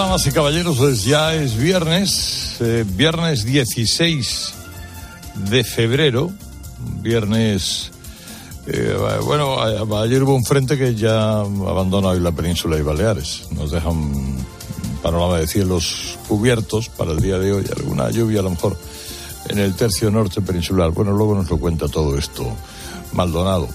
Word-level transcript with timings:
Damas 0.00 0.26
y 0.26 0.32
caballeros, 0.32 0.78
pues 0.78 1.04
ya 1.04 1.34
es 1.34 1.58
viernes, 1.58 2.56
eh, 2.60 2.86
viernes 2.88 3.44
16 3.44 4.54
de 5.50 5.62
febrero, 5.62 6.32
viernes... 7.02 7.90
eh, 8.66 8.96
bueno, 9.22 9.60
ayer 9.60 10.22
hubo 10.22 10.34
un 10.34 10.44
frente 10.46 10.78
que 10.78 10.94
ya 10.94 11.40
abandona 11.40 12.08
hoy 12.08 12.20
la 12.20 12.32
península 12.32 12.78
y 12.78 12.82
Baleares. 12.82 13.42
Nos 13.50 13.72
deja 13.72 13.90
un 13.90 14.42
panorama 15.02 15.38
de 15.38 15.46
cielos 15.46 16.16
cubiertos 16.26 16.88
para 16.88 17.12
el 17.12 17.20
día 17.20 17.38
de 17.38 17.52
hoy, 17.52 17.66
alguna 17.76 18.08
lluvia 18.08 18.40
a 18.40 18.44
lo 18.44 18.50
mejor 18.50 18.78
en 19.50 19.58
el 19.58 19.74
tercio 19.74 20.10
norte 20.10 20.40
peninsular. 20.40 20.92
Bueno, 20.92 21.12
luego 21.12 21.34
nos 21.34 21.50
lo 21.50 21.58
cuenta 21.58 21.88
todo 21.88 22.16
esto 22.16 22.50
Maldonado. 23.12 23.68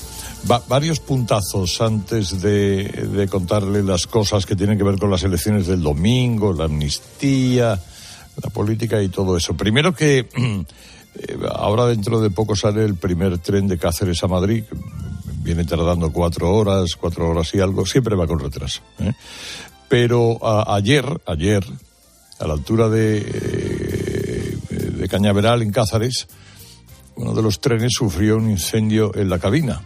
Va- 0.49 0.61
varios 0.67 0.99
puntazos 0.99 1.81
antes 1.81 2.41
de, 2.41 2.83
de 2.85 3.27
contarle 3.27 3.81
las 3.83 4.05
cosas 4.05 4.45
que 4.45 4.55
tienen 4.55 4.77
que 4.77 4.83
ver 4.83 4.99
con 4.99 5.09
las 5.09 5.23
elecciones 5.23 5.65
del 5.67 5.81
domingo, 5.81 6.53
la 6.53 6.65
amnistía, 6.65 7.81
la 8.43 8.49
política 8.51 9.01
y 9.01 9.09
todo 9.09 9.37
eso. 9.37 9.55
Primero 9.57 9.95
que 9.95 10.19
eh, 10.35 11.37
ahora 11.51 11.87
dentro 11.87 12.21
de 12.21 12.29
poco 12.29 12.55
sale 12.55 12.83
el 12.85 12.95
primer 12.95 13.39
tren 13.39 13.67
de 13.67 13.77
Cáceres 13.79 14.23
a 14.23 14.27
Madrid. 14.27 14.63
Viene 15.41 15.63
tardando 15.63 16.11
cuatro 16.11 16.53
horas, 16.53 16.95
cuatro 16.95 17.29
horas 17.29 17.53
y 17.55 17.59
algo. 17.59 17.85
Siempre 17.85 18.15
va 18.15 18.27
con 18.27 18.37
retraso. 18.39 18.81
¿eh? 18.99 19.13
Pero 19.89 20.37
a- 20.45 20.75
ayer, 20.75 21.05
ayer, 21.25 21.63
a 22.39 22.45
la 22.47 22.53
altura 22.53 22.87
de, 22.89 23.17
eh, 23.27 24.57
de 24.97 25.07
Cañaveral, 25.07 25.63
en 25.63 25.71
Cáceres, 25.71 26.27
uno 27.15 27.33
de 27.33 27.41
los 27.41 27.59
trenes 27.61 27.93
sufrió 27.93 28.37
un 28.37 28.49
incendio 28.51 29.11
en 29.15 29.29
la 29.29 29.39
cabina. 29.39 29.81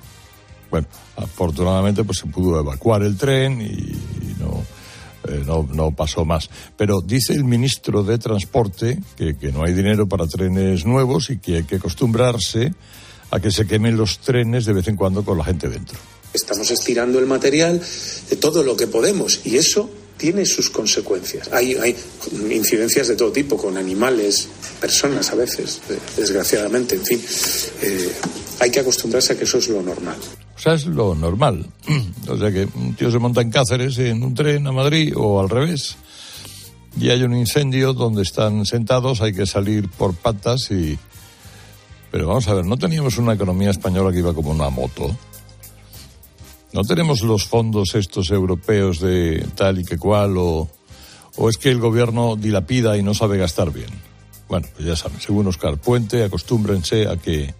Bueno, 0.69 0.87
afortunadamente 1.15 2.03
pues 2.03 2.19
se 2.19 2.27
pudo 2.27 2.59
evacuar 2.59 3.03
el 3.03 3.17
tren 3.17 3.61
y, 3.61 4.39
no, 4.39 4.63
eh, 5.27 5.43
no, 5.45 5.67
no 5.71 5.91
pasó 5.91 6.25
más. 6.25 6.49
Pero 6.77 7.01
dice 7.01 7.33
el 7.33 7.43
ministro 7.43 8.03
de 8.03 8.17
Transporte 8.17 8.99
que, 9.15 9.37
que 9.37 9.51
no 9.51 9.63
hay 9.63 9.73
dinero 9.73 10.07
para 10.07 10.27
trenes 10.27 10.85
nuevos 10.85 11.29
y 11.29 11.39
que 11.39 11.57
hay 11.57 11.63
que 11.63 11.77
acostumbrarse 11.77 12.73
a 13.31 13.39
que 13.39 13.51
se 13.51 13.65
quemen 13.65 13.97
los 13.97 14.19
trenes 14.19 14.65
de 14.65 14.73
vez 14.73 14.87
en 14.87 14.95
cuando 14.95 15.23
con 15.23 15.37
la 15.37 15.43
gente 15.43 15.69
dentro. 15.69 15.97
Estamos 16.33 16.69
estirando 16.71 17.19
el 17.19 17.25
material 17.25 17.81
de 18.29 18.35
todo 18.35 18.63
lo 18.63 18.75
que 18.75 18.87
podemos 18.87 19.41
y 19.45 19.57
eso 19.57 19.89
tiene 20.19 20.45
sus 20.45 20.69
consecuencias. 20.69 21.49
Hay, 21.51 21.75
hay 21.75 21.95
incidencias 22.51 23.07
de 23.07 23.15
todo 23.15 23.31
tipo, 23.31 23.57
con 23.57 23.77
animales, 23.77 24.47
personas 24.79 25.31
a 25.31 25.35
veces, 25.35 25.79
desgraciadamente, 26.17 26.95
en 26.95 27.05
fin. 27.05 27.21
Eh, 27.81 28.11
hay 28.59 28.69
que 28.69 28.81
acostumbrarse 28.81 29.33
a 29.33 29.37
que 29.37 29.45
eso 29.45 29.57
es 29.57 29.69
lo 29.69 29.81
normal. 29.81 30.17
O 30.59 30.61
sea, 30.61 30.73
es 30.73 30.85
lo 30.85 31.15
normal. 31.15 31.65
O 32.27 32.37
sea 32.37 32.51
que 32.51 32.67
un 32.75 32.93
tío 32.93 33.09
se 33.09 33.17
monta 33.17 33.41
en 33.41 33.49
Cáceres 33.49 33.97
en 33.97 34.21
un 34.21 34.35
tren 34.35 34.67
a 34.67 34.71
Madrid 34.71 35.13
o 35.15 35.39
al 35.39 35.49
revés. 35.49 35.95
Y 36.99 37.09
hay 37.09 37.23
un 37.23 37.35
incendio 37.35 37.93
donde 37.93 38.23
están 38.23 38.65
sentados, 38.65 39.21
hay 39.21 39.33
que 39.33 39.45
salir 39.45 39.89
por 39.89 40.13
patas 40.13 40.69
y... 40.69 40.99
Pero 42.11 42.27
vamos 42.27 42.47
a 42.47 42.53
ver, 42.53 42.65
¿no 42.65 42.75
teníamos 42.77 43.17
una 43.17 43.33
economía 43.33 43.69
española 43.69 44.11
que 44.11 44.19
iba 44.19 44.33
como 44.33 44.51
una 44.51 44.69
moto? 44.69 45.15
¿No 46.73 46.83
tenemos 46.83 47.21
los 47.21 47.45
fondos 47.45 47.95
estos 47.95 48.29
europeos 48.29 48.99
de 48.99 49.47
tal 49.55 49.79
y 49.79 49.85
que 49.85 49.97
cual 49.97 50.35
o, 50.37 50.69
o 51.37 51.49
es 51.49 51.57
que 51.57 51.69
el 51.69 51.79
gobierno 51.79 52.35
dilapida 52.35 52.97
y 52.97 53.03
no 53.03 53.13
sabe 53.13 53.37
gastar 53.37 53.71
bien? 53.71 53.89
Bueno, 54.49 54.67
pues 54.75 54.85
ya 54.85 54.95
saben, 54.95 55.21
según 55.21 55.47
Oscar 55.47 55.77
Puente, 55.77 56.23
acostúmbrense 56.23 57.07
a 57.07 57.17
que 57.17 57.53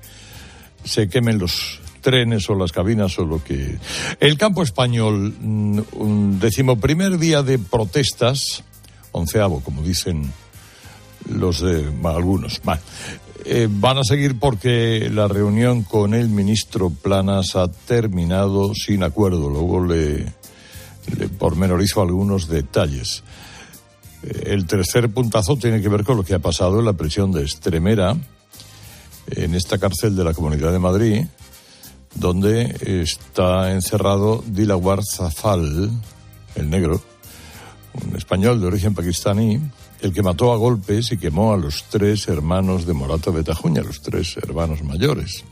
se 0.83 1.07
quemen 1.07 1.37
los 1.37 1.79
trenes 2.01 2.49
o 2.49 2.55
las 2.55 2.71
cabinas 2.71 3.17
o 3.19 3.25
lo 3.25 3.43
que... 3.43 3.77
El 4.19 4.37
campo 4.37 4.63
español, 4.63 5.33
mm, 5.39 5.79
un 5.93 6.39
decimoprimer 6.39 7.17
día 7.17 7.43
de 7.43 7.59
protestas, 7.59 8.63
onceavo, 9.11 9.61
como 9.61 9.81
dicen 9.81 10.31
los 11.29 11.61
de 11.61 11.91
algunos, 12.03 12.61
eh, 13.45 13.67
van 13.69 13.97
a 13.97 14.03
seguir 14.03 14.39
porque 14.39 15.09
la 15.11 15.27
reunión 15.27 15.83
con 15.83 16.13
el 16.13 16.29
ministro 16.29 16.89
Planas 16.89 17.55
ha 17.55 17.67
terminado 17.69 18.73
sin 18.73 19.03
acuerdo. 19.03 19.49
Luego 19.49 19.85
le, 19.85 20.25
le 21.17 21.29
pormenorizo 21.37 22.01
algunos 22.01 22.47
detalles. 22.47 23.23
Eh, 24.23 24.43
El 24.47 24.65
tercer 24.65 25.09
puntazo 25.09 25.55
tiene 25.57 25.81
que 25.81 25.89
ver 25.89 26.03
con 26.03 26.17
lo 26.17 26.23
que 26.23 26.33
ha 26.33 26.39
pasado 26.39 26.79
en 26.79 26.85
la 26.85 26.93
prisión 26.93 27.31
de 27.31 27.43
Estremera, 27.43 28.17
en 29.31 29.55
esta 29.55 29.77
cárcel 29.77 30.15
de 30.15 30.23
la 30.23 30.33
Comunidad 30.33 30.71
de 30.71 30.79
Madrid, 30.79 31.25
donde 32.15 33.01
está 33.03 33.71
encerrado 33.71 34.43
Dilawar 34.47 35.03
Zafal, 35.03 35.89
el 36.55 36.69
negro, 36.69 37.01
un 37.93 38.15
español 38.15 38.59
de 38.59 38.67
origen 38.67 38.93
pakistaní, 38.93 39.59
el 40.01 40.13
que 40.13 40.23
mató 40.23 40.53
a 40.53 40.57
golpes 40.57 41.11
y 41.11 41.17
quemó 41.17 41.53
a 41.53 41.57
los 41.57 41.85
tres 41.89 42.27
hermanos 42.27 42.85
de 42.85 42.93
Morata 42.93 43.31
de 43.31 43.43
Tajuña, 43.43 43.81
los 43.81 44.01
tres 44.01 44.37
hermanos 44.37 44.83
mayores. 44.83 45.43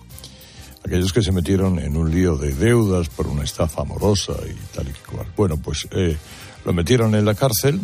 Aquellos 0.85 1.11
que 1.11 1.21
se 1.21 1.31
metieron 1.31 1.79
en 1.79 1.97
un 1.97 2.11
lío 2.11 2.37
de 2.37 2.53
deudas 2.53 3.09
por 3.09 3.27
una 3.27 3.43
estafa 3.43 3.81
amorosa 3.81 4.33
y 4.49 4.75
tal 4.75 4.87
y 4.87 4.93
cual. 5.11 5.27
Bueno, 5.35 5.57
pues 5.57 5.87
eh, 5.91 6.17
lo 6.63 6.71
metieron 6.71 7.13
en 7.15 7.25
la 7.25 7.35
cárcel, 7.35 7.81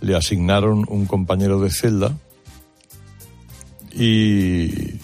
le 0.00 0.16
asignaron 0.16 0.84
un 0.88 1.06
compañero 1.06 1.60
de 1.60 1.70
celda 1.70 2.16
y 3.92 4.98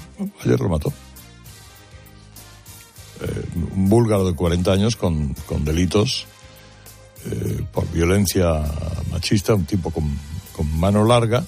ayer 0.44 0.60
lo 0.60 0.68
mató. 0.68 0.92
Eh, 3.22 3.44
un 3.76 3.88
búlgaro 3.88 4.26
de 4.26 4.34
40 4.34 4.72
años 4.72 4.96
con, 4.96 5.34
con 5.46 5.64
delitos 5.64 6.26
eh, 7.30 7.62
por 7.72 7.88
violencia 7.92 8.64
machista, 9.10 9.54
un 9.54 9.64
tipo 9.64 9.90
con, 9.90 10.18
con 10.52 10.78
mano 10.78 11.04
larga. 11.04 11.44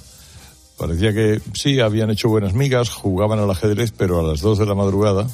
Parecía 0.79 1.12
que 1.12 1.41
sí, 1.55 1.81
habían 1.81 2.11
hecho 2.11 2.29
buenas 2.29 2.55
migas, 2.55 2.91
jugaban 2.91 3.39
al 3.39 3.51
ajedrez, 3.51 3.93
pero 3.97 4.21
a 4.21 4.23
las 4.23 4.41
2 4.41 4.59
de 4.59 4.67
la 4.67 4.75
madrugada 4.75 5.27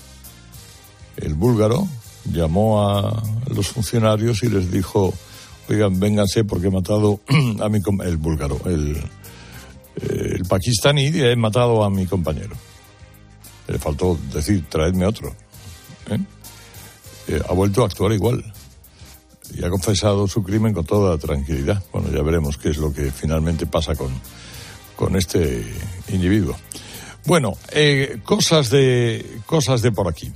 el 1.16 1.34
búlgaro 1.34 1.86
llamó 2.24 2.88
a 2.88 3.22
los 3.54 3.68
funcionarios 3.68 4.42
y 4.42 4.48
les 4.48 4.70
dijo, 4.70 5.12
oigan, 5.68 5.98
vénganse 6.00 6.44
porque 6.44 6.68
he 6.68 6.70
matado 6.70 7.20
a 7.60 7.68
mi... 7.68 7.80
com-". 7.80 8.02
El 8.02 8.16
búlgaro, 8.16 8.60
el, 8.66 8.96
eh, 9.96 10.36
el 10.36 10.44
pakistaní, 10.44 11.06
he 11.06 11.36
matado 11.36 11.84
a 11.84 11.90
mi 11.90 12.06
compañero. 12.06 12.56
Le 13.68 13.78
faltó 13.78 14.18
decir, 14.32 14.64
traedme 14.68 15.06
otro. 15.06 15.34
¿Eh? 16.10 16.20
Eh, 17.28 17.40
ha 17.48 17.52
vuelto 17.52 17.82
a 17.82 17.86
actuar 17.86 18.12
igual 18.12 18.42
y 19.54 19.64
ha 19.64 19.70
confesado 19.70 20.26
su 20.28 20.42
crimen 20.42 20.72
con 20.72 20.84
toda 20.84 21.18
tranquilidad. 21.18 21.82
Bueno, 21.92 22.10
ya 22.10 22.22
veremos 22.22 22.56
qué 22.56 22.70
es 22.70 22.78
lo 22.78 22.92
que 22.92 23.10
finalmente 23.10 23.66
pasa 23.66 23.94
con, 23.94 24.10
con 24.96 25.16
este 25.16 25.64
individuo. 26.08 26.56
Bueno, 27.26 27.56
eh, 27.72 28.20
cosas 28.24 28.70
de 28.70 29.40
cosas 29.46 29.82
de 29.82 29.92
por 29.92 30.08
aquí. 30.08 30.32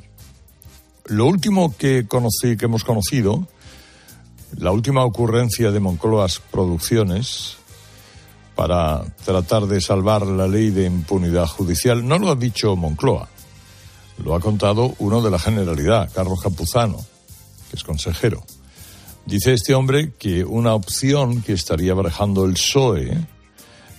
Lo 1.06 1.26
último 1.26 1.76
que 1.76 2.06
conocí, 2.06 2.56
que 2.56 2.66
hemos 2.66 2.84
conocido, 2.84 3.46
la 4.56 4.70
última 4.70 5.04
ocurrencia 5.04 5.70
de 5.70 5.80
Moncloas 5.80 6.40
Producciones 6.50 7.56
para 8.54 9.04
tratar 9.24 9.66
de 9.66 9.80
salvar 9.80 10.26
la 10.26 10.46
ley 10.46 10.70
de 10.70 10.86
impunidad 10.86 11.46
judicial, 11.46 12.06
no 12.06 12.18
lo 12.18 12.30
ha 12.30 12.36
dicho 12.36 12.76
Moncloa, 12.76 13.28
lo 14.18 14.34
ha 14.34 14.40
contado 14.40 14.94
uno 14.98 15.22
de 15.22 15.30
la 15.30 15.38
Generalidad, 15.38 16.10
Carlos 16.12 16.40
Capuzano, 16.40 17.04
que 17.70 17.76
es 17.76 17.84
consejero. 17.84 18.42
Dice 19.26 19.54
este 19.54 19.74
hombre 19.74 20.12
que 20.18 20.44
una 20.44 20.74
opción 20.74 21.42
que 21.42 21.54
estaría 21.54 21.94
barajando 21.94 22.44
el 22.44 22.54
PSOE 22.54 23.16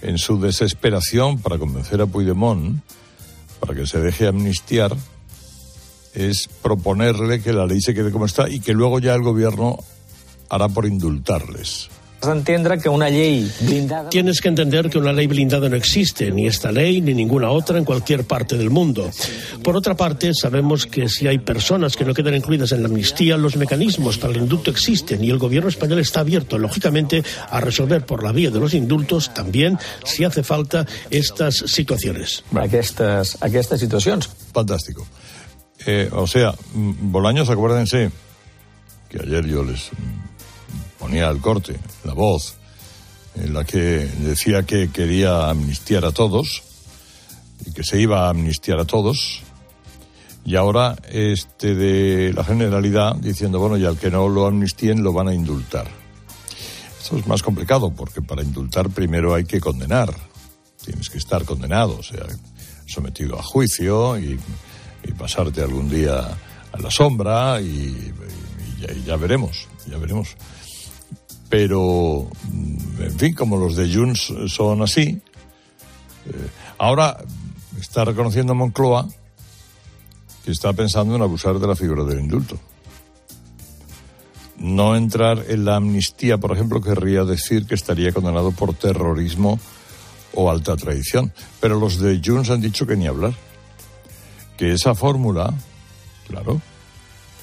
en 0.01 0.17
su 0.17 0.39
desesperación 0.39 1.39
para 1.39 1.57
convencer 1.57 2.01
a 2.01 2.05
Puigdemont 2.05 2.81
para 3.59 3.73
que 3.73 3.87
se 3.87 3.99
deje 3.99 4.27
amnistiar 4.27 4.95
es 6.13 6.47
proponerle 6.61 7.41
que 7.41 7.53
la 7.53 7.65
ley 7.65 7.81
se 7.81 7.93
quede 7.93 8.11
como 8.11 8.25
está 8.25 8.49
y 8.49 8.59
que 8.59 8.73
luego 8.73 8.99
ya 8.99 9.13
el 9.15 9.23
gobierno 9.23 9.79
hará 10.49 10.69
por 10.69 10.85
indultarles. 10.85 11.89
Que 12.81 12.89
una 12.89 13.09
ley 13.09 13.51
blindada... 13.61 14.09
Tienes 14.09 14.41
que 14.41 14.47
entender 14.47 14.89
que 14.89 14.97
una 14.97 15.13
ley 15.13 15.27
blindada 15.27 15.69
no 15.69 15.75
existe, 15.75 16.31
ni 16.31 16.47
esta 16.47 16.71
ley 16.71 17.01
ni 17.01 17.13
ninguna 17.13 17.49
otra 17.51 17.77
en 17.77 17.85
cualquier 17.85 18.25
parte 18.25 18.57
del 18.57 18.69
mundo. 18.69 19.09
Por 19.63 19.75
otra 19.75 19.95
parte, 19.95 20.33
sabemos 20.33 20.85
que 20.85 21.07
si 21.07 21.27
hay 21.27 21.39
personas 21.39 21.95
que 21.95 22.05
no 22.05 22.13
quedan 22.13 22.35
incluidas 22.35 22.71
en 22.71 22.81
la 22.81 22.87
amnistía, 22.87 23.37
los 23.37 23.55
mecanismos 23.55 24.17
para 24.17 24.33
el 24.33 24.41
indulto 24.41 24.71
existen 24.71 25.23
y 25.23 25.29
el 25.29 25.37
gobierno 25.37 25.69
español 25.69 25.99
está 25.99 26.21
abierto, 26.21 26.57
lógicamente, 26.57 27.23
a 27.49 27.59
resolver 27.61 28.05
por 28.05 28.23
la 28.23 28.31
vía 28.31 28.49
de 28.49 28.59
los 28.59 28.73
indultos 28.73 29.33
también, 29.33 29.77
si 30.03 30.23
hace 30.23 30.43
falta, 30.43 30.85
estas 31.09 31.55
situaciones. 31.55 32.43
Aquestes, 32.53 33.37
estas 33.41 33.79
situaciones. 33.79 34.29
Fantástico. 34.53 35.05
Eh, 35.85 36.09
o 36.11 36.25
sea, 36.25 36.53
mm, 36.73 37.11
Bolaños, 37.11 37.49
acuérdense 37.49 38.09
que 39.09 39.19
ayer 39.19 39.45
yo 39.45 39.63
les 39.63 39.91
ponía 40.99 41.29
el 41.29 41.39
corte, 41.39 41.79
la 42.03 42.13
voz, 42.13 42.55
en 43.35 43.53
la 43.53 43.63
que 43.63 43.79
decía 43.79 44.63
que 44.63 44.89
quería 44.89 45.49
amnistiar 45.49 46.05
a 46.05 46.11
todos 46.11 46.63
y 47.65 47.71
que 47.71 47.83
se 47.83 47.99
iba 47.99 48.27
a 48.27 48.29
amnistiar 48.29 48.79
a 48.79 48.85
todos. 48.85 49.41
Y 50.45 50.55
ahora 50.55 50.95
este 51.09 51.73
de 51.73 52.31
la 52.33 52.43
generalidad 52.43 53.15
diciendo, 53.15 53.59
bueno, 53.59 53.77
y 53.77 53.85
al 53.85 53.97
que 53.97 54.11
no 54.11 54.29
lo 54.29 54.45
amnistíen 54.45 55.03
lo 55.03 55.11
van 55.11 55.27
a 55.27 55.33
indultar. 55.33 55.87
Esto 57.01 57.17
es 57.17 57.27
más 57.27 57.43
complicado 57.43 57.91
porque 57.91 58.21
para 58.21 58.43
indultar 58.43 58.89
primero 58.89 59.35
hay 59.35 59.45
que 59.45 59.59
condenar. 59.59 60.13
Tienes 60.83 61.09
que 61.09 61.17
estar 61.17 61.45
condenado, 61.45 61.97
o 61.97 62.03
sea, 62.03 62.25
sometido 62.87 63.37
a 63.39 63.43
juicio 63.43 64.17
y, 64.17 64.39
pasarte 65.17 65.61
algún 65.61 65.87
día 65.87 66.35
a 66.71 66.79
la 66.79 66.89
sombra 66.89 67.61
y, 67.61 68.11
ya, 69.05 69.15
veremos, 69.17 69.67
ya 69.87 69.97
veremos. 69.97 70.35
Pero, 71.49 72.27
mm, 72.51 73.01
en 73.01 73.19
fin, 73.19 73.33
como 73.33 73.57
los 73.57 73.75
de 73.75 73.93
Junts 73.93 74.33
son 74.47 74.81
así, 74.81 75.21
eh, 76.25 76.49
ahora 76.77 77.17
está 77.79 78.05
reconociendo 78.05 78.55
Moncloa 78.55 79.07
que 80.43 80.51
está 80.51 80.73
pensando 80.73 81.15
en 81.15 81.23
abusar 81.23 81.57
de 81.59 81.67
la 81.67 81.75
figura 81.75 82.03
del 82.03 82.19
indulto. 82.19 82.59
No 84.57 84.95
entrar 84.95 85.43
en 85.49 85.65
la 85.65 85.77
amnistía, 85.77 86.37
por 86.37 86.51
ejemplo, 86.51 86.81
querría 86.81 87.23
decir 87.23 87.65
que 87.65 87.73
estaría 87.73 88.13
condenado 88.13 88.51
por 88.51 88.75
terrorismo 88.75 89.59
o 90.33 90.51
alta 90.51 90.75
traición. 90.77 91.33
Pero 91.59 91.79
los 91.79 91.99
de 91.99 92.21
Junts 92.23 92.51
han 92.51 92.61
dicho 92.61 92.85
que 92.85 92.95
ni 92.95 93.07
hablar. 93.07 93.33
Que 94.55 94.71
esa 94.71 94.93
fórmula, 94.93 95.53
claro, 96.27 96.61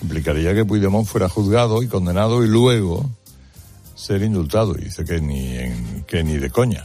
implicaría 0.01 0.55
que 0.55 0.65
Puigdemont 0.65 1.07
fuera 1.07 1.29
juzgado 1.29 1.83
y 1.83 1.89
condenado 1.89 2.45
y 2.45 2.49
luego 2.49 3.11
ser 4.03 4.23
indultado. 4.23 4.75
Y 4.79 4.85
dice 4.85 5.05
que 5.05 5.21
ni, 5.21 5.57
en, 5.57 6.05
que 6.07 6.25
ni 6.25 6.37
de 6.37 6.51
coña. 6.51 6.85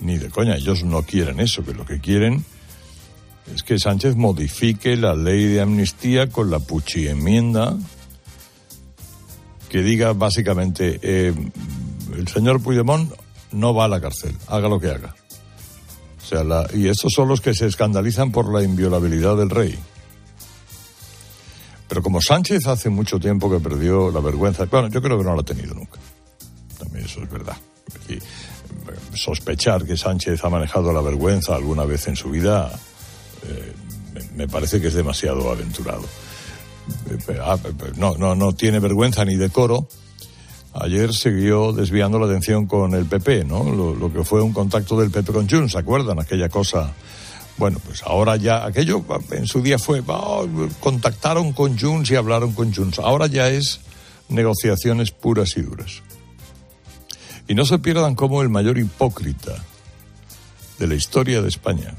Ni 0.00 0.18
de 0.18 0.28
coña. 0.28 0.56
Ellos 0.56 0.84
no 0.84 1.02
quieren 1.02 1.40
eso, 1.40 1.64
que 1.64 1.74
lo 1.74 1.86
que 1.86 2.00
quieren 2.00 2.44
es 3.54 3.62
que 3.62 3.78
Sánchez 3.78 4.16
modifique 4.16 4.96
la 4.96 5.14
ley 5.14 5.44
de 5.44 5.60
amnistía 5.60 6.28
con 6.28 6.50
la 6.50 6.58
puchi 6.58 7.06
enmienda 7.06 7.76
que 9.68 9.82
diga 9.82 10.12
básicamente 10.12 10.98
eh, 11.02 11.34
el 12.16 12.28
señor 12.28 12.62
Puigdemont 12.62 13.12
no 13.52 13.74
va 13.74 13.84
a 13.84 13.88
la 13.88 14.00
cárcel, 14.00 14.34
haga 14.48 14.68
lo 14.68 14.80
que 14.80 14.90
haga. 14.90 15.14
O 16.22 16.28
sea, 16.28 16.42
y 16.74 16.88
estos 16.88 17.12
son 17.12 17.28
los 17.28 17.40
que 17.40 17.54
se 17.54 17.66
escandalizan 17.66 18.32
por 18.32 18.52
la 18.52 18.62
inviolabilidad 18.62 19.36
del 19.36 19.50
rey. 19.50 19.78
Pero 21.88 22.02
como 22.02 22.20
Sánchez 22.20 22.66
hace 22.66 22.90
mucho 22.90 23.20
tiempo 23.20 23.48
que 23.50 23.60
perdió 23.60 24.10
la 24.10 24.20
vergüenza, 24.20 24.64
bueno, 24.64 24.88
yo 24.88 25.00
creo 25.00 25.18
que 25.18 25.24
no 25.24 25.34
la 25.34 25.42
ha 25.42 25.44
tenido 25.44 25.74
nunca. 25.74 26.00
Eso 27.06 27.22
es 27.22 27.30
verdad. 27.30 27.56
sospechar 29.14 29.84
que 29.84 29.96
Sánchez 29.96 30.44
ha 30.44 30.50
manejado 30.50 30.92
la 30.92 31.00
vergüenza 31.00 31.54
alguna 31.54 31.84
vez 31.84 32.08
en 32.08 32.16
su 32.16 32.30
vida 32.30 32.70
eh, 33.48 33.72
me 34.34 34.48
parece 34.48 34.80
que 34.80 34.88
es 34.88 34.94
demasiado 34.94 35.50
aventurado. 35.50 36.02
Eh, 37.10 37.38
ah, 37.40 37.58
no, 37.96 38.16
no, 38.16 38.34
no 38.34 38.52
tiene 38.54 38.80
vergüenza 38.80 39.24
ni 39.24 39.36
decoro. 39.36 39.88
Ayer 40.74 41.14
siguió 41.14 41.72
desviando 41.72 42.18
la 42.18 42.26
atención 42.26 42.66
con 42.66 42.94
el 42.94 43.06
PP, 43.06 43.44
¿no? 43.44 43.64
Lo, 43.64 44.12
que 44.12 44.24
fue 44.24 44.42
un 44.42 44.52
contacto 44.52 44.98
del 45.00 45.10
PP 45.10 45.32
con 45.32 45.48
Junts, 45.48 45.72
¿se 45.72 45.78
acuerdan? 45.78 46.18
Aquella 46.18 46.48
cosa. 46.48 46.92
Bueno, 47.56 47.78
pues 47.82 48.02
ahora 48.02 48.36
ya, 48.36 48.66
aquello 48.66 49.02
en 49.30 49.46
su 49.46 49.62
día 49.62 49.78
fue, 49.78 50.02
contactaron 50.80 51.54
con 51.54 51.78
Junts 51.78 52.10
y 52.10 52.16
hablaron 52.16 52.52
con 52.52 52.74
Junts. 52.74 52.98
Ahora 52.98 53.26
ya 53.26 53.48
es 53.48 53.80
negociaciones 54.28 55.12
puras 55.12 55.56
y 55.56 55.62
duras. 55.62 56.02
Y 57.48 57.54
no 57.54 57.64
se 57.64 57.78
pierdan 57.78 58.14
como 58.14 58.42
el 58.42 58.48
mayor 58.48 58.78
hipócrita 58.78 59.64
de 60.78 60.86
la 60.86 60.94
historia 60.94 61.42
de 61.42 61.48
España, 61.48 61.94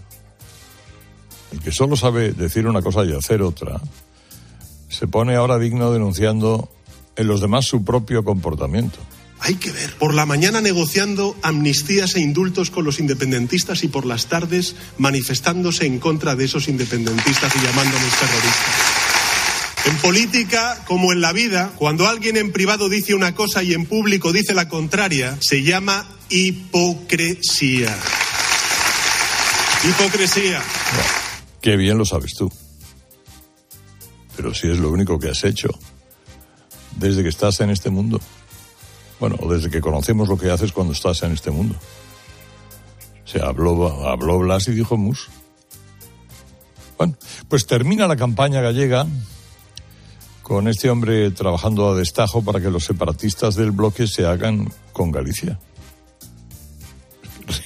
el 1.51 1.59
que 1.59 1.71
solo 1.71 1.95
sabe 1.95 2.33
decir 2.33 2.67
una 2.67 2.81
cosa 2.81 3.05
y 3.05 3.13
hacer 3.13 3.41
otra, 3.41 3.81
se 4.89 5.07
pone 5.07 5.35
ahora 5.35 5.57
digno 5.57 5.91
denunciando 5.91 6.69
en 7.15 7.27
los 7.27 7.41
demás 7.41 7.65
su 7.65 7.83
propio 7.83 8.23
comportamiento. 8.23 8.99
Hay 9.39 9.55
que 9.55 9.71
ver. 9.71 9.93
Por 9.95 10.13
la 10.13 10.25
mañana 10.25 10.61
negociando 10.61 11.35
amnistías 11.43 12.15
e 12.15 12.21
indultos 12.21 12.71
con 12.71 12.85
los 12.85 12.99
independentistas 12.99 13.83
y 13.83 13.87
por 13.87 14.05
las 14.05 14.27
tardes 14.27 14.75
manifestándose 14.97 15.85
en 15.85 15.99
contra 15.99 16.35
de 16.35 16.45
esos 16.45 16.67
independentistas 16.67 17.55
y 17.55 17.59
llamándoles 17.59 18.19
terroristas. 18.19 19.06
En 19.87 19.95
política, 19.99 20.83
como 20.85 21.13
en 21.13 21.21
la 21.21 21.31
vida, 21.31 21.71
cuando 21.77 22.09
alguien 22.09 22.35
en 22.35 22.51
privado 22.51 22.89
dice 22.89 23.15
una 23.15 23.33
cosa 23.33 23.63
y 23.63 23.73
en 23.73 23.85
público 23.85 24.33
dice 24.33 24.53
la 24.53 24.67
contraria, 24.67 25.37
se 25.39 25.63
llama 25.63 26.05
hipocresía. 26.27 27.97
Hipocresía. 29.85 30.61
Qué 31.61 31.77
bien 31.77 31.97
lo 31.97 32.03
sabes 32.03 32.33
tú. 32.37 32.51
Pero 34.35 34.53
si 34.53 34.69
es 34.69 34.77
lo 34.77 34.91
único 34.91 35.17
que 35.19 35.29
has 35.29 35.45
hecho 35.45 35.69
desde 36.97 37.23
que 37.23 37.29
estás 37.29 37.61
en 37.61 37.69
este 37.69 37.89
mundo. 37.89 38.19
Bueno, 39.21 39.37
desde 39.49 39.69
que 39.69 39.79
conocemos 39.79 40.27
lo 40.27 40.37
que 40.37 40.51
haces 40.51 40.73
cuando 40.73 40.91
estás 40.91 41.23
en 41.23 41.31
este 41.31 41.49
mundo. 41.49 41.75
O 43.23 43.27
sea, 43.27 43.45
habló, 43.45 44.05
habló 44.05 44.37
Blas 44.39 44.67
y 44.67 44.73
dijo 44.73 44.97
Mus. 44.97 45.29
Bueno, 46.97 47.15
pues 47.47 47.65
termina 47.65 48.05
la 48.05 48.17
campaña 48.17 48.59
gallega 48.59 49.07
con 50.47 50.69
este 50.69 50.89
hombre 50.89 51.29
trabajando 51.31 51.89
a 51.89 51.95
destajo 51.97 52.41
para 52.41 52.61
que 52.61 52.69
los 52.69 52.85
separatistas 52.85 53.55
del 53.55 53.71
bloque 53.71 54.07
se 54.07 54.25
hagan 54.25 54.71
con 54.93 55.11
Galicia. 55.11 55.59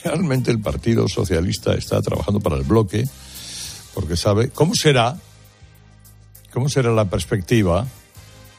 Realmente 0.04 0.50
el 0.50 0.60
Partido 0.60 1.08
Socialista 1.08 1.76
está 1.76 2.02
trabajando 2.02 2.40
para 2.40 2.56
el 2.56 2.64
bloque 2.64 3.08
porque 3.94 4.18
sabe 4.18 4.50
cómo 4.50 4.74
será 4.74 5.16
¿Cómo 6.52 6.70
será 6.70 6.92
la 6.92 7.06
perspectiva 7.06 7.86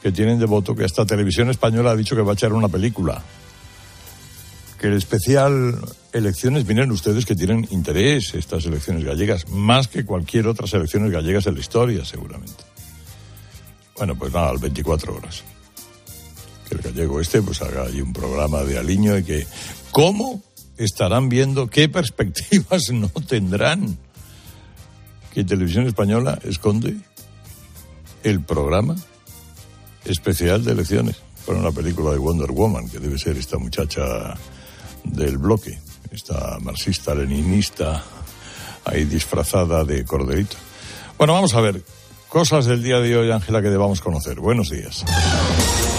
que 0.01 0.13
tienen 0.13 0.39
de 0.39 0.45
voto 0.45 0.73
que 0.73 0.85
esta 0.85 1.05
televisión 1.05 1.49
española 1.49 1.91
ha 1.91 1.95
dicho 1.95 2.15
que 2.15 2.21
va 2.21 2.31
a 2.31 2.35
echar 2.35 2.53
una 2.53 2.69
película? 2.69 3.21
Que 4.79 4.87
el 4.87 4.93
especial 4.93 5.77
elecciones 6.13 6.65
vienen 6.65 6.91
ustedes 6.91 7.25
que 7.25 7.35
tienen 7.35 7.67
interés 7.71 8.33
estas 8.35 8.65
elecciones 8.65 9.03
gallegas, 9.03 9.49
más 9.49 9.89
que 9.89 10.05
cualquier 10.05 10.47
otras 10.47 10.73
elecciones 10.73 11.11
gallegas 11.11 11.45
en 11.45 11.55
la 11.55 11.59
historia, 11.59 12.05
seguramente. 12.05 12.72
Bueno, 13.97 14.15
pues 14.15 14.33
nada, 14.33 14.49
al 14.49 14.57
24 14.57 15.15
horas. 15.15 15.43
Que 16.67 16.75
el 16.75 16.81
gallego 16.81 17.19
este 17.19 17.41
pues 17.41 17.61
haga 17.61 17.83
ahí 17.83 18.01
un 18.01 18.13
programa 18.13 18.63
de 18.63 18.77
aliño 18.77 19.17
y 19.17 19.23
que 19.23 19.47
cómo 19.91 20.41
estarán 20.77 21.29
viendo, 21.29 21.67
qué 21.67 21.89
perspectivas 21.89 22.89
no 22.91 23.09
tendrán 23.09 23.97
que 25.33 25.43
Televisión 25.43 25.87
Española 25.87 26.39
esconde 26.43 26.95
el 28.23 28.41
programa 28.41 28.95
especial 30.05 30.63
de 30.63 30.73
elecciones 30.73 31.17
para 31.45 31.59
una 31.59 31.71
película 31.71 32.11
de 32.11 32.17
Wonder 32.17 32.51
Woman, 32.51 32.87
que 32.87 32.99
debe 32.99 33.17
ser 33.17 33.37
esta 33.37 33.57
muchacha 33.57 34.35
del 35.03 35.37
bloque, 35.37 35.79
esta 36.11 36.57
marxista-leninista 36.59 38.03
ahí 38.85 39.05
disfrazada 39.05 39.83
de 39.83 40.05
corderito. 40.05 40.57
Bueno, 41.17 41.33
vamos 41.33 41.53
a 41.53 41.61
ver, 41.61 41.83
cosas 42.33 42.65
del 42.65 42.81
día 42.81 42.99
de 42.99 43.15
hoy, 43.15 43.29
Ángela, 43.29 43.61
que 43.61 43.69
debamos 43.69 44.01
conocer. 44.01 44.39
Buenos 44.39 44.71
días. 44.71 45.05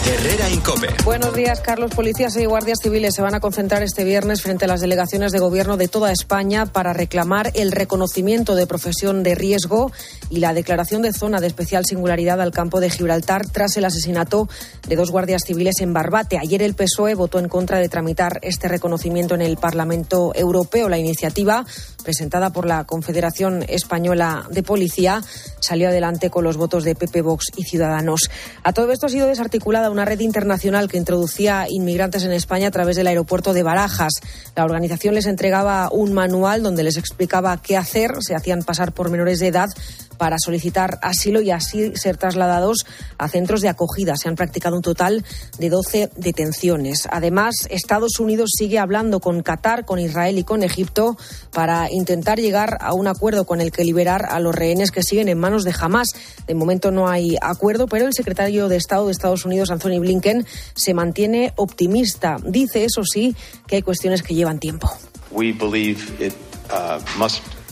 Herrera 0.07 0.51
Incope. 0.51 0.89
Buenos 1.05 1.33
días, 1.33 1.61
Carlos. 1.61 1.93
Policías 1.95 2.37
y 2.37 2.45
guardias 2.45 2.81
civiles 2.83 3.15
se 3.15 3.23
van 3.23 3.35
a 3.35 3.41
concentrar 3.41 3.83
este 3.83 4.05
viernes 4.05 4.43
frente 4.43 4.67
a 4.67 4.69
las 4.69 4.83
delegaciones 4.83 5.33
de 5.33 5.39
gobierno 5.39 5.79
de 5.79 5.89
toda 5.89 6.13
España 6.13 6.67
para 6.67 6.93
reclamar 6.93 7.53
el 7.55 7.73
reconocimiento 7.73 8.55
de 8.55 8.67
profesión 8.67 9.23
de 9.23 9.35
riesgo 9.35 9.93
y 10.29 10.41
la 10.41 10.53
declaración 10.53 11.01
de 11.01 11.13
zona 11.13 11.41
de 11.41 11.47
especial 11.47 11.87
singularidad 11.87 12.43
al 12.43 12.51
campo 12.51 12.81
de 12.81 12.91
Gibraltar 12.91 13.49
tras 13.49 13.77
el 13.79 13.85
asesinato 13.87 14.49
de 14.87 14.97
dos 14.97 15.11
guardias 15.11 15.45
civiles 15.47 15.77
en 15.81 15.95
Barbate. 15.95 16.37
Ayer 16.37 16.63
el 16.63 16.75
PSOE 16.75 17.15
votó 17.15 17.39
en 17.39 17.49
contra 17.49 17.79
de 17.79 17.89
tramitar 17.89 18.41
este 18.43 18.69
reconocimiento 18.69 19.35
en 19.35 19.41
el 19.41 19.57
Parlamento 19.57 20.35
Europeo. 20.35 20.91
La 20.91 20.99
iniciativa, 20.99 21.65
presentada 22.03 22.51
por 22.51 22.67
la 22.67 22.85
Confederación 22.85 23.65
Española 23.69 24.47
de 24.51 24.63
Policía, 24.63 25.23
salió 25.61 25.89
adelante 25.89 26.24
con 26.31 26.45
los 26.45 26.57
votos 26.57 26.85
de 26.85 26.95
PP, 26.95 27.23
Vox 27.23 27.47
y 27.57 27.65
Ciudadanos. 27.65 28.31
A 28.63 28.73
todo 28.73 28.93
esto 28.93 29.07
ha 29.07 29.09
sido 29.09 29.27
desarticulada 29.27 29.91
una 29.91 30.05
red 30.05 30.21
internacional 30.21 30.89
que 30.89 30.99
introducía 30.99 31.67
inmigrantes 31.69 32.25
en 32.25 32.33
España 32.33 32.69
a 32.69 32.71
través 32.71 32.97
del 32.97 33.07
aeropuerto 33.07 33.53
de 33.53 33.63
Barajas. 33.63 34.13
La 34.57 34.65
organización 34.65 35.15
les 35.15 35.27
entregaba 35.27 35.89
un 35.91 36.13
manual 36.13 36.63
donde 36.63 36.83
les 36.83 36.97
explicaba 36.97 37.57
qué 37.61 37.77
hacer, 37.77 38.13
se 38.21 38.35
hacían 38.35 38.63
pasar 38.63 38.93
por 38.93 39.11
menores 39.11 39.39
de 39.39 39.49
edad 39.49 39.69
para 40.17 40.37
solicitar 40.39 40.99
asilo 41.03 41.41
y 41.41 41.51
así 41.51 41.93
ser 41.97 42.17
trasladados 42.17 42.87
a 43.19 43.29
centros 43.29 43.61
de 43.61 43.69
acogida. 43.69 44.17
Se 44.17 44.29
han 44.29 44.37
practicado 44.37 44.77
un 44.77 44.83
total 44.83 45.25
de 45.59 45.69
12 45.69 46.11
detenciones. 46.17 47.09
Además, 47.11 47.55
Estados 47.71 48.19
Unidos 48.21 48.51
sigue 48.57 48.79
hablando 48.79 49.21
con 49.21 49.43
Qatar, 49.43 49.85
con 49.85 49.99
Israel 49.99 50.39
y 50.39 50.45
con 50.45 50.63
Egipto 50.63 51.17
para 51.53 51.91
intentar 51.91 52.39
llegar 52.39 52.79
a 52.81 52.95
un 52.95 53.07
acuerdo 53.07 53.45
con 53.45 53.61
el 53.61 53.73
que 53.73 53.85
liberar 53.85 54.27
a 54.31 54.41
los 54.41 54.55
rehenes 54.55 54.91
que 54.91 55.03
siguen 55.03 55.29
en 55.29 55.39
manos 55.39 55.65
de 55.65 55.75
Hamas. 55.79 56.09
De 56.47 56.55
momento 56.55 56.91
no 56.91 57.09
hay 57.09 57.37
acuerdo, 57.41 57.87
pero 57.87 58.07
el 58.07 58.15
secretario 58.15 58.69
de 58.69 58.77
Estado 58.77 59.07
de 59.07 59.13
Estados 59.13 59.45
Unidos, 59.45 59.71
Anthony 59.71 60.01
Blinken, 60.01 60.47
se 60.75 60.95
mantiene 60.95 61.53
optimista. 61.57 62.37
Dice, 62.45 62.85
eso 62.85 63.05
sí, 63.05 63.35
que 63.67 63.77
hay 63.77 63.83
cuestiones 63.83 64.23
que 64.23 64.35
llevan 64.35 64.59
tiempo. 64.59 64.91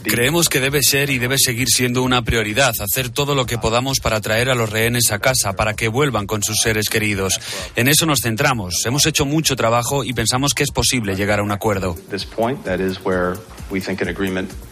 Creemos 0.02 0.48
que 0.48 0.60
debe 0.60 0.82
ser 0.82 1.10
y 1.10 1.18
debe 1.18 1.36
seguir 1.38 1.68
siendo 1.68 2.02
una 2.02 2.22
prioridad 2.22 2.74
hacer 2.80 3.10
todo 3.10 3.34
lo 3.34 3.46
que 3.46 3.58
podamos 3.58 4.00
para 4.00 4.20
traer 4.20 4.50
a 4.50 4.54
los 4.54 4.70
rehenes 4.70 5.12
a 5.12 5.18
casa, 5.18 5.52
para 5.52 5.74
que 5.74 5.88
vuelvan 5.88 6.26
con 6.26 6.42
sus 6.42 6.60
seres 6.60 6.88
queridos. 6.88 7.40
En 7.76 7.88
eso 7.88 8.06
nos 8.06 8.20
centramos. 8.20 8.84
Hemos 8.84 9.06
hecho 9.06 9.24
mucho 9.24 9.56
trabajo 9.56 10.04
y 10.04 10.12
pensamos 10.12 10.54
que 10.54 10.62
es 10.62 10.70
posible 10.70 11.14
llegar 11.14 11.40
a 11.40 11.42
un 11.42 11.52
acuerdo. 11.52 11.96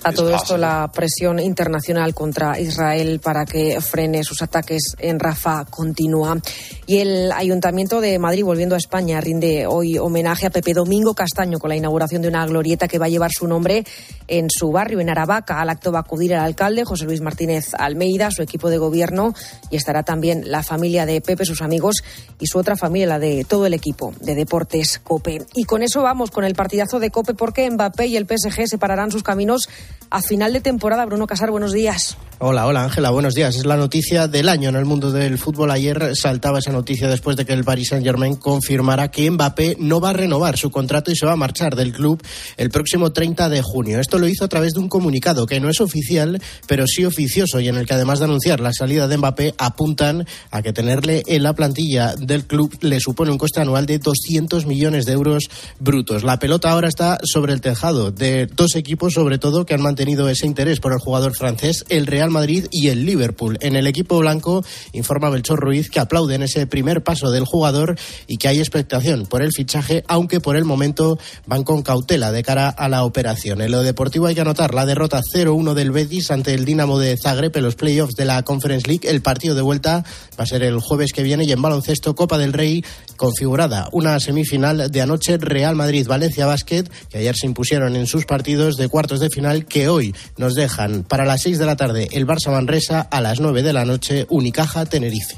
A 0.05 0.13
todo 0.13 0.35
esto, 0.35 0.59
la 0.59 0.91
presión 0.93 1.39
internacional 1.39 2.13
contra 2.13 2.61
Israel 2.61 3.21
para 3.23 3.47
que 3.47 3.81
frene 3.81 4.23
sus 4.25 4.43
ataques 4.43 4.95
en 4.99 5.19
Rafa 5.19 5.65
continúa. 5.65 6.39
Y 6.87 6.99
el 6.99 7.33
Ayuntamiento 7.33 8.01
de 8.01 8.19
Madrid, 8.19 8.45
volviendo 8.45 8.75
a 8.75 8.79
España, 8.79 9.21
rinde 9.21 9.67
hoy 9.67 9.97
homenaje 9.97 10.47
a 10.47 10.51
Pepe 10.51 10.75
Domingo 10.75 11.15
Castaño 11.15 11.59
con 11.59 11.71
la 11.71 11.77
inauguración 11.77 12.21
de 12.21 12.29
una 12.29 12.45
glorieta 12.47 12.89
que 12.89 12.99
va 12.99 13.07
a 13.07 13.09
llevar 13.09 13.31
su 13.33 13.47
nombre 13.47 13.85
en 14.29 14.49
su 14.51 14.71
barrio, 14.71 15.01
en 15.01 15.09
Aravaca. 15.21 15.61
Al 15.61 15.69
acto 15.69 15.93
va 15.93 15.99
a 15.99 16.03
acudir 16.03 16.33
el 16.33 16.39
alcalde 16.39 16.85
José 16.85 17.05
Luis 17.05 17.21
Martínez 17.21 17.75
Almeida, 17.79 18.31
su 18.31 18.43
equipo 18.43 18.71
de 18.71 18.79
gobierno, 18.79 19.35
y 19.71 19.77
estará 19.77 20.03
también 20.03 20.51
la 20.51 20.63
familia 20.63 21.07
de 21.07 21.21
Pepe, 21.21 21.45
sus 21.45 21.63
amigos 21.63 22.03
y 22.39 22.47
su 22.47 22.59
otra 22.59 22.77
familia, 22.77 23.07
la 23.07 23.19
de 23.19 23.45
todo 23.45 23.67
el 23.67 23.75
equipo 23.75 24.15
de 24.21 24.35
Deportes 24.35 24.99
Cope. 24.99 25.43
Y 25.55 25.65
con 25.65 25.83
eso 25.83 26.03
vamos 26.03 26.31
con 26.31 26.45
el 26.45 26.55
partidazo 26.55 26.99
de 26.99 27.11
Cope 27.11 27.35
porque 27.35 27.71
Mbappé 27.71 28.07
y 28.07 28.17
el 28.17 28.27
PSG 28.27 28.67
se 28.67 28.79
pararán 28.79 29.11
sus 29.11 29.23
caminos 29.23 29.69
a 30.11 30.23
final 30.23 30.53
de 30.53 30.61
temporada. 30.61 31.05
Bruno 31.07 31.27
Casar, 31.27 31.51
buenos 31.51 31.73
días. 31.73 32.17
Hola, 32.43 32.67
hola 32.67 32.85
Ángela, 32.85 33.11
buenos 33.11 33.35
días. 33.35 33.55
Es 33.55 33.67
la 33.67 33.77
noticia 33.77 34.27
del 34.27 34.49
año 34.49 34.71
en 34.71 34.77
el 34.77 34.87
mundo 34.87 35.13
del 35.13 35.37
fútbol. 35.37 35.71
Ayer 35.71 36.17
saltaba 36.17 36.59
esa 36.59 36.73
noticia 36.73 37.07
después 37.07 37.37
de 37.37 37.45
que 37.45 37.53
el 37.53 37.65
Paris 37.65 37.89
Saint 37.89 38.05
Germain 38.05 38.37
confirmara 38.37 39.11
que 39.11 39.31
Mbappé 39.31 39.77
no 39.79 40.01
va 40.01 40.11
a 40.11 40.15
renovar 40.15 40.57
su 40.57 40.71
contrato 40.71 41.11
y 41.11 41.17
se 41.17 41.27
va 41.27 41.33
a 41.33 41.37
marchar 41.37 41.77
del 41.77 41.93
club 41.93 42.23
el 42.57 42.71
próximo 42.71 43.13
30 43.13 43.51
de 43.51 43.61
junio. 43.61 44.01
Esto 44.01 44.19
lo 44.19 44.27
hizo 44.27 44.47
a 44.47 44.49
través 44.49 44.73
de 44.73 44.81
un 44.81 44.89
comunicado 44.89 45.10
que 45.47 45.61
no 45.61 45.69
es 45.69 45.81
oficial, 45.81 46.41
pero 46.67 46.87
sí 46.87 47.05
oficioso 47.05 47.61
y 47.61 47.69
en 47.69 47.77
el 47.77 47.87
que 47.87 47.95
además 47.95 48.19
de 48.19 48.27
anunciar 48.27 48.61
la 48.61 48.73
salida 48.73 49.09
de 49.09 49.17
Mbappé 49.17 49.55
apuntan 49.59 50.27
a 50.51 50.63
que 50.63 50.73
tenerle 50.73 51.23
en 51.27 51.43
la 51.43 51.55
plantilla 51.55 52.15
del 52.17 52.45
club 52.45 52.77
le 52.81 53.01
supone 53.01 53.31
un 53.31 53.39
coste 53.39 53.61
anual 53.61 53.87
de 53.87 53.99
200 53.99 54.67
millones 54.67 55.07
de 55.07 55.13
euros 55.13 55.45
brutos. 55.79 56.25
La 56.25 56.39
pelota 56.39 56.71
ahora 56.71 56.89
está 56.89 57.19
sobre 57.25 57.53
el 57.53 57.61
tejado 57.61 58.11
de 58.11 58.47
dos 58.47 58.77
equipos 58.77 59.15
sobre 59.15 59.39
todo 59.39 59.67
que 59.67 59.75
han 59.75 59.83
mantenido 59.83 60.29
ese 60.29 60.47
interés 60.47 60.81
por 60.81 60.93
el 60.93 60.99
jugador 60.99 61.35
francés, 61.35 61.85
el 61.89 62.07
Real 62.07 62.31
Madrid 62.31 62.67
y 62.71 62.89
el 62.89 63.05
Liverpool. 63.05 63.59
En 63.61 63.77
el 63.77 63.87
equipo 63.87 64.19
blanco 64.19 64.65
informa 64.93 65.31
Belchor 65.31 65.61
Ruiz 65.61 65.91
que 65.91 66.01
aplauden 66.01 66.43
ese 66.43 66.67
primer 66.67 67.03
paso 67.03 67.31
del 67.31 67.45
jugador 67.45 67.99
y 68.27 68.37
que 68.37 68.49
hay 68.49 68.59
expectación 68.59 69.27
por 69.27 69.43
el 69.43 69.53
fichaje, 69.53 70.05
aunque 70.09 70.41
por 70.41 70.57
el 70.57 70.65
momento 70.65 71.19
van 71.47 71.65
con 71.65 71.83
cautela 71.83 72.33
de 72.33 72.43
cara 72.43 72.69
a 72.69 72.89
la 72.89 73.05
operación. 73.05 73.61
En 73.61 73.71
lo 73.71 73.83
deportivo 73.83 74.27
hay 74.27 74.35
que 74.35 74.41
anotar 74.41 74.75
la 74.75 74.87
derrota 74.87 75.00
0-1 75.09 75.75
del 75.75 75.91
Betis 75.91 76.31
ante 76.31 76.55
el 76.55 76.65
Dinamo 76.65 76.99
de 76.99 77.17
Zagreb 77.17 77.57
en 77.57 77.63
los 77.63 77.77
playoffs 77.77 78.15
de 78.15 78.25
la 78.25 78.43
Conference 78.43 78.87
League. 78.87 79.09
El 79.09 79.23
partido 79.23 79.55
de 79.55 79.63
vuelta 79.63 80.05
va 80.39 80.45
a 80.45 80.47
ser 80.47 80.63
el 80.63 80.81
jueves 80.81 81.13
que 81.13 81.23
viene 81.23 81.45
y 81.45 81.53
en 81.53 81.63
baloncesto 81.63 82.15
Copa 82.15 82.39
del 82.39 82.53
Rey 82.53 82.85
configurada 83.17 83.89
una 83.93 84.19
semifinal 84.21 84.91
de 84.91 85.01
anoche 85.01 85.39
Real 85.39 85.77
Madrid-Valencia 85.77 86.47
Basket 86.47 86.85
que 87.09 87.19
ayer 87.19 87.37
se 87.37 87.47
impusieron 87.47 87.97
en 87.97 88.07
sus 88.07 88.27
partidos 88.27 88.77
de 88.77 88.89
cuartos 88.89 89.21
de 89.21 89.31
final 89.31 89.67
que 89.67 89.89
hoy 89.89 90.15
nos 90.37 90.55
dejan 90.55 91.05
para 91.05 91.25
las 91.25 91.43
6 91.43 91.59
de 91.59 91.67
la 91.67 91.77
tarde 91.77 92.09
el 92.13 92.27
Barça 92.27 92.51
Manresa, 92.51 93.01
a 93.01 93.21
las 93.21 93.41
9 93.41 93.63
de 93.63 93.73
la 93.73 93.85
noche 93.85 94.27
Unicaja 94.29 94.87
Tenerife. 94.87 95.37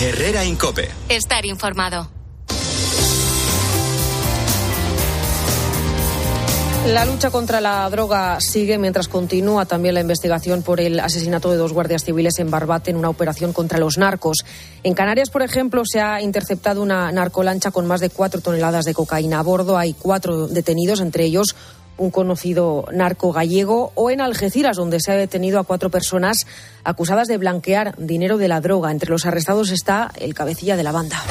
Herrera 0.00 0.44
Incope. 0.44 0.90
Estar 1.08 1.46
informado. 1.46 2.23
La 6.86 7.06
lucha 7.06 7.30
contra 7.30 7.62
la 7.62 7.88
droga 7.88 8.38
sigue 8.40 8.76
mientras 8.76 9.08
continúa 9.08 9.64
también 9.64 9.94
la 9.94 10.02
investigación 10.02 10.62
por 10.62 10.80
el 10.80 11.00
asesinato 11.00 11.50
de 11.50 11.56
dos 11.56 11.72
guardias 11.72 12.04
civiles 12.04 12.38
en 12.38 12.50
Barbate 12.50 12.90
en 12.90 12.98
una 12.98 13.08
operación 13.08 13.54
contra 13.54 13.78
los 13.78 13.96
narcos. 13.96 14.44
En 14.82 14.92
Canarias, 14.92 15.30
por 15.30 15.40
ejemplo, 15.40 15.82
se 15.86 16.02
ha 16.02 16.20
interceptado 16.20 16.82
una 16.82 17.10
narcolancha 17.10 17.70
con 17.70 17.86
más 17.86 18.00
de 18.00 18.10
cuatro 18.10 18.42
toneladas 18.42 18.84
de 18.84 18.92
cocaína. 18.92 19.38
A 19.38 19.42
bordo 19.42 19.78
hay 19.78 19.94
cuatro 19.94 20.46
detenidos, 20.46 21.00
entre 21.00 21.24
ellos 21.24 21.56
un 21.96 22.10
conocido 22.10 22.84
narco 22.92 23.32
gallego, 23.32 23.92
o 23.94 24.10
en 24.10 24.20
Algeciras, 24.20 24.76
donde 24.76 25.00
se 25.00 25.12
ha 25.12 25.16
detenido 25.16 25.58
a 25.58 25.64
cuatro 25.64 25.90
personas 25.90 26.38
acusadas 26.82 27.28
de 27.28 27.38
blanquear 27.38 27.94
dinero 27.96 28.36
de 28.36 28.48
la 28.48 28.60
droga. 28.60 28.90
Entre 28.90 29.08
los 29.08 29.24
arrestados 29.24 29.70
está 29.70 30.12
el 30.18 30.34
cabecilla 30.34 30.76
de 30.76 30.82
la 30.82 30.92
banda. 30.92 31.22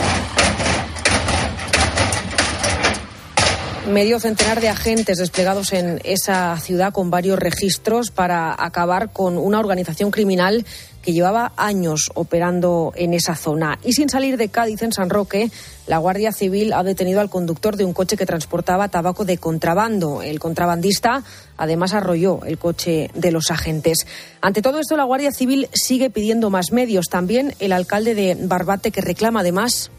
Medio 3.88 4.18
centenar 4.18 4.62
de 4.62 4.70
agentes 4.70 5.18
desplegados 5.18 5.74
en 5.74 6.00
esa 6.06 6.58
ciudad 6.58 6.94
con 6.94 7.10
varios 7.10 7.38
registros 7.38 8.12
para 8.12 8.56
acabar 8.58 9.12
con 9.12 9.38
una 9.38 9.60
organización 9.60 10.10
criminal 10.10 10.66
que 11.02 11.12
llevaba 11.12 11.52
años 11.58 12.10
operando 12.16 12.94
en 12.96 13.14
esa 13.14 13.36
zona. 13.36 13.78
Y 13.84 13.92
sin 13.92 14.08
salir 14.08 14.38
de 14.38 14.48
Cádiz, 14.48 14.82
en 14.84 14.94
San 14.94 15.10
Roque, 15.10 15.52
la 15.86 15.98
Guardia 15.98 16.32
Civil 16.32 16.72
ha 16.72 16.82
detenido 16.84 17.20
al 17.20 17.30
conductor 17.30 17.76
de 17.76 17.84
un 17.84 17.92
coche 17.92 18.16
que 18.16 18.26
transportaba 18.26 18.88
tabaco 18.88 19.26
de 19.26 19.38
contrabando. 19.38 20.22
El 20.22 20.40
contrabandista 20.40 21.22
además 21.58 21.94
arrolló 21.94 22.40
el 22.46 22.58
coche 22.58 23.12
de 23.14 23.32
los 23.32 23.52
agentes. 23.52 24.08
Ante 24.40 24.62
todo 24.62 24.80
esto, 24.80 24.96
la 24.96 25.04
Guardia 25.04 25.34
Civil 25.34 25.68
sigue 25.74 26.10
pidiendo 26.10 26.50
más 26.50 26.72
medios. 26.72 27.10
También 27.10 27.54
el 27.60 27.74
alcalde 27.74 28.16
de 28.16 28.38
Barbate, 28.40 28.92
que 28.92 29.02
reclama 29.02 29.42
además 29.42 29.92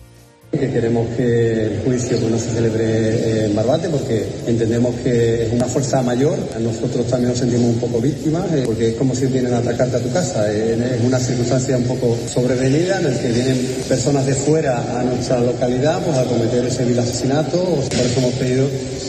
que 0.58 0.70
queremos 0.70 1.06
que 1.16 1.66
el 1.66 1.80
juicio 1.84 2.18
pues, 2.18 2.30
no 2.30 2.38
se 2.38 2.50
celebre 2.50 3.46
en 3.46 3.54
Barbate 3.54 3.88
porque 3.88 4.24
entendemos 4.46 4.94
que 5.02 5.44
es 5.44 5.52
una 5.52 5.66
fuerza 5.66 6.02
mayor. 6.02 6.38
Nosotros 6.60 7.06
también 7.06 7.30
nos 7.30 7.38
sentimos 7.38 7.66
un 7.66 7.80
poco 7.80 8.00
víctimas 8.00 8.44
eh, 8.52 8.62
porque 8.64 8.90
es 8.90 8.94
como 8.94 9.14
si 9.14 9.26
vienen 9.26 9.54
a 9.54 9.58
atacarte 9.58 9.96
a 9.96 10.00
tu 10.00 10.12
casa. 10.12 10.52
Eh, 10.52 10.96
es 10.96 11.04
una 11.04 11.18
circunstancia 11.18 11.76
un 11.76 11.84
poco 11.84 12.16
sobrevenida 12.32 12.98
en 12.98 13.04
la 13.04 13.20
que 13.20 13.28
vienen 13.28 13.58
personas 13.88 14.26
de 14.26 14.34
fuera 14.34 15.00
a 15.00 15.02
nuestra 15.04 15.40
localidad 15.40 16.02
pues, 16.04 16.16
a 16.16 16.24
cometer 16.24 16.64
ese 16.64 16.84
vil 16.84 16.98
asesinato. 16.98 17.58
Por 17.58 18.06
eso 18.06 18.18
hemos 18.18 18.34
pedido 18.34 18.66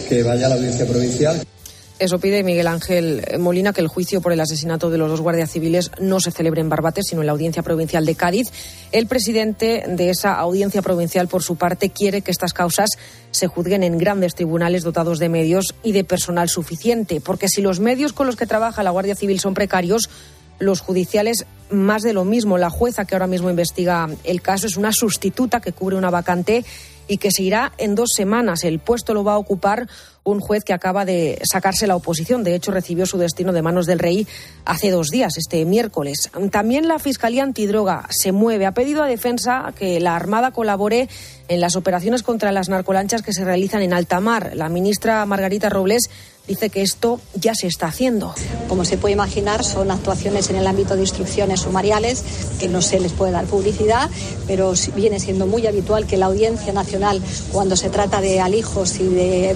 que 0.10 0.24
vaya 0.24 0.48
a 0.48 0.50
la 0.50 0.56
audiencia 0.56 0.86
provincial. 0.86 1.46
Eso 1.98 2.20
pide 2.20 2.44
Miguel 2.44 2.68
Ángel 2.68 3.24
Molina 3.40 3.72
que 3.72 3.80
el 3.80 3.88
juicio 3.88 4.20
por 4.20 4.34
el 4.34 4.42
asesinato 4.42 4.90
de 4.90 4.98
los 4.98 5.10
dos 5.10 5.22
guardias 5.22 5.50
civiles 5.50 5.92
no 5.98 6.20
se 6.20 6.32
celebre 6.32 6.60
en 6.60 6.68
Barbate, 6.68 7.02
sino 7.04 7.22
en 7.22 7.28
la 7.28 7.32
Audiencia 7.32 7.64
Provincial 7.64 8.06
de 8.06 8.16
Cádiz. 8.16 8.52
El 8.92 9.08
presidente 9.08 9.86
de 9.88 10.10
esa 10.10 10.34
Audiencia 10.34 10.82
Provincial, 10.82 11.30
por 11.30 11.42
su 11.42 11.56
parte, 11.56 11.92
quiere 11.92 12.22
que 12.22 12.32
estas 12.32 12.52
causas 12.52 12.90
se 13.32 13.48
juzguen 13.48 13.82
en 13.82 13.98
grandes 13.98 14.36
tribunales 14.36 14.84
dotados 14.84 15.20
de 15.20 15.30
medios 15.30 15.74
y 15.84 15.94
de 15.94 16.04
personal 16.04 16.50
suficiente, 16.50 17.22
porque 17.22 17.48
si 17.48 17.62
los 17.62 17.80
medios 17.80 18.12
con 18.12 18.28
los 18.28 18.36
que 18.36 18.46
trabaja 18.46 18.84
la 18.84 18.92
Guardia 18.92 19.16
Civil 19.16 19.40
son 19.40 19.54
precarios, 19.54 20.10
los 20.60 20.82
judiciales 20.82 21.46
más 21.70 22.02
de 22.02 22.14
lo 22.14 22.26
mismo. 22.26 22.58
La 22.58 22.70
jueza 22.70 23.06
que 23.06 23.16
ahora 23.16 23.28
mismo 23.28 23.50
investiga 23.50 24.10
el 24.24 24.42
caso 24.42 24.68
es 24.68 24.78
una 24.78 24.92
sustituta 24.92 25.60
que 25.60 25.72
cubre 25.72 25.96
una 25.96 26.10
vacante 26.10 26.66
y 27.08 27.18
que 27.18 27.32
se 27.32 27.44
irá 27.44 27.72
en 27.78 27.96
dos 27.96 28.10
semanas. 28.16 28.64
El 28.64 28.80
puesto 28.80 29.14
lo 29.14 29.24
va 29.24 29.34
a 29.34 29.38
ocupar 29.38 29.88
un 30.24 30.40
juez 30.40 30.64
que 30.64 30.74
acaba 30.74 31.06
de 31.06 31.40
sacarse 31.44 31.88
la 31.88 31.96
oposición. 31.96 32.44
De 32.44 32.56
hecho, 32.56 32.72
recibió 32.72 33.06
su 33.06 33.18
destino 33.18 33.54
de 33.54 33.62
manos 33.62 33.86
del 33.86 34.00
rey 34.00 34.28
hace 34.66 34.90
dos 34.90 35.10
días, 35.10 35.38
este 35.38 35.64
miércoles. 35.66 36.32
También 36.52 36.88
la 36.88 37.00
Fiscalía 37.00 37.44
Antidroga 37.44 38.08
se 38.10 38.32
mueve. 38.32 38.66
Ha 38.66 38.74
pedido 38.74 39.04
a 39.04 39.08
Defensa 39.08 39.72
que 39.78 40.00
la 40.00 40.16
Armada 40.16 40.52
colabore 40.52 41.08
en 41.48 41.62
las 41.62 41.76
operaciones 41.76 42.24
contra 42.24 42.52
las 42.52 42.70
narcolanchas 42.70 43.22
que 43.22 43.34
se 43.34 43.46
realizan 43.46 43.84
en 43.84 43.94
alta 43.94 44.20
mar. 44.20 44.52
La 44.56 44.68
ministra 44.68 45.26
Margarita 45.28 45.70
Robles 45.70 46.10
dice 46.48 46.70
que 46.70 46.82
esto 46.82 47.20
ya 47.34 47.56
se 47.56 47.68
está 47.68 47.88
haciendo. 47.88 48.34
Como 48.68 48.86
se 48.86 48.98
puede 48.98 49.14
imaginar, 49.14 49.64
son 49.64 49.92
actuaciones 49.92 50.50
en 50.50 50.58
el 50.58 50.68
ámbito 50.68 50.96
de 50.96 51.02
instrucciones 51.02 51.62
sumariales 51.62 52.24
que 52.60 52.68
no 52.68 52.82
se 52.82 53.00
les 53.00 53.12
puede 53.12 53.32
dar 53.32 53.46
publicidad, 53.46 54.10
pero 54.48 54.74
viene 54.96 55.20
siendo 55.20 55.48
muy 55.48 55.68
habitual 55.68 56.06
que 56.06 56.18
la 56.18 56.28
Audiencia 56.28 56.74
Nacional, 56.74 57.22
cuando 57.52 57.76
se 57.76 57.90
trata 57.90 58.22
de 58.22 58.40
alijos 58.40 59.00
y 59.00 59.08
de 59.08 59.56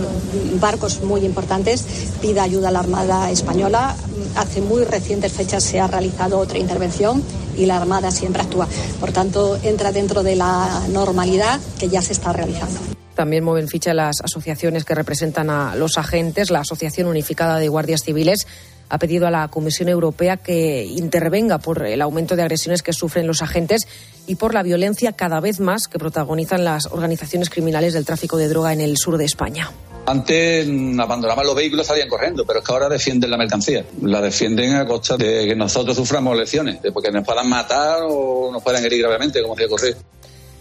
barcos 0.60 1.02
muy 1.04 1.26
importantes, 1.26 1.84
pida 2.22 2.44
ayuda 2.44 2.70
a 2.70 2.72
la 2.72 2.80
Armada 2.80 3.32
Española. 3.32 3.96
Hace 4.36 4.62
muy 4.62 4.84
recientes 4.84 5.32
fechas 5.34 5.64
se 5.64 5.80
ha 5.80 5.88
realizado 5.88 6.40
otra 6.40 6.60
intervención 6.60 7.24
y 7.58 7.66
la 7.66 7.78
Armada 7.78 8.12
siempre 8.12 8.42
actúa. 8.42 8.68
Por 9.00 9.12
tanto, 9.12 9.58
entra 9.64 9.92
dentro 9.92 10.24
de 10.24 10.36
la 10.36 10.82
normalidad 10.90 11.60
que 11.78 11.90
ya 11.90 12.02
se 12.02 12.14
está 12.14 12.34
realizando. 12.34 12.99
También 13.20 13.44
mueven 13.44 13.68
ficha 13.68 13.94
las 13.94 14.22
asociaciones 14.22 14.86
que 14.86 14.96
representan 14.96 15.50
a 15.50 15.76
los 15.76 15.98
agentes. 15.98 16.52
La 16.52 16.62
Asociación 16.62 17.06
Unificada 17.06 17.60
de 17.60 17.68
Guardias 17.68 18.04
Civiles 18.06 18.48
ha 18.88 18.98
pedido 18.98 19.28
a 19.28 19.30
la 19.30 19.50
Comisión 19.50 19.90
Europea 19.90 20.38
que 20.38 20.86
intervenga 20.86 21.58
por 21.58 21.86
el 21.86 22.02
aumento 22.02 22.38
de 22.38 22.44
agresiones 22.44 22.82
que 22.82 22.94
sufren 22.94 23.28
los 23.28 23.42
agentes 23.42 23.90
y 24.26 24.36
por 24.36 24.54
la 24.54 24.64
violencia 24.64 25.12
cada 25.12 25.42
vez 25.42 25.60
más 25.60 25.90
que 25.90 26.00
protagonizan 26.00 26.64
las 26.64 26.86
organizaciones 26.86 27.50
criminales 27.50 27.94
del 27.94 28.06
tráfico 28.06 28.38
de 28.38 28.48
droga 28.48 28.72
en 28.72 28.80
el 28.80 28.96
sur 28.96 29.18
de 29.18 29.26
España. 29.26 29.70
Antes 30.06 30.66
abandonaban 30.98 31.46
los 31.46 31.56
vehículos, 31.58 31.88
salían 31.88 32.08
corriendo, 32.08 32.46
pero 32.46 32.60
es 32.60 32.66
que 32.66 32.72
ahora 32.72 32.88
defienden 32.88 33.32
la 33.32 33.38
mercancía. 33.38 33.84
La 34.02 34.22
defienden 34.22 34.78
a 34.78 34.88
costa 34.88 35.18
de 35.18 35.46
que 35.46 35.58
nosotros 35.58 35.98
suframos 35.98 36.38
lesiones, 36.38 36.82
de 36.82 36.94
porque 36.94 37.12
nos 37.12 37.26
puedan 37.26 37.50
matar 37.50 38.00
o 38.08 38.50
nos 38.50 38.64
puedan 38.64 38.86
herir 38.86 39.02
gravemente, 39.02 39.42
como 39.42 39.56
decía 39.56 39.68
correr. 39.68 39.98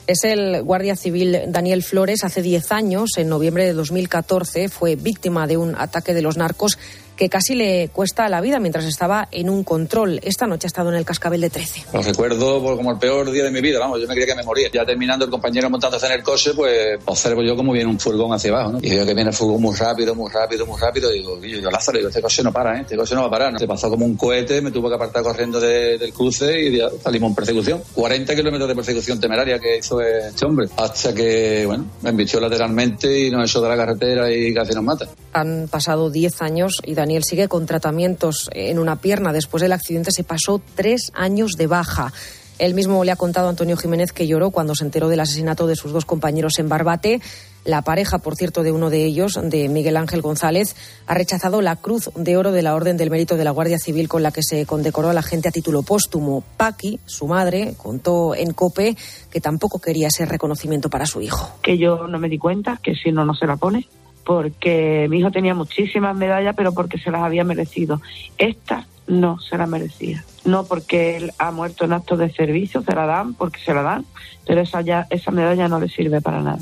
Es 0.09 0.25
el 0.25 0.63
guardia 0.63 0.97
civil 0.97 1.39
Daniel 1.49 1.83
Flores. 1.83 2.25
Hace 2.25 2.41
10 2.41 2.73
años, 2.73 3.11
en 3.19 3.29
noviembre 3.29 3.67
de 3.67 3.75
2014, 3.75 4.71
fue 4.71 4.97
víctima 4.97 5.47
de 5.47 5.59
un 5.59 5.75
ataque 5.77 6.15
de 6.15 6.23
los 6.23 6.39
narcos 6.39 6.79
que 7.19 7.29
casi 7.29 7.57
le 7.57 7.89
cuesta 7.89 8.29
la 8.29 8.41
vida 8.41 8.61
mientras 8.61 8.85
estaba 8.85 9.29
en 9.33 9.51
un 9.51 9.65
control. 9.65 10.21
Esta 10.23 10.47
noche 10.47 10.67
ha 10.67 10.69
estado 10.69 10.91
en 10.91 10.95
el 10.95 11.05
cascabel 11.05 11.41
de 11.41 11.51
13. 11.51 11.87
Lo 11.93 12.01
recuerdo 12.01 12.63
como 12.77 12.93
el 12.93 12.99
peor 12.99 13.31
día 13.33 13.43
de 13.43 13.51
mi 13.51 13.61
vida, 13.61 13.81
vamos, 13.81 14.01
yo 14.01 14.07
me 14.07 14.15
creía 14.15 14.29
que 14.29 14.37
me 14.37 14.45
moría. 14.45 14.71
Ya 14.73 14.87
terminando 14.87 15.25
el 15.25 15.31
compañero 15.31 15.69
montándose 15.69 16.07
en 16.07 16.13
el 16.13 16.23
coche, 16.23 16.53
pues 16.55 16.99
observo 17.05 17.43
yo 17.43 17.57
como 17.57 17.73
viene 17.73 17.91
un 17.91 17.99
furgón 17.99 18.33
hacia 18.33 18.53
abajo, 18.53 18.73
¿no? 18.73 18.79
Y 18.81 18.91
veo 18.91 19.05
que 19.05 19.15
viene 19.15 19.31
el 19.31 19.37
furgón 19.37 19.61
muy 19.61 19.75
rápido, 19.75 20.15
muy 20.15 20.31
rápido, 20.31 20.65
muy 20.65 20.81
rápido. 20.81 21.13
Y 21.13 21.19
digo, 21.19 21.41
yo, 21.43 21.59
yo 21.59 21.71
Lázaro, 21.71 21.99
digo, 21.99 22.09
este 22.09 22.23
coche 22.23 22.43
no 22.45 22.53
para, 22.53 22.79
¿eh? 22.79 22.83
Este 22.83 22.97
coche 22.97 23.17
no 23.17 23.23
va 23.23 23.27
a 23.27 23.31
parar. 23.31 23.53
¿no? 23.53 23.59
Se 23.59 23.67
pasó 23.67 23.91
como 23.91 24.07
un 24.07 24.17
cohete, 24.17 24.63
me 24.63 24.71
tuvo 24.71 24.89
que 24.89 24.95
apartar 24.95 25.25
corriendo 25.25 25.59
de, 25.59 25.99
del 25.99 26.13
cruce 26.13 26.61
y 26.61 26.81
salimos 27.03 27.31
en 27.31 27.35
persecución. 27.35 27.83
40 27.95 28.37
kilómetros 28.37 28.69
de 28.69 28.77
persecución 28.77 29.19
temeraria 29.19 29.59
que 29.59 29.79
hizo 29.79 30.01
este 30.01 30.47
hombre. 30.47 30.69
Hasta 30.77 31.13
que, 31.13 31.65
bueno, 31.67 31.85
me 32.03 32.11
embistió 32.11 32.39
lateralmente 32.39 33.27
y 33.27 33.31
nos 33.33 33.51
echó 33.51 33.61
de 33.61 33.69
la 33.69 33.77
carretera 33.77 34.31
y 34.33 34.55
casi 34.55 34.73
nos 34.73 34.85
mata. 34.85 35.09
Han 35.33 35.67
pasado 35.69 36.11
10 36.11 36.43
años 36.43 36.81
y 36.85 36.95
Daniel 36.95 37.08
sigue 37.25 37.49
con 37.49 37.67
tratamiento 37.67 38.31
en 38.53 38.79
una 38.79 38.97
pierna. 38.97 39.33
Después 39.33 39.63
del 39.63 39.73
accidente 39.73 40.11
se 40.13 40.25
pasó 40.25 40.61
tres 40.75 41.11
años 41.15 41.53
de 41.53 41.67
baja. 41.67 42.13
Él 42.59 42.75
mismo 42.75 43.05
le 43.05 43.13
ha 43.13 43.17
contado 43.17 43.47
a 43.47 43.51
Antonio 43.51 43.77
Jiménez 43.77 44.13
que 44.13 44.27
lloró 44.27 44.51
cuando 44.51 44.75
se 44.75 44.85
enteró 44.85 45.09
del 45.09 45.21
asesinato 45.21 45.67
de 45.67 45.77
sus 45.77 45.93
dos 45.93 46.05
compañeros 46.05 46.59
en 46.59 46.69
Barbate. 46.69 47.21
La 47.65 47.83
pareja, 47.83 48.19
por 48.19 48.35
cierto, 48.35 48.63
de 48.63 48.73
uno 48.73 48.91
de 48.91 49.05
ellos, 49.05 49.39
de 49.41 49.69
Miguel 49.69 49.97
Ángel 49.97 50.23
González, 50.23 50.75
ha 51.07 51.15
rechazado 51.15 51.61
la 51.61 51.77
Cruz 51.77 52.11
de 52.17 52.37
Oro 52.37 52.51
de 52.51 52.63
la 52.63 52.75
Orden 52.75 52.97
del 52.97 53.11
Mérito 53.11 53.37
de 53.37 53.45
la 53.45 53.51
Guardia 53.51 53.79
Civil 53.79 54.09
con 54.09 54.23
la 54.23 54.33
que 54.33 54.43
se 54.43 54.67
condecoró 54.67 55.11
a 55.11 55.13
la 55.13 55.23
gente 55.23 55.49
a 55.49 55.53
título 55.53 55.83
póstumo. 55.83 56.43
Paqui, 56.57 56.99
su 57.05 57.27
madre, 57.29 57.75
contó 57.77 58.35
en 58.35 58.53
COPE 58.53 58.97
que 59.31 59.41
tampoco 59.41 59.81
quería 59.81 60.09
ese 60.09 60.25
reconocimiento 60.25 60.91
para 60.91 61.07
su 61.07 61.21
hijo. 61.21 61.59
Que 61.63 61.79
yo 61.79 62.09
no 62.09 62.19
me 62.19 62.29
di 62.29 62.39
cuenta, 62.39 62.81
que 62.83 62.95
si 62.95 63.13
no, 63.13 63.25
no 63.25 63.35
se 63.35 63.47
la 63.47 63.57
pone 63.57 63.87
porque 64.29 65.07
mi 65.09 65.21
hijo 65.21 65.31
tenía 65.31 65.55
muchísimas 65.55 66.15
medallas, 66.15 66.55
pero 66.55 66.75
porque 66.75 66.99
se 66.99 67.11
las 67.11 67.23
había 67.23 67.45
merecido. 67.45 68.03
Esta 68.37 68.87
no 69.07 69.39
se 69.39 69.57
la 69.57 69.67
merecía. 69.67 70.23
No 70.45 70.65
porque 70.65 71.17
él 71.17 71.33
ha 71.39 71.51
muerto 71.51 71.87
en 71.87 71.95
actos 71.95 72.19
de 72.19 72.31
servicio, 72.31 72.83
se 72.83 72.95
la 72.95 73.07
dan 73.07 73.33
porque 73.33 73.59
se 73.61 73.73
la 73.73 73.81
dan, 73.81 74.05
pero 74.47 74.61
esa, 74.61 74.83
ya, 74.83 75.07
esa 75.09 75.31
medalla 75.31 75.67
no 75.67 75.81
le 75.81 75.89
sirve 75.89 76.21
para 76.21 76.43
nada. 76.43 76.59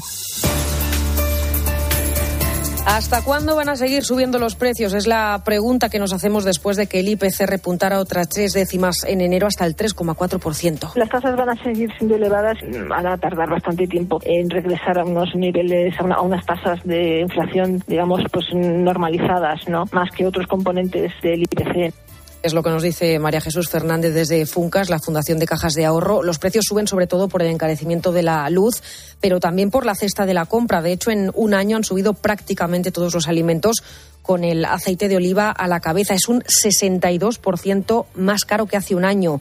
¿Hasta 2.86 3.22
cuándo 3.22 3.56
van 3.56 3.68
a 3.68 3.74
seguir 3.74 4.04
subiendo 4.04 4.38
los 4.38 4.54
precios? 4.54 4.94
Es 4.94 5.08
la 5.08 5.42
pregunta 5.44 5.88
que 5.88 5.98
nos 5.98 6.12
hacemos 6.12 6.44
después 6.44 6.76
de 6.76 6.86
que 6.86 7.00
el 7.00 7.08
IPC 7.08 7.40
repuntara 7.44 7.98
otras 7.98 8.28
tres 8.28 8.52
décimas 8.52 9.02
en 9.02 9.20
enero 9.20 9.48
hasta 9.48 9.66
el 9.66 9.74
3,4%. 9.74 10.94
Las 10.94 11.08
tasas 11.08 11.36
van 11.36 11.50
a 11.50 11.62
seguir 11.64 11.90
siendo 11.98 12.14
elevadas, 12.14 12.56
van 12.88 13.06
a 13.08 13.18
tardar 13.18 13.50
bastante 13.50 13.88
tiempo 13.88 14.20
en 14.22 14.48
regresar 14.48 15.00
a 15.00 15.04
unos 15.04 15.34
niveles, 15.34 15.98
a, 15.98 16.20
unas 16.20 16.46
tasas 16.46 16.80
de 16.84 17.22
inflación, 17.22 17.82
digamos, 17.88 18.20
pues 18.32 18.46
normalizadas, 18.54 19.68
¿no? 19.68 19.84
Más 19.90 20.08
que 20.12 20.24
otros 20.24 20.46
componentes 20.46 21.12
del 21.22 21.42
IPC. 21.42 21.92
Es 22.46 22.54
lo 22.54 22.62
que 22.62 22.70
nos 22.70 22.84
dice 22.84 23.18
María 23.18 23.40
Jesús 23.40 23.68
Fernández 23.68 24.14
desde 24.14 24.46
Funcas, 24.46 24.88
la 24.88 25.00
Fundación 25.00 25.40
de 25.40 25.46
Cajas 25.46 25.74
de 25.74 25.84
Ahorro. 25.84 26.22
Los 26.22 26.38
precios 26.38 26.64
suben 26.68 26.86
sobre 26.86 27.08
todo 27.08 27.26
por 27.26 27.42
el 27.42 27.50
encarecimiento 27.50 28.12
de 28.12 28.22
la 28.22 28.48
luz, 28.50 28.84
pero 29.20 29.40
también 29.40 29.72
por 29.72 29.84
la 29.84 29.96
cesta 29.96 30.26
de 30.26 30.34
la 30.34 30.46
compra. 30.46 30.80
De 30.80 30.92
hecho, 30.92 31.10
en 31.10 31.32
un 31.34 31.54
año 31.54 31.76
han 31.76 31.82
subido 31.82 32.14
prácticamente 32.14 32.92
todos 32.92 33.12
los 33.14 33.26
alimentos 33.26 33.82
con 34.22 34.44
el 34.44 34.64
aceite 34.64 35.08
de 35.08 35.16
oliva 35.16 35.50
a 35.50 35.66
la 35.66 35.80
cabeza. 35.80 36.14
Es 36.14 36.28
un 36.28 36.42
62% 36.42 38.06
más 38.14 38.44
caro 38.44 38.66
que 38.66 38.76
hace 38.76 38.94
un 38.94 39.04
año. 39.04 39.40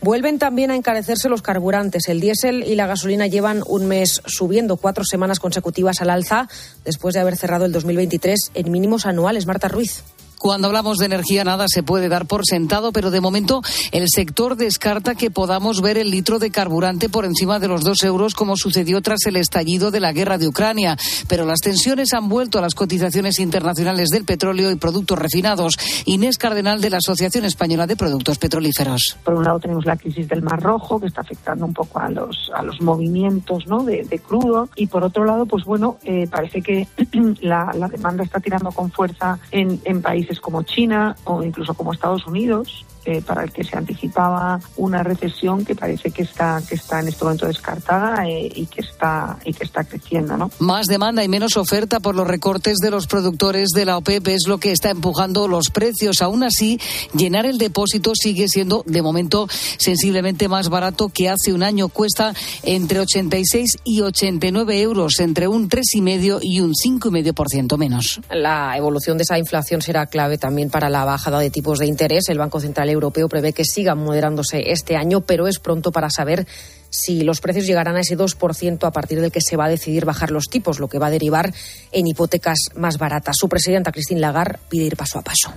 Vuelven 0.00 0.38
también 0.38 0.70
a 0.70 0.76
encarecerse 0.76 1.28
los 1.28 1.42
carburantes. 1.42 2.06
El 2.08 2.20
diésel 2.20 2.62
y 2.62 2.76
la 2.76 2.86
gasolina 2.86 3.26
llevan 3.26 3.64
un 3.66 3.88
mes 3.88 4.22
subiendo, 4.26 4.76
cuatro 4.76 5.02
semanas 5.02 5.40
consecutivas 5.40 6.00
al 6.00 6.10
alza, 6.10 6.48
después 6.84 7.14
de 7.14 7.20
haber 7.20 7.36
cerrado 7.36 7.64
el 7.64 7.72
2023 7.72 8.52
en 8.54 8.70
mínimos 8.70 9.06
anuales. 9.06 9.44
Marta 9.44 9.66
Ruiz. 9.66 10.04
Cuando 10.44 10.66
hablamos 10.66 10.98
de 10.98 11.06
energía 11.06 11.42
nada 11.42 11.64
se 11.68 11.82
puede 11.82 12.10
dar 12.10 12.26
por 12.26 12.44
sentado, 12.44 12.92
pero 12.92 13.10
de 13.10 13.22
momento 13.22 13.62
el 13.92 14.04
sector 14.10 14.56
descarta 14.56 15.14
que 15.14 15.30
podamos 15.30 15.80
ver 15.80 15.96
el 15.96 16.10
litro 16.10 16.38
de 16.38 16.50
carburante 16.50 17.08
por 17.08 17.24
encima 17.24 17.58
de 17.58 17.66
los 17.66 17.82
dos 17.82 18.02
euros 18.02 18.34
como 18.34 18.54
sucedió 18.54 19.00
tras 19.00 19.24
el 19.24 19.36
estallido 19.36 19.90
de 19.90 20.00
la 20.00 20.12
guerra 20.12 20.36
de 20.36 20.46
Ucrania. 20.46 20.98
Pero 21.28 21.46
las 21.46 21.60
tensiones 21.60 22.12
han 22.12 22.28
vuelto 22.28 22.58
a 22.58 22.60
las 22.60 22.74
cotizaciones 22.74 23.38
internacionales 23.38 24.10
del 24.10 24.26
petróleo 24.26 24.70
y 24.70 24.76
productos 24.76 25.18
refinados. 25.18 25.78
Inés 26.04 26.36
Cardenal 26.36 26.82
de 26.82 26.90
la 26.90 26.98
Asociación 26.98 27.46
Española 27.46 27.86
de 27.86 27.96
Productos 27.96 28.36
Petrolíferos. 28.36 29.16
Por 29.24 29.36
un 29.36 29.44
lado 29.44 29.60
tenemos 29.60 29.86
la 29.86 29.96
crisis 29.96 30.28
del 30.28 30.42
Mar 30.42 30.60
Rojo 30.60 31.00
que 31.00 31.06
está 31.06 31.22
afectando 31.22 31.64
un 31.64 31.72
poco 31.72 32.00
a 32.00 32.10
los, 32.10 32.50
a 32.54 32.62
los 32.62 32.82
movimientos 32.82 33.66
¿no? 33.66 33.82
de, 33.82 34.04
crudo 34.18 34.68
y 34.76 34.88
por 34.88 35.04
otro 35.04 35.24
lado, 35.24 35.46
pues 35.46 35.64
bueno, 35.64 35.96
eh, 36.04 36.28
parece 36.30 36.60
que 36.60 36.86
la, 37.40 37.72
la 37.74 37.88
demanda 37.88 38.22
está 38.22 38.40
tirando 38.40 38.70
con 38.72 38.90
fuerza 38.92 39.38
en, 39.50 39.80
en 39.86 40.02
países 40.02 40.33
como 40.40 40.62
China 40.62 41.16
o 41.24 41.42
incluso 41.42 41.74
como 41.74 41.92
Estados 41.92 42.26
Unidos, 42.26 42.84
eh, 43.04 43.22
para 43.22 43.44
el 43.44 43.52
que 43.52 43.64
se 43.64 43.76
anticipaba 43.76 44.60
una 44.76 45.02
recesión 45.02 45.64
que 45.64 45.74
parece 45.74 46.10
que 46.10 46.22
está 46.22 46.62
que 46.66 46.74
está 46.74 47.00
en 47.00 47.08
este 47.08 47.24
momento 47.24 47.46
descartada 47.46 48.26
eh, 48.26 48.50
y 48.54 48.66
que 48.66 48.80
está 48.80 49.38
y 49.44 49.52
que 49.52 49.64
está 49.64 49.84
creciendo, 49.84 50.36
¿no? 50.36 50.50
Más 50.58 50.86
demanda 50.86 51.22
y 51.22 51.28
menos 51.28 51.56
oferta 51.56 52.00
por 52.00 52.14
los 52.14 52.26
recortes 52.26 52.78
de 52.78 52.90
los 52.90 53.06
productores 53.06 53.70
de 53.70 53.84
la 53.84 53.98
OPEP 53.98 54.28
es 54.28 54.46
lo 54.46 54.58
que 54.58 54.72
está 54.72 54.90
empujando 54.90 55.48
los 55.48 55.70
precios. 55.70 56.22
Aún 56.22 56.42
así, 56.42 56.80
llenar 57.14 57.46
el 57.46 57.58
depósito 57.58 58.12
sigue 58.14 58.48
siendo 58.48 58.82
de 58.86 59.02
momento 59.02 59.48
sensiblemente 59.78 60.48
más 60.48 60.68
barato 60.68 61.08
que 61.08 61.28
hace 61.28 61.52
un 61.52 61.62
año. 61.62 61.88
Cuesta 61.88 62.34
entre 62.62 63.00
86 63.00 63.78
y 63.84 64.00
89 64.00 64.80
euros, 64.80 65.20
entre 65.20 65.48
un 65.48 65.68
3,5 65.68 66.38
y 66.42 66.60
un 66.60 66.72
5,5% 66.72 67.76
menos. 67.76 68.20
La 68.30 68.76
evolución 68.76 69.16
de 69.18 69.24
esa 69.24 69.38
inflación 69.38 69.82
será 69.82 70.06
clave 70.06 70.38
también 70.38 70.70
para 70.70 70.88
la 70.88 71.04
bajada 71.04 71.38
de 71.38 71.50
tipos 71.50 71.78
de 71.78 71.86
interés. 71.86 72.28
El 72.28 72.38
Banco 72.38 72.60
Central 72.60 72.90
Europeo 72.94 73.28
prevé 73.28 73.52
que 73.52 73.64
sigan 73.64 73.98
moderándose 73.98 74.72
este 74.72 74.96
año, 74.96 75.20
pero 75.20 75.46
es 75.46 75.58
pronto 75.58 75.92
para 75.92 76.10
saber 76.10 76.46
si 76.90 77.22
los 77.22 77.40
precios 77.40 77.66
llegarán 77.66 77.96
a 77.96 78.00
ese 78.00 78.16
2% 78.16 78.86
a 78.86 78.90
partir 78.92 79.20
del 79.20 79.32
que 79.32 79.40
se 79.40 79.56
va 79.56 79.66
a 79.66 79.68
decidir 79.68 80.04
bajar 80.04 80.30
los 80.30 80.46
tipos, 80.46 80.78
lo 80.78 80.88
que 80.88 80.98
va 80.98 81.08
a 81.08 81.10
derivar 81.10 81.52
en 81.92 82.06
hipotecas 82.06 82.58
más 82.76 82.98
baratas. 82.98 83.36
Su 83.38 83.48
presidenta, 83.48 83.90
Christine 83.90 84.20
Lagarde, 84.20 84.58
pide 84.68 84.84
ir 84.84 84.96
paso 84.96 85.18
a 85.18 85.22
paso. 85.22 85.52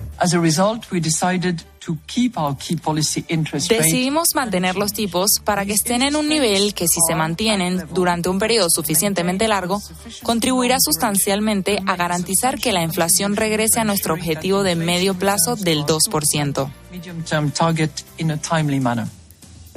Decidimos 3.83 4.29
mantener 4.35 4.75
los 4.75 4.93
tipos 4.93 5.39
para 5.43 5.65
que 5.65 5.73
estén 5.73 6.01
en 6.01 6.15
un 6.15 6.27
nivel 6.27 6.73
que, 6.73 6.87
si 6.87 6.99
se 7.07 7.15
mantienen 7.15 7.87
durante 7.93 8.29
un 8.29 8.39
periodo 8.39 8.69
suficientemente 8.69 9.47
largo, 9.47 9.81
contribuirá 10.23 10.77
sustancialmente 10.79 11.79
a 11.85 11.95
garantizar 11.95 12.59
que 12.59 12.71
la 12.71 12.83
inflación 12.83 13.35
regrese 13.35 13.79
a 13.79 13.83
nuestro 13.83 14.13
objetivo 14.13 14.63
de 14.63 14.75
medio 14.75 15.13
plazo 15.13 15.55
del 15.55 15.85
2%. 15.85 16.71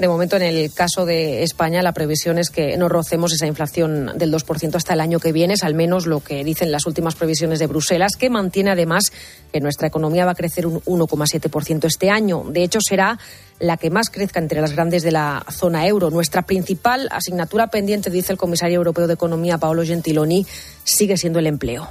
De 0.01 0.09
momento, 0.09 0.37
en 0.37 0.43
el 0.43 0.73
caso 0.73 1.05
de 1.05 1.43
España, 1.43 1.83
la 1.83 1.93
previsión 1.93 2.39
es 2.39 2.49
que 2.49 2.79
no 2.79 2.89
rocemos 2.89 3.35
esa 3.35 3.47
inflación 3.47 4.13
del 4.17 4.33
2% 4.33 4.75
hasta 4.75 4.95
el 4.95 5.01
año 5.03 5.21
que 5.21 5.31
viene, 5.31 5.53
es 5.53 5.63
al 5.63 5.75
menos 5.75 6.07
lo 6.07 6.21
que 6.21 6.43
dicen 6.43 6.73
las 6.73 6.87
últimas 6.87 7.17
previsiones 7.17 7.59
de 7.59 7.67
Bruselas, 7.67 8.17
que 8.17 8.31
mantiene 8.31 8.71
además 8.71 9.13
que 9.53 9.61
nuestra 9.61 9.89
economía 9.89 10.25
va 10.25 10.31
a 10.31 10.35
crecer 10.35 10.67
un 10.67 10.81
1,7% 10.85 11.85
este 11.85 12.09
año. 12.09 12.47
De 12.49 12.63
hecho, 12.63 12.79
será 12.81 13.19
la 13.59 13.77
que 13.77 13.91
más 13.91 14.09
crezca 14.09 14.41
entre 14.41 14.63
las 14.63 14.73
grandes 14.73 15.03
de 15.03 15.13
la 15.13 15.45
zona 15.53 15.87
euro. 15.87 16.09
Nuestra 16.09 16.47
principal 16.47 17.07
asignatura 17.13 17.67
pendiente, 17.67 18.09
dice 18.09 18.33
el 18.33 18.39
comisario 18.39 18.77
europeo 18.77 19.07
de 19.07 19.13
Economía, 19.13 19.59
Paolo 19.59 19.85
Gentiloni, 19.85 20.47
sigue 20.83 21.19
siendo 21.19 21.41
el 21.41 21.47
empleo. 21.47 21.91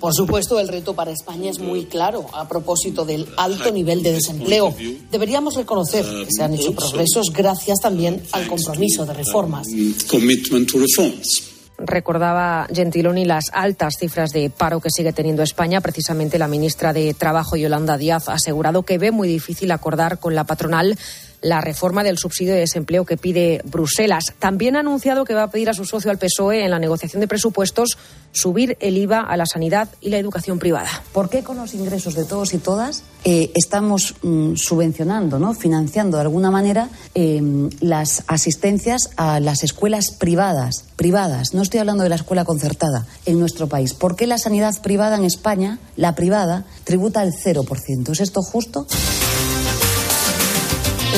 Por 0.00 0.14
supuesto, 0.14 0.58
el 0.58 0.68
reto 0.68 0.94
para 0.94 1.10
España 1.10 1.50
es 1.50 1.58
muy 1.58 1.84
claro 1.84 2.26
a 2.32 2.48
propósito 2.48 3.04
del 3.04 3.28
alto 3.36 3.70
nivel 3.70 4.02
de 4.02 4.12
desempleo. 4.12 4.74
Deberíamos 5.10 5.54
reconocer 5.54 6.04
que 6.04 6.28
se 6.30 6.42
han 6.42 6.54
hecho 6.54 6.74
progresos 6.74 7.30
gracias 7.32 7.80
también 7.80 8.22
al 8.32 8.46
compromiso 8.46 9.04
de 9.04 9.12
reformas. 9.12 9.66
recordaba 11.82 12.66
Gentiloni 12.72 13.24
las 13.24 13.50
altas 13.52 13.94
cifras 13.98 14.32
de 14.32 14.50
paro 14.50 14.80
que 14.80 14.90
sigue 14.90 15.12
teniendo 15.12 15.42
España. 15.42 15.80
Precisamente 15.80 16.38
la 16.38 16.48
ministra 16.48 16.92
de 16.92 17.14
Trabajo, 17.14 17.56
Yolanda 17.56 17.96
Díaz, 17.96 18.28
ha 18.28 18.34
asegurado 18.34 18.82
que 18.82 18.98
ve 18.98 19.10
muy 19.10 19.28
difícil 19.28 19.70
acordar 19.72 20.18
con 20.18 20.34
la 20.34 20.44
patronal 20.44 20.98
la 21.42 21.60
reforma 21.60 22.02
del 22.02 22.18
subsidio 22.18 22.54
de 22.54 22.60
desempleo 22.60 23.04
que 23.04 23.16
pide 23.16 23.62
Bruselas. 23.64 24.34
También 24.38 24.76
ha 24.76 24.80
anunciado 24.80 25.24
que 25.24 25.34
va 25.34 25.44
a 25.44 25.50
pedir 25.50 25.70
a 25.70 25.74
su 25.74 25.84
socio 25.84 26.10
al 26.10 26.18
PSOE 26.18 26.64
en 26.64 26.70
la 26.70 26.78
negociación 26.78 27.20
de 27.20 27.28
presupuestos 27.28 27.98
subir 28.32 28.76
el 28.80 28.96
IVA 28.96 29.20
a 29.20 29.36
la 29.36 29.46
sanidad 29.46 29.88
y 30.00 30.10
la 30.10 30.18
educación 30.18 30.58
privada. 30.58 30.88
¿Por 31.12 31.30
qué 31.30 31.42
con 31.42 31.56
los 31.56 31.74
ingresos 31.74 32.14
de 32.14 32.24
todos 32.24 32.54
y 32.54 32.58
todas 32.58 33.02
eh, 33.24 33.50
estamos 33.54 34.14
mm, 34.22 34.54
subvencionando, 34.54 35.38
¿no? 35.38 35.54
financiando 35.54 36.16
de 36.16 36.22
alguna 36.22 36.50
manera 36.50 36.88
eh, 37.14 37.40
las 37.80 38.22
asistencias 38.26 39.10
a 39.16 39.40
las 39.40 39.64
escuelas 39.64 40.12
privadas? 40.12 40.84
Privadas, 40.96 41.54
no 41.54 41.62
estoy 41.62 41.80
hablando 41.80 42.02
de 42.02 42.10
la 42.10 42.16
escuela 42.16 42.44
concertada 42.44 43.06
en 43.26 43.40
nuestro 43.40 43.68
país. 43.68 43.94
¿Por 43.94 44.16
qué 44.16 44.26
la 44.26 44.38
sanidad 44.38 44.80
privada 44.82 45.16
en 45.16 45.24
España, 45.24 45.78
la 45.96 46.14
privada, 46.14 46.64
tributa 46.84 47.22
el 47.22 47.32
0%? 47.32 48.12
¿Es 48.12 48.20
esto 48.20 48.42
justo? 48.42 48.86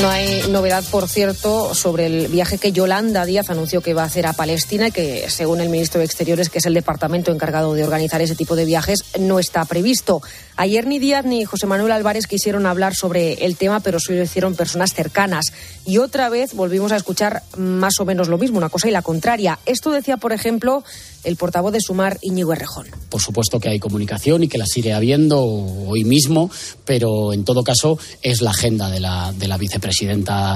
No 0.00 0.08
hay 0.08 0.42
novedad, 0.48 0.82
por 0.90 1.08
cierto, 1.08 1.74
sobre 1.74 2.06
el 2.06 2.28
viaje 2.28 2.58
que 2.58 2.72
Yolanda 2.72 3.24
Díaz 3.24 3.50
anunció 3.50 3.82
que 3.82 3.94
va 3.94 4.02
a 4.02 4.06
hacer 4.06 4.26
a 4.26 4.32
Palestina 4.32 4.90
que, 4.90 5.28
según 5.28 5.60
el 5.60 5.68
ministro 5.68 6.00
de 6.00 6.06
Exteriores, 6.06 6.48
que 6.48 6.58
es 6.58 6.66
el 6.66 6.74
departamento 6.74 7.30
encargado 7.30 7.74
de 7.74 7.84
organizar 7.84 8.20
ese 8.20 8.34
tipo 8.34 8.56
de 8.56 8.64
viajes, 8.64 9.04
no 9.20 9.38
está 9.38 9.64
previsto. 9.64 10.20
Ayer 10.56 10.86
ni 10.86 10.98
Díaz 10.98 11.24
ni 11.24 11.44
José 11.44 11.66
Manuel 11.66 11.92
Álvarez 11.92 12.26
quisieron 12.26 12.66
hablar 12.66 12.94
sobre 12.96 13.44
el 13.44 13.56
tema, 13.56 13.80
pero 13.80 14.00
sí 14.00 14.14
lo 14.14 14.22
hicieron 14.22 14.56
personas 14.56 14.92
cercanas. 14.92 15.52
Y 15.86 15.98
otra 15.98 16.28
vez 16.30 16.54
volvimos 16.54 16.90
a 16.90 16.96
escuchar 16.96 17.42
más 17.56 18.00
o 18.00 18.04
menos 18.04 18.28
lo 18.28 18.38
mismo, 18.38 18.58
una 18.58 18.70
cosa 18.70 18.88
y 18.88 18.92
la 18.92 19.02
contraria. 19.02 19.58
Esto 19.66 19.90
decía, 19.90 20.16
por 20.16 20.32
ejemplo, 20.32 20.82
el 21.22 21.36
portavoz 21.36 21.72
de 21.72 21.80
Sumar, 21.80 22.18
Íñigo 22.22 22.52
Errejón. 22.52 22.88
Por 23.08 23.20
supuesto 23.20 23.60
que 23.60 23.68
hay 23.68 23.78
comunicación 23.78 24.42
y 24.42 24.48
que 24.48 24.58
la 24.58 24.66
sigue 24.66 24.92
habiendo 24.92 25.44
hoy 25.44 26.04
mismo, 26.04 26.50
pero 26.84 27.32
en 27.32 27.44
todo 27.44 27.62
caso 27.62 27.98
es 28.22 28.42
la 28.42 28.50
agenda 28.50 28.90
de 28.90 28.98
la, 28.98 29.32
de 29.32 29.48
la 29.48 29.58
vicepresidenta 29.58 29.81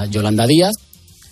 Yolanda 0.09 0.47
Díaz. 0.47 0.75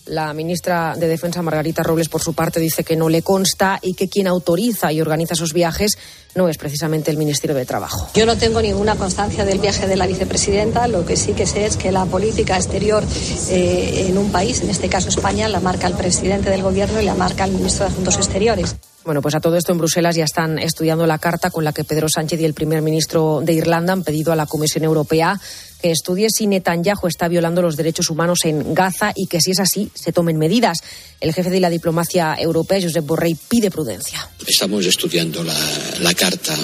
La 0.08 0.32
ministra 0.34 0.96
de 0.96 1.08
Defensa, 1.08 1.42
Margarita 1.42 1.82
Robles, 1.82 2.10
por 2.10 2.22
su 2.22 2.36
parte, 2.36 2.60
dice 2.60 2.84
que 2.84 2.96
no 2.96 3.10
le 3.10 3.24
consta 3.24 3.80
y 3.82 3.96
que 3.96 4.08
quien 4.08 4.28
autoriza 4.28 4.92
y 4.92 5.02
organiza 5.02 5.34
esos 5.34 5.52
viajes 5.52 5.98
no 6.36 6.48
es 6.48 6.60
precisamente 6.60 7.10
el 7.10 7.18
Ministerio 7.18 7.56
de 7.56 7.66
Trabajo. 7.66 8.10
Yo 8.14 8.28
no 8.28 8.38
tengo 8.38 8.62
ninguna 8.62 8.96
constancia 8.98 9.46
del 9.46 9.58
viaje 9.58 9.88
de 9.88 9.96
la 9.96 10.06
vicepresidenta. 10.06 10.88
Lo 10.88 11.06
que 11.06 11.18
sí 11.18 11.34
que 11.34 11.48
sé 11.48 11.66
es 11.66 11.76
que 11.76 11.92
la 11.92 12.06
política 12.06 12.56
exterior 12.56 13.04
eh, 13.50 14.06
en 14.08 14.18
un 14.20 14.32
país, 14.32 14.62
en 14.62 14.70
este 14.70 14.90
caso 14.90 15.10
España, 15.10 15.50
la 15.50 15.60
marca 15.60 15.88
el 15.88 15.96
presidente 15.96 16.52
del 16.52 16.62
Gobierno 16.62 17.02
y 17.02 17.06
la 17.06 17.16
marca 17.16 17.46
el 17.46 17.54
ministro 17.54 17.86
de 17.86 17.92
Asuntos 17.92 18.18
Exteriores. 18.18 18.76
Bueno, 19.06 19.22
pues 19.22 19.36
a 19.36 19.40
todo 19.40 19.56
esto 19.56 19.72
en 19.72 19.78
Bruselas 19.78 20.16
ya 20.16 20.24
están 20.24 20.58
estudiando 20.58 21.06
la 21.06 21.20
carta 21.20 21.52
con 21.52 21.64
la 21.64 21.74
que 21.74 21.84
Pedro 21.84 22.10
Sánchez 22.10 22.42
y 22.42 22.46
el 22.46 22.56
primer 22.56 22.82
ministro 22.82 23.42
de 23.44 23.54
Irlanda 23.54 23.94
han 23.94 24.04
pedido 24.04 24.34
a 24.34 24.36
la 24.36 24.48
Comisión 24.48 24.84
Europea 24.84 25.40
que 25.86 25.92
estudie 25.92 26.32
si 26.32 26.48
Netanyahu 26.48 27.06
está 27.06 27.28
violando 27.28 27.62
los 27.62 27.78
derechos 27.78 28.10
humanos 28.10 28.40
en 28.44 28.74
Gaza 28.74 29.14
y 29.16 29.28
que 29.28 29.40
si 29.40 29.52
es 29.52 29.60
así 29.60 29.92
se 29.94 30.12
tomen 30.12 30.36
medidas. 30.36 30.80
El 31.22 31.32
jefe 31.32 31.52
de 31.52 31.60
la 31.60 31.70
diplomacia 31.70 32.36
europea, 32.40 32.82
Josep 32.82 33.06
Borrell, 33.06 33.38
pide 33.48 33.70
prudencia. 33.70 34.28
Estamos 34.48 34.84
estudiando 34.88 35.44
la, 35.44 35.54
la 36.00 36.12
carta 36.16 36.58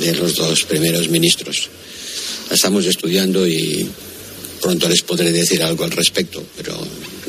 de 0.00 0.14
los 0.14 0.36
dos 0.36 0.64
primeros 0.64 1.10
ministros. 1.10 1.68
La 2.48 2.54
estamos 2.54 2.86
estudiando 2.86 3.46
y 3.46 3.90
pronto 4.62 4.88
les 4.88 5.02
podré 5.02 5.30
decir 5.32 5.62
algo 5.62 5.84
al 5.84 5.90
respecto, 5.90 6.42
pero 6.56 6.74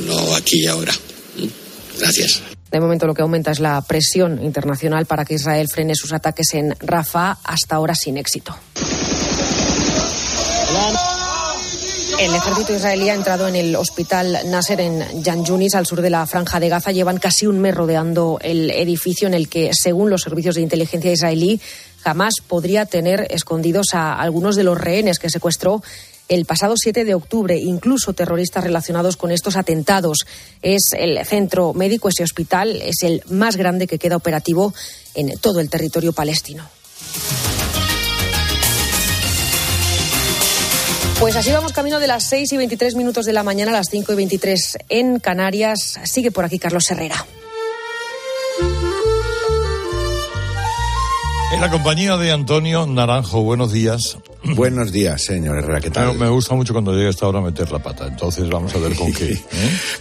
no 0.07 0.35
aquí 0.35 0.61
y 0.61 0.67
ahora. 0.67 0.93
¿Mm? 0.93 1.99
Gracias. 1.99 2.41
De 2.71 2.79
momento 2.79 3.05
lo 3.05 3.13
que 3.13 3.21
aumenta 3.21 3.51
es 3.51 3.59
la 3.59 3.81
presión 3.81 4.41
internacional 4.41 5.07
para 5.07 5.25
que 5.25 5.33
Israel 5.33 5.67
frene 5.67 5.93
sus 5.93 6.13
ataques 6.13 6.53
en 6.53 6.73
Rafah, 6.79 7.39
hasta 7.43 7.75
ahora 7.75 7.95
sin 7.95 8.15
éxito. 8.15 8.55
El 12.23 12.35
ejército 12.35 12.73
israelí 12.73 13.09
ha 13.09 13.15
entrado 13.15 13.49
en 13.49 13.55
el 13.57 13.75
hospital 13.75 14.39
Nasser 14.45 14.79
en 14.79 15.21
Yan 15.23 15.43
Yunis, 15.43 15.75
al 15.75 15.85
sur 15.85 16.01
de 16.01 16.09
la 16.09 16.25
franja 16.25 16.61
de 16.61 16.69
Gaza. 16.69 16.93
Llevan 16.93 17.17
casi 17.17 17.47
un 17.47 17.59
mes 17.59 17.75
rodeando 17.75 18.39
el 18.41 18.71
edificio 18.71 19.27
en 19.27 19.33
el 19.33 19.49
que, 19.49 19.71
según 19.73 20.09
los 20.09 20.21
servicios 20.21 20.55
de 20.55 20.61
inteligencia 20.61 21.11
israelí, 21.11 21.59
jamás 22.01 22.35
podría 22.47 22.85
tener 22.85 23.27
escondidos 23.29 23.87
a 23.91 24.13
algunos 24.13 24.55
de 24.55 24.63
los 24.63 24.77
rehenes 24.77 25.19
que 25.19 25.29
secuestró 25.29 25.83
el 26.29 26.45
pasado 26.45 26.75
7 26.77 27.03
de 27.03 27.13
octubre, 27.13 27.57
incluso 27.57 28.13
terroristas 28.13 28.63
relacionados 28.63 29.17
con 29.17 29.29
estos 29.29 29.57
atentados. 29.57 30.19
Es 30.61 30.93
el 30.97 31.25
centro 31.25 31.73
médico, 31.73 32.07
ese 32.07 32.23
hospital 32.23 32.81
es 32.81 33.03
el 33.03 33.21
más 33.31 33.57
grande 33.57 33.85
que 33.85 33.99
queda 33.99 34.15
operativo 34.15 34.73
en 35.13 35.37
todo 35.39 35.59
el 35.59 35.69
territorio 35.69 36.13
palestino. 36.13 36.69
Pues 41.19 41.35
así 41.35 41.51
vamos 41.51 41.71
camino 41.71 41.99
de 41.99 42.07
las 42.07 42.25
6 42.25 42.51
y 42.51 42.57
23 42.57 42.95
minutos 42.95 43.25
de 43.25 43.33
la 43.33 43.43
mañana 43.43 43.71
a 43.71 43.75
las 43.75 43.87
5 43.89 44.11
y 44.11 44.15
23 44.15 44.77
en 44.89 45.19
Canarias. 45.19 45.99
Sigue 46.03 46.31
por 46.31 46.45
aquí 46.45 46.59
Carlos 46.59 46.89
Herrera. 46.91 47.25
En 51.53 51.61
la 51.61 51.69
compañía 51.69 52.17
de 52.17 52.31
Antonio 52.31 52.85
Naranjo, 52.87 53.43
buenos 53.43 53.71
días. 53.71 54.17
Buenos 54.45 54.91
días, 54.91 55.23
señor 55.23 55.57
Herrera, 55.57 55.79
¿qué 55.79 55.89
tal? 55.89 56.13
Me, 56.13 56.25
me 56.25 56.29
gusta 56.29 56.53
mucho 56.53 56.73
cuando 56.73 56.93
llega 56.93 57.09
esta 57.09 57.27
hora 57.27 57.39
meter 57.39 57.71
la 57.71 57.79
pata, 57.79 58.07
entonces 58.07 58.49
vamos 58.49 58.75
a 58.75 58.77
ver 58.77 58.93
con 58.93 59.11
qué. 59.13 59.31
¿eh? 59.33 59.39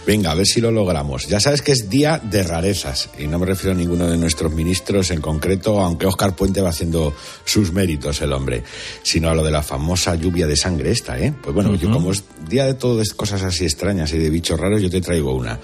Venga, 0.05 0.31
a 0.31 0.35
ver 0.35 0.45
si 0.45 0.59
lo 0.59 0.69
logramos. 0.69 1.27
Ya 1.27 1.39
sabes 1.39 1.61
que 1.61 1.71
es 1.71 1.89
día 1.89 2.19
de 2.21 2.43
rarezas, 2.43 3.09
y 3.17 3.27
no 3.27 3.39
me 3.39 3.45
refiero 3.45 3.71
a 3.71 3.77
ninguno 3.77 4.05
de 4.05 4.17
nuestros 4.17 4.51
ministros 4.51 5.11
en 5.11 5.21
concreto, 5.21 5.79
aunque 5.79 6.07
Oscar 6.07 6.35
Puente 6.35 6.59
va 6.61 6.69
haciendo 6.69 7.15
sus 7.45 7.71
méritos 7.71 8.21
el 8.21 8.33
hombre, 8.33 8.63
sino 9.01 9.29
a 9.29 9.33
lo 9.33 9.45
de 9.45 9.51
la 9.51 9.63
famosa 9.63 10.15
lluvia 10.15 10.45
de 10.45 10.57
sangre 10.57 10.91
esta, 10.91 11.17
¿eh? 11.17 11.33
Pues 11.41 11.55
bueno, 11.55 11.75
yo 11.75 11.89
como 11.89 12.11
es 12.11 12.23
día 12.49 12.65
de 12.65 12.73
todas 12.73 13.13
cosas 13.13 13.43
así 13.43 13.63
extrañas 13.63 14.11
y 14.11 14.17
de 14.17 14.29
bichos 14.29 14.59
raros, 14.59 14.81
yo 14.81 14.89
te 14.89 14.99
traigo 14.99 15.33
una. 15.33 15.57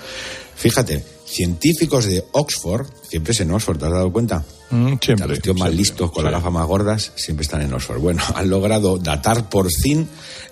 Fíjate, 0.56 1.04
científicos 1.30 2.06
de 2.06 2.24
Oxford, 2.32 2.88
siempre 3.08 3.34
es 3.34 3.40
en 3.40 3.52
Oxford, 3.52 3.78
¿te 3.78 3.86
has 3.86 3.92
dado 3.92 4.12
cuenta? 4.12 4.44
Mm, 4.72 4.94
siempre. 5.02 5.28
Los 5.28 5.40
tíos 5.40 5.58
más 5.58 5.74
listos, 5.74 6.12
con 6.12 6.24
las 6.24 6.34
gafas 6.34 6.52
más 6.52 6.68
gordas, 6.68 7.12
siempre 7.16 7.44
están 7.44 7.62
en 7.62 7.74
Oxford. 7.74 8.00
Bueno, 8.00 8.22
han 8.36 8.50
logrado 8.50 8.98
datar 8.98 9.50
por 9.50 9.70
fin 9.72 10.08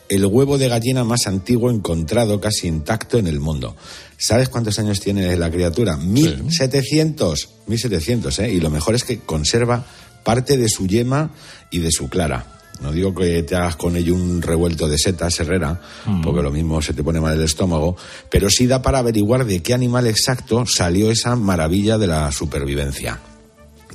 el 0.09 0.25
huevo 0.25 0.57
de 0.57 0.69
gallina 0.69 1.03
más 1.03 1.27
antiguo 1.27 1.69
encontrado 1.69 2.39
casi 2.39 2.67
intacto 2.67 3.17
en 3.17 3.27
el 3.27 3.39
mundo. 3.39 3.75
¿Sabes 4.17 4.49
cuántos 4.49 4.79
años 4.79 4.99
tiene 4.99 5.35
la 5.35 5.51
criatura? 5.51 5.97
1700. 5.97 7.49
1700, 7.67 8.39
¿eh? 8.39 8.53
Y 8.53 8.59
lo 8.59 8.69
mejor 8.69 8.95
es 8.95 9.03
que 9.03 9.19
conserva 9.19 9.85
parte 10.23 10.57
de 10.57 10.69
su 10.69 10.87
yema 10.87 11.31
y 11.71 11.79
de 11.79 11.91
su 11.91 12.09
clara. 12.09 12.56
No 12.81 12.91
digo 12.91 13.13
que 13.13 13.43
te 13.43 13.55
hagas 13.55 13.75
con 13.75 13.95
ello 13.95 14.13
un 14.13 14.41
revuelto 14.41 14.87
de 14.87 14.97
setas, 14.97 15.39
Herrera, 15.39 15.81
porque 16.23 16.41
lo 16.41 16.51
mismo 16.51 16.81
se 16.81 16.93
te 16.93 17.03
pone 17.03 17.19
mal 17.19 17.33
el 17.33 17.43
estómago, 17.43 17.95
pero 18.29 18.49
sí 18.49 18.67
da 18.67 18.81
para 18.81 18.99
averiguar 18.99 19.45
de 19.45 19.61
qué 19.61 19.73
animal 19.73 20.07
exacto 20.07 20.65
salió 20.65 21.09
esa 21.11 21.35
maravilla 21.35 21.97
de 21.97 22.07
la 22.07 22.31
supervivencia. 22.31 23.19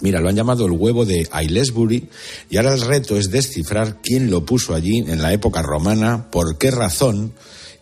Mira, 0.01 0.21
lo 0.21 0.29
han 0.29 0.35
llamado 0.35 0.67
el 0.67 0.73
huevo 0.73 1.05
de 1.05 1.29
Aylesbury 1.31 2.09
y 2.51 2.57
ahora 2.57 2.75
el 2.75 2.81
reto 2.81 3.17
es 3.17 3.31
descifrar 3.31 3.99
quién 4.03 4.31
lo 4.33 4.45
puso 4.45 4.75
allí 4.75 4.99
en 4.99 5.23
la 5.23 5.33
época 5.33 5.63
romana, 5.63 6.29
por 6.31 6.59
qué 6.59 6.73
razón 6.73 7.33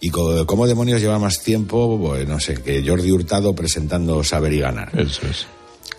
y 0.01 0.11
cómo 0.11 0.67
demonios 0.67 1.01
lleva 1.01 1.19
más 1.19 1.43
tiempo, 1.43 1.99
pues, 1.99 2.29
no 2.29 2.41
sé, 2.41 2.55
que 2.55 2.87
Jordi 2.87 3.11
Hurtado 3.11 3.55
presentando 3.55 4.23
Saber 4.23 4.53
y 4.53 4.61
Ganar. 4.61 4.91
Eso 4.99 5.27
es. 5.27 5.47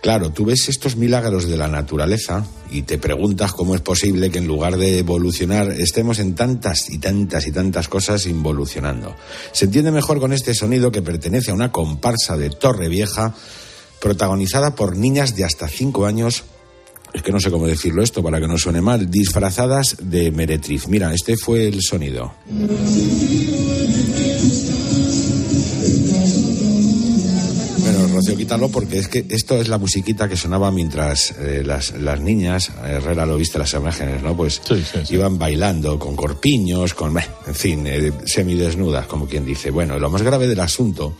Claro, 0.01 0.31
tú 0.31 0.45
ves 0.45 0.67
estos 0.67 0.95
milagros 0.95 1.47
de 1.47 1.57
la 1.57 1.67
naturaleza 1.67 2.43
y 2.71 2.81
te 2.81 2.97
preguntas 2.97 3.53
cómo 3.53 3.75
es 3.75 3.81
posible 3.81 4.31
que 4.31 4.39
en 4.39 4.47
lugar 4.47 4.77
de 4.77 4.97
evolucionar 4.97 5.69
estemos 5.71 6.17
en 6.17 6.33
tantas 6.33 6.89
y 6.89 6.97
tantas 6.97 7.45
y 7.45 7.51
tantas 7.51 7.87
cosas 7.87 8.25
involucionando. 8.25 9.15
Se 9.51 9.65
entiende 9.65 9.91
mejor 9.91 10.19
con 10.19 10.33
este 10.33 10.55
sonido 10.55 10.91
que 10.91 11.03
pertenece 11.03 11.51
a 11.51 11.53
una 11.53 11.71
comparsa 11.71 12.35
de 12.35 12.49
Torre 12.49 12.89
Vieja 12.89 13.35
protagonizada 14.01 14.73
por 14.73 14.97
niñas 14.97 15.35
de 15.35 15.45
hasta 15.45 15.67
5 15.67 16.07
años. 16.07 16.45
Es 17.13 17.21
que 17.21 17.31
no 17.31 17.39
sé 17.39 17.51
cómo 17.51 17.67
decirlo 17.67 18.01
esto 18.01 18.23
para 18.23 18.39
que 18.39 18.47
no 18.47 18.57
suene 18.57 18.81
mal, 18.81 19.11
disfrazadas 19.11 19.97
de 20.01 20.31
meretriz. 20.31 20.87
Mira, 20.87 21.13
este 21.13 21.37
fue 21.37 21.67
el 21.67 21.79
sonido. 21.83 22.33
Rocío, 28.21 28.37
quítalo 28.37 28.69
porque 28.69 28.99
es 28.99 29.07
que 29.07 29.25
esto 29.29 29.59
es 29.59 29.67
la 29.67 29.79
musiquita 29.79 30.29
que 30.29 30.37
sonaba 30.37 30.69
mientras 30.69 31.33
eh, 31.39 31.63
las, 31.65 31.93
las 31.93 32.21
niñas, 32.21 32.71
Herrera 32.85 33.25
lo 33.25 33.35
viste 33.35 33.57
las 33.57 33.73
imágenes, 33.73 34.21
¿no? 34.21 34.37
Pues 34.37 34.61
iban 35.09 35.39
bailando 35.39 35.97
con 35.97 36.15
corpiños, 36.15 36.93
con, 36.93 37.17
en 37.17 37.55
fin, 37.55 37.87
eh, 37.87 38.11
semidesnudas, 38.25 39.07
como 39.07 39.27
quien 39.27 39.43
dice. 39.43 39.71
Bueno, 39.71 39.97
lo 39.97 40.11
más 40.11 40.21
grave 40.21 40.47
del 40.47 40.59
asunto 40.59 41.15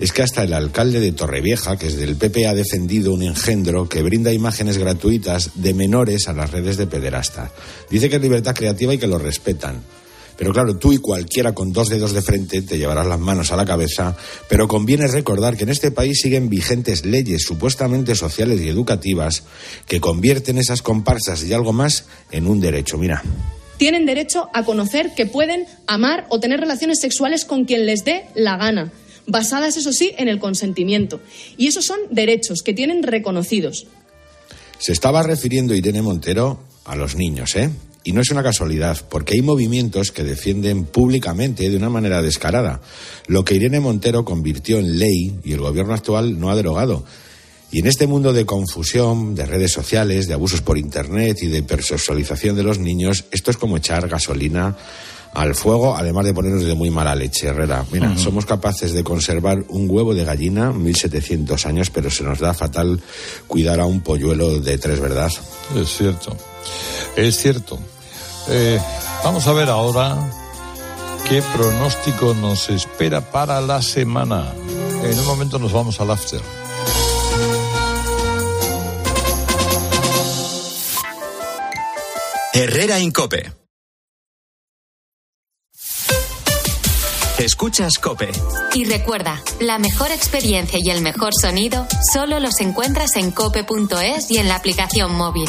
es 0.00 0.10
que 0.10 0.22
hasta 0.22 0.42
el 0.42 0.52
alcalde 0.52 0.98
de 0.98 1.12
Torrevieja, 1.12 1.76
que 1.76 1.86
es 1.86 1.96
del 1.96 2.16
PP, 2.16 2.48
ha 2.48 2.54
defendido 2.54 3.12
un 3.12 3.22
engendro 3.22 3.88
que 3.88 4.02
brinda 4.02 4.32
imágenes 4.32 4.78
gratuitas 4.78 5.52
de 5.54 5.74
menores 5.74 6.26
a 6.26 6.32
las 6.32 6.50
redes 6.50 6.76
de 6.76 6.88
pederastas. 6.88 7.52
Dice 7.88 8.10
que 8.10 8.16
es 8.16 8.22
libertad 8.22 8.56
creativa 8.56 8.92
y 8.92 8.98
que 8.98 9.06
lo 9.06 9.18
respetan. 9.18 9.80
Pero 10.42 10.52
claro, 10.52 10.76
tú 10.76 10.92
y 10.92 10.98
cualquiera 10.98 11.54
con 11.54 11.72
dos 11.72 11.88
dedos 11.88 12.12
de 12.12 12.20
frente 12.20 12.62
te 12.62 12.76
llevarás 12.76 13.06
las 13.06 13.20
manos 13.20 13.52
a 13.52 13.56
la 13.56 13.64
cabeza, 13.64 14.16
pero 14.48 14.66
conviene 14.66 15.06
recordar 15.06 15.56
que 15.56 15.62
en 15.62 15.68
este 15.68 15.92
país 15.92 16.18
siguen 16.20 16.48
vigentes 16.48 17.06
leyes 17.06 17.44
supuestamente 17.44 18.16
sociales 18.16 18.60
y 18.60 18.68
educativas 18.68 19.44
que 19.86 20.00
convierten 20.00 20.58
esas 20.58 20.82
comparsas 20.82 21.44
y 21.44 21.52
algo 21.52 21.72
más 21.72 22.06
en 22.32 22.48
un 22.48 22.58
derecho. 22.58 22.98
Mira. 22.98 23.22
Tienen 23.76 24.04
derecho 24.04 24.48
a 24.52 24.64
conocer 24.64 25.14
que 25.14 25.26
pueden 25.26 25.64
amar 25.86 26.26
o 26.28 26.40
tener 26.40 26.58
relaciones 26.58 26.98
sexuales 26.98 27.44
con 27.44 27.64
quien 27.64 27.86
les 27.86 28.04
dé 28.04 28.24
la 28.34 28.56
gana, 28.56 28.90
basadas, 29.28 29.76
eso 29.76 29.92
sí, 29.92 30.10
en 30.18 30.26
el 30.26 30.40
consentimiento. 30.40 31.20
Y 31.56 31.68
esos 31.68 31.84
son 31.84 32.00
derechos 32.10 32.64
que 32.64 32.74
tienen 32.74 33.04
reconocidos. 33.04 33.86
Se 34.80 34.90
estaba 34.90 35.22
refiriendo 35.22 35.72
Irene 35.72 36.02
Montero 36.02 36.58
a 36.84 36.96
los 36.96 37.14
niños, 37.14 37.54
¿eh? 37.54 37.70
Y 38.04 38.12
no 38.12 38.20
es 38.20 38.30
una 38.30 38.42
casualidad, 38.42 38.98
porque 39.08 39.34
hay 39.34 39.42
movimientos 39.42 40.10
que 40.10 40.24
defienden 40.24 40.84
públicamente 40.84 41.70
de 41.70 41.76
una 41.76 41.88
manera 41.88 42.20
descarada 42.20 42.80
lo 43.26 43.44
que 43.44 43.54
Irene 43.54 43.80
Montero 43.80 44.24
convirtió 44.24 44.78
en 44.78 44.98
ley 44.98 45.38
y 45.44 45.52
el 45.52 45.60
gobierno 45.60 45.94
actual 45.94 46.38
no 46.38 46.50
ha 46.50 46.56
derogado. 46.56 47.04
Y 47.70 47.78
en 47.78 47.86
este 47.86 48.06
mundo 48.06 48.32
de 48.34 48.44
confusión, 48.44 49.34
de 49.34 49.46
redes 49.46 49.72
sociales, 49.72 50.28
de 50.28 50.34
abusos 50.34 50.60
por 50.60 50.76
Internet 50.76 51.38
y 51.42 51.46
de 51.46 51.58
hipersexualización 51.58 52.54
de 52.54 52.62
los 52.62 52.78
niños, 52.78 53.24
esto 53.30 53.50
es 53.50 53.56
como 53.56 53.78
echar 53.78 54.08
gasolina 54.08 54.76
al 55.32 55.54
fuego, 55.54 55.96
además 55.96 56.26
de 56.26 56.34
ponernos 56.34 56.64
de 56.64 56.74
muy 56.74 56.90
mala 56.90 57.14
leche, 57.14 57.46
Herrera. 57.46 57.86
Mira, 57.90 58.18
somos 58.18 58.44
capaces 58.44 58.92
de 58.92 59.02
conservar 59.02 59.64
un 59.68 59.88
huevo 59.88 60.14
de 60.14 60.24
gallina 60.24 60.70
1700 60.72 61.64
años, 61.64 61.88
pero 61.88 62.10
se 62.10 62.24
nos 62.24 62.38
da 62.38 62.52
fatal 62.52 63.00
cuidar 63.46 63.80
a 63.80 63.86
un 63.86 64.02
polluelo 64.02 64.60
de 64.60 64.76
tres, 64.76 65.00
¿verdad? 65.00 65.30
Es 65.74 65.96
cierto. 65.96 66.36
Es 67.16 67.36
cierto. 67.36 67.78
Eh, 68.48 68.80
vamos 69.24 69.46
a 69.46 69.52
ver 69.52 69.68
ahora 69.68 70.16
qué 71.28 71.42
pronóstico 71.54 72.34
nos 72.34 72.68
espera 72.70 73.20
para 73.20 73.60
la 73.60 73.82
semana. 73.82 74.52
En 75.02 75.18
un 75.18 75.26
momento 75.26 75.58
nos 75.58 75.72
vamos 75.72 76.00
al 76.00 76.10
after. 76.10 76.40
Herrera 82.54 82.98
Incope. 82.98 83.62
Escuchas 87.38 87.98
Cope. 87.98 88.30
Y 88.74 88.84
recuerda, 88.84 89.42
la 89.58 89.78
mejor 89.78 90.12
experiencia 90.12 90.78
y 90.80 90.90
el 90.90 91.02
mejor 91.02 91.30
sonido 91.34 91.88
solo 92.12 92.38
los 92.38 92.60
encuentras 92.60 93.16
en 93.16 93.32
cope.es 93.32 94.30
y 94.30 94.38
en 94.38 94.48
la 94.48 94.54
aplicación 94.54 95.12
móvil. 95.16 95.48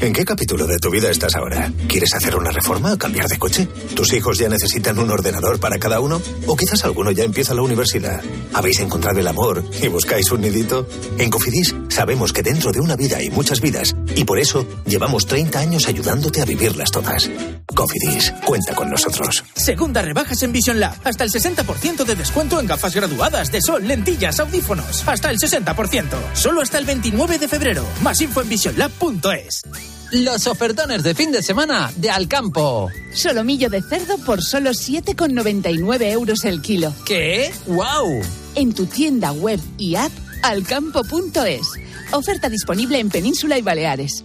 ¿En 0.00 0.14
qué 0.14 0.24
capítulo 0.24 0.66
de 0.66 0.78
tu 0.78 0.90
vida 0.90 1.10
estás 1.10 1.36
ahora? 1.36 1.70
¿Quieres 1.86 2.14
hacer 2.14 2.34
una 2.34 2.50
reforma 2.50 2.94
o 2.94 2.96
cambiar 2.96 3.28
de 3.28 3.38
coche? 3.38 3.68
¿Tus 3.94 4.14
hijos 4.14 4.38
ya 4.38 4.48
necesitan 4.48 4.98
un 4.98 5.10
ordenador 5.10 5.60
para 5.60 5.78
cada 5.78 6.00
uno? 6.00 6.22
¿O 6.46 6.56
quizás 6.56 6.82
alguno 6.86 7.10
ya 7.10 7.24
empieza 7.24 7.52
la 7.52 7.60
universidad? 7.60 8.22
¿Habéis 8.54 8.80
encontrado 8.80 9.20
el 9.20 9.28
amor 9.28 9.62
y 9.82 9.88
buscáis 9.88 10.32
un 10.32 10.40
nidito? 10.40 10.88
En 11.18 11.28
Cofidis 11.28 11.74
sabemos 11.90 12.32
que 12.32 12.42
dentro 12.42 12.72
de 12.72 12.80
una 12.80 12.96
vida 12.96 13.18
hay 13.18 13.28
muchas 13.28 13.60
vidas 13.60 13.94
y 14.16 14.24
por 14.24 14.38
eso 14.38 14.66
llevamos 14.86 15.26
30 15.26 15.58
años 15.58 15.86
ayudándote 15.86 16.40
a 16.40 16.46
vivirlas 16.46 16.90
todas. 16.90 17.28
Cofidis, 17.74 18.32
cuenta 18.46 18.74
con 18.74 18.88
nosotros. 18.88 19.44
Segunda 19.54 20.00
rebajas 20.00 20.42
en 20.42 20.52
Vision 20.52 20.80
Lab. 20.80 20.96
Hasta 21.04 21.24
el 21.24 21.30
60% 21.30 22.04
de 22.06 22.16
descuento 22.16 22.58
en 22.58 22.66
gafas 22.66 22.94
graduadas 22.94 23.52
de 23.52 23.60
sol, 23.60 23.86
lentillas, 23.86 24.40
audífonos. 24.40 25.06
Hasta 25.06 25.30
el 25.30 25.36
60%. 25.36 26.04
Solo 26.32 26.62
hasta 26.62 26.78
el 26.78 26.86
29 26.86 27.38
de 27.38 27.48
febrero. 27.48 27.84
Más 28.02 28.18
info 28.22 28.40
en 28.40 28.48
visionlab.es. 28.48 29.89
Los 30.12 30.48
ofertones 30.48 31.04
de 31.04 31.14
fin 31.14 31.30
de 31.30 31.40
semana 31.40 31.92
de 31.94 32.10
Alcampo. 32.10 32.90
Solomillo 33.14 33.70
de 33.70 33.80
cerdo 33.80 34.18
por 34.18 34.42
solo 34.42 34.70
7,99 34.70 36.10
euros 36.10 36.44
el 36.44 36.60
kilo. 36.60 36.92
¿Qué? 37.06 37.52
¡Wow! 37.66 38.20
En 38.56 38.74
tu 38.74 38.86
tienda 38.86 39.30
web 39.30 39.60
y 39.78 39.94
app 39.94 40.10
alcampo.es. 40.42 41.68
Oferta 42.10 42.48
disponible 42.48 42.98
en 42.98 43.08
Península 43.08 43.56
y 43.56 43.62
Baleares. 43.62 44.24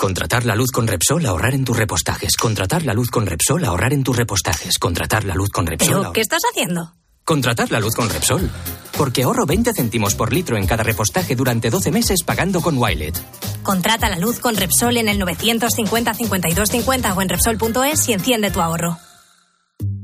Contratar 0.00 0.46
la 0.46 0.54
luz 0.54 0.70
con 0.70 0.86
Repsol, 0.86 1.26
ahorrar 1.26 1.52
en 1.52 1.62
tus 1.62 1.76
repostajes. 1.76 2.34
Contratar 2.38 2.86
la 2.86 2.94
luz 2.94 3.10
con 3.10 3.26
Repsol, 3.26 3.62
ahorrar 3.66 3.92
en 3.92 4.02
tus 4.02 4.16
repostajes. 4.16 4.78
Contratar 4.78 5.24
la 5.24 5.34
luz 5.34 5.50
con 5.50 5.66
Repsol. 5.66 5.98
¿Pero 6.00 6.12
qué 6.14 6.22
estás 6.22 6.40
haciendo? 6.50 6.94
Contratar 7.22 7.70
la 7.70 7.80
luz 7.80 7.94
con 7.94 8.08
Repsol. 8.08 8.50
Porque 8.96 9.24
ahorro 9.24 9.44
20 9.44 9.74
céntimos 9.74 10.14
por 10.14 10.32
litro 10.32 10.56
en 10.56 10.66
cada 10.66 10.84
repostaje 10.84 11.36
durante 11.36 11.68
12 11.68 11.90
meses 11.90 12.22
pagando 12.24 12.62
con 12.62 12.78
Wilet. 12.78 13.14
Contrata 13.62 14.08
la 14.08 14.18
luz 14.18 14.40
con 14.40 14.56
Repsol 14.56 14.96
en 14.96 15.08
el 15.10 15.18
950 15.18 16.14
52 16.14 16.70
50 16.70 17.12
o 17.12 17.20
en 17.20 17.28
Repsol.es 17.28 18.08
y 18.08 18.14
enciende 18.14 18.50
tu 18.50 18.62
ahorro. 18.62 18.96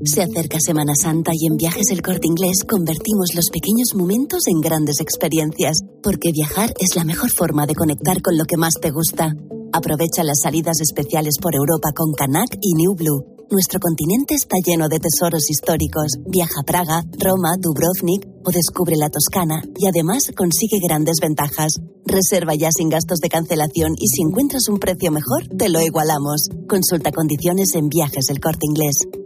Se 0.05 0.23
acerca 0.23 0.59
Semana 0.61 0.93
Santa 0.95 1.33
y 1.35 1.47
en 1.47 1.57
Viajes 1.57 1.91
El 1.91 2.03
Corte 2.03 2.27
Inglés 2.27 2.65
convertimos 2.69 3.31
los 3.35 3.49
pequeños 3.51 3.95
momentos 3.95 4.47
en 4.47 4.61
grandes 4.61 5.01
experiencias, 5.01 5.79
porque 6.03 6.33
viajar 6.33 6.75
es 6.81 6.97
la 6.97 7.05
mejor 7.05 7.31
forma 7.31 7.65
de 7.65 7.75
conectar 7.75 8.21
con 8.21 8.37
lo 8.37 8.45
que 8.45 8.59
más 8.59 8.75
te 8.75 8.91
gusta. 8.91 9.33
Aprovecha 9.73 10.25
las 10.25 10.41
salidas 10.43 10.81
especiales 10.81 11.37
por 11.41 11.55
Europa 11.55 11.91
con 11.95 12.13
Canac 12.13 12.57
y 12.61 12.75
New 12.75 12.95
Blue. 12.95 13.37
Nuestro 13.51 13.79
continente 13.79 14.35
está 14.35 14.57
lleno 14.65 14.89
de 14.89 14.99
tesoros 14.99 15.49
históricos. 15.51 16.19
Viaja 16.27 16.61
a 16.61 16.65
Praga, 16.65 17.05
Roma, 17.19 17.55
Dubrovnik 17.61 18.27
o 18.45 18.51
descubre 18.51 18.97
la 18.97 19.11
Toscana 19.11 19.63
y 19.79 19.87
además 19.87 20.33
consigue 20.37 20.79
grandes 20.83 21.19
ventajas. 21.21 21.79
Reserva 22.05 22.55
ya 22.55 22.71
sin 22.73 22.89
gastos 22.89 23.19
de 23.21 23.29
cancelación 23.29 23.95
y 23.97 24.09
si 24.09 24.23
encuentras 24.23 24.69
un 24.69 24.79
precio 24.79 25.13
mejor, 25.13 25.47
te 25.57 25.69
lo 25.69 25.81
igualamos. 25.81 26.49
Consulta 26.69 27.13
condiciones 27.13 27.75
en 27.75 27.89
Viajes 27.89 28.31
El 28.31 28.41
Corte 28.41 28.67
Inglés. 28.67 29.26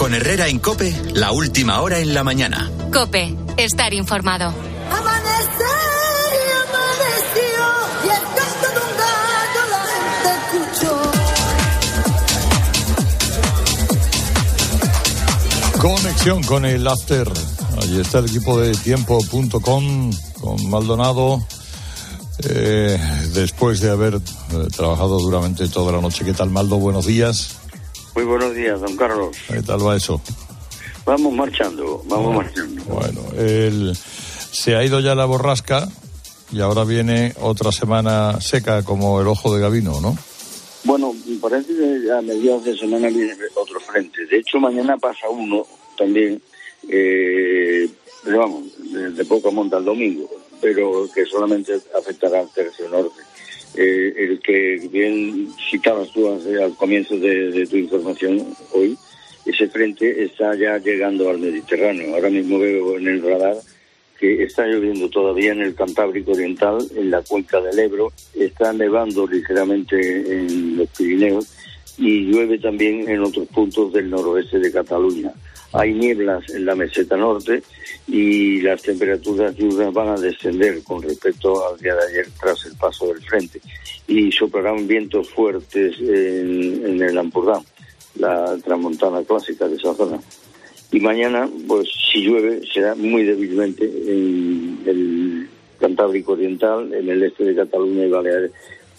Con 0.00 0.14
Herrera 0.14 0.48
en 0.48 0.58
Cope, 0.60 0.98
la 1.12 1.30
última 1.30 1.82
hora 1.82 1.98
en 1.98 2.14
la 2.14 2.24
mañana. 2.24 2.70
Cope, 2.90 3.36
estar 3.58 3.92
informado. 3.92 4.46
Amanecer 4.46 5.66
y 6.32 6.48
amaneció 6.64 7.60
y 8.02 8.08
el 8.08 8.22
canto 8.22 8.66
de 8.72 8.80
un 8.80 8.92
gallo 8.96 9.62
la 9.70 9.82
gente 9.92 10.30
escuchó. 10.56 10.94
Conexión 15.82 16.42
con 16.44 16.64
el 16.64 16.88
After. 16.88 17.30
Allí 17.82 18.00
está 18.00 18.20
el 18.20 18.24
equipo 18.24 18.58
de 18.58 18.72
tiempo.com 18.72 20.10
con 20.40 20.70
Maldonado. 20.70 21.44
eh, 22.48 22.98
después 23.34 23.80
de 23.80 23.90
haber 23.90 24.14
eh, 24.14 24.20
trabajado 24.74 25.18
duramente 25.18 25.68
toda 25.68 25.92
la 25.92 26.00
noche. 26.00 26.24
¿Qué 26.24 26.32
tal, 26.32 26.48
Maldo? 26.48 26.78
Buenos 26.78 27.04
días. 27.04 27.59
Muy 28.14 28.24
buenos 28.24 28.54
días, 28.54 28.80
don 28.80 28.96
Carlos. 28.96 29.36
¿Qué 29.48 29.62
tal 29.62 29.86
va 29.86 29.96
eso? 29.96 30.20
Vamos 31.06 31.32
marchando, 31.32 32.02
vamos 32.06 32.34
marchando. 32.36 32.82
Bueno, 32.84 33.20
el- 33.36 33.94
se 33.96 34.74
ha 34.76 34.84
ido 34.84 35.00
ya 35.00 35.14
la 35.14 35.24
borrasca 35.24 35.88
y 36.52 36.60
ahora 36.60 36.84
viene 36.84 37.34
otra 37.40 37.72
semana 37.72 38.40
seca 38.40 38.82
como 38.82 39.20
el 39.20 39.28
ojo 39.28 39.54
de 39.54 39.60
Gavino, 39.62 40.00
¿no? 40.00 40.16
Bueno, 40.84 41.14
parece 41.40 41.68
que 41.74 42.10
a 42.12 42.20
mediados 42.22 42.64
de 42.64 42.76
semana 42.76 43.08
viene 43.08 43.34
otro 43.54 43.78
frente. 43.80 44.26
De 44.26 44.38
hecho, 44.38 44.58
mañana 44.58 44.96
pasa 44.96 45.28
uno 45.28 45.66
también, 45.96 46.40
eh, 46.88 47.88
pero 48.24 48.38
vamos, 48.40 48.64
de, 48.92 49.10
de 49.10 49.24
poca 49.24 49.50
monta 49.50 49.76
el 49.78 49.84
domingo, 49.84 50.28
pero 50.60 51.08
que 51.14 51.24
solamente 51.26 51.78
afectará 51.96 52.40
al 52.40 52.50
tercio 52.52 52.88
norte. 52.88 53.20
Eh, 53.76 54.12
el 54.16 54.40
que 54.40 54.88
bien 54.90 55.48
citabas 55.70 56.10
tú 56.12 56.28
hace- 56.28 56.60
al 56.62 56.74
comienzo 56.76 57.16
de, 57.16 57.50
de 57.52 57.66
tu 57.66 57.76
información 57.76 58.44
hoy, 58.72 58.96
ese 59.46 59.68
frente 59.68 60.24
está 60.24 60.54
ya 60.56 60.76
llegando 60.78 61.30
al 61.30 61.38
Mediterráneo. 61.38 62.14
Ahora 62.14 62.30
mismo 62.30 62.58
veo 62.58 62.98
en 62.98 63.06
el 63.08 63.22
radar 63.22 63.56
que 64.18 64.42
está 64.42 64.66
lloviendo 64.66 65.08
todavía 65.08 65.52
en 65.52 65.62
el 65.62 65.74
Cantábrico 65.74 66.32
Oriental, 66.32 66.78
en 66.94 67.10
la 67.10 67.22
cuenca 67.22 67.60
del 67.62 67.78
Ebro, 67.78 68.12
está 68.34 68.72
nevando 68.72 69.26
ligeramente 69.26 69.96
en 69.98 70.76
los 70.76 70.88
Pirineos 70.90 71.46
y 71.96 72.24
llueve 72.30 72.58
también 72.58 73.08
en 73.08 73.20
otros 73.20 73.46
puntos 73.48 73.92
del 73.92 74.10
noroeste 74.10 74.58
de 74.58 74.72
Cataluña. 74.72 75.32
Hay 75.72 75.94
nieblas 75.94 76.48
en 76.50 76.66
la 76.66 76.74
meseta 76.74 77.16
norte 77.16 77.62
y 78.08 78.60
las 78.60 78.82
temperaturas 78.82 79.56
diurnas 79.56 79.92
van 79.92 80.08
a 80.08 80.20
descender 80.20 80.82
con 80.82 81.00
respecto 81.02 81.66
al 81.68 81.78
día 81.78 81.94
de 81.94 82.06
ayer 82.08 82.26
tras 82.40 82.66
el 82.66 82.76
paso 82.76 83.06
del 83.08 83.22
frente 83.22 83.60
y 84.08 84.32
soplarán 84.32 84.88
vientos 84.88 85.30
fuertes 85.30 85.96
en, 86.00 86.84
en 86.84 87.02
el 87.02 87.16
Ampurdán, 87.16 87.62
la 88.16 88.56
tramontana 88.64 89.22
clásica 89.22 89.68
de 89.68 89.76
esa 89.76 89.94
zona. 89.94 90.18
Y 90.92 90.98
mañana, 90.98 91.48
pues 91.68 91.88
si 92.10 92.22
llueve, 92.22 92.62
será 92.72 92.96
muy 92.96 93.22
débilmente 93.22 93.84
en 93.84 94.82
el 94.86 95.48
Cantábrico 95.78 96.32
Oriental, 96.32 96.92
en 96.92 97.08
el 97.08 97.22
este 97.22 97.44
de 97.44 97.54
Cataluña 97.54 98.06
y 98.06 98.10
Baleares, 98.10 98.50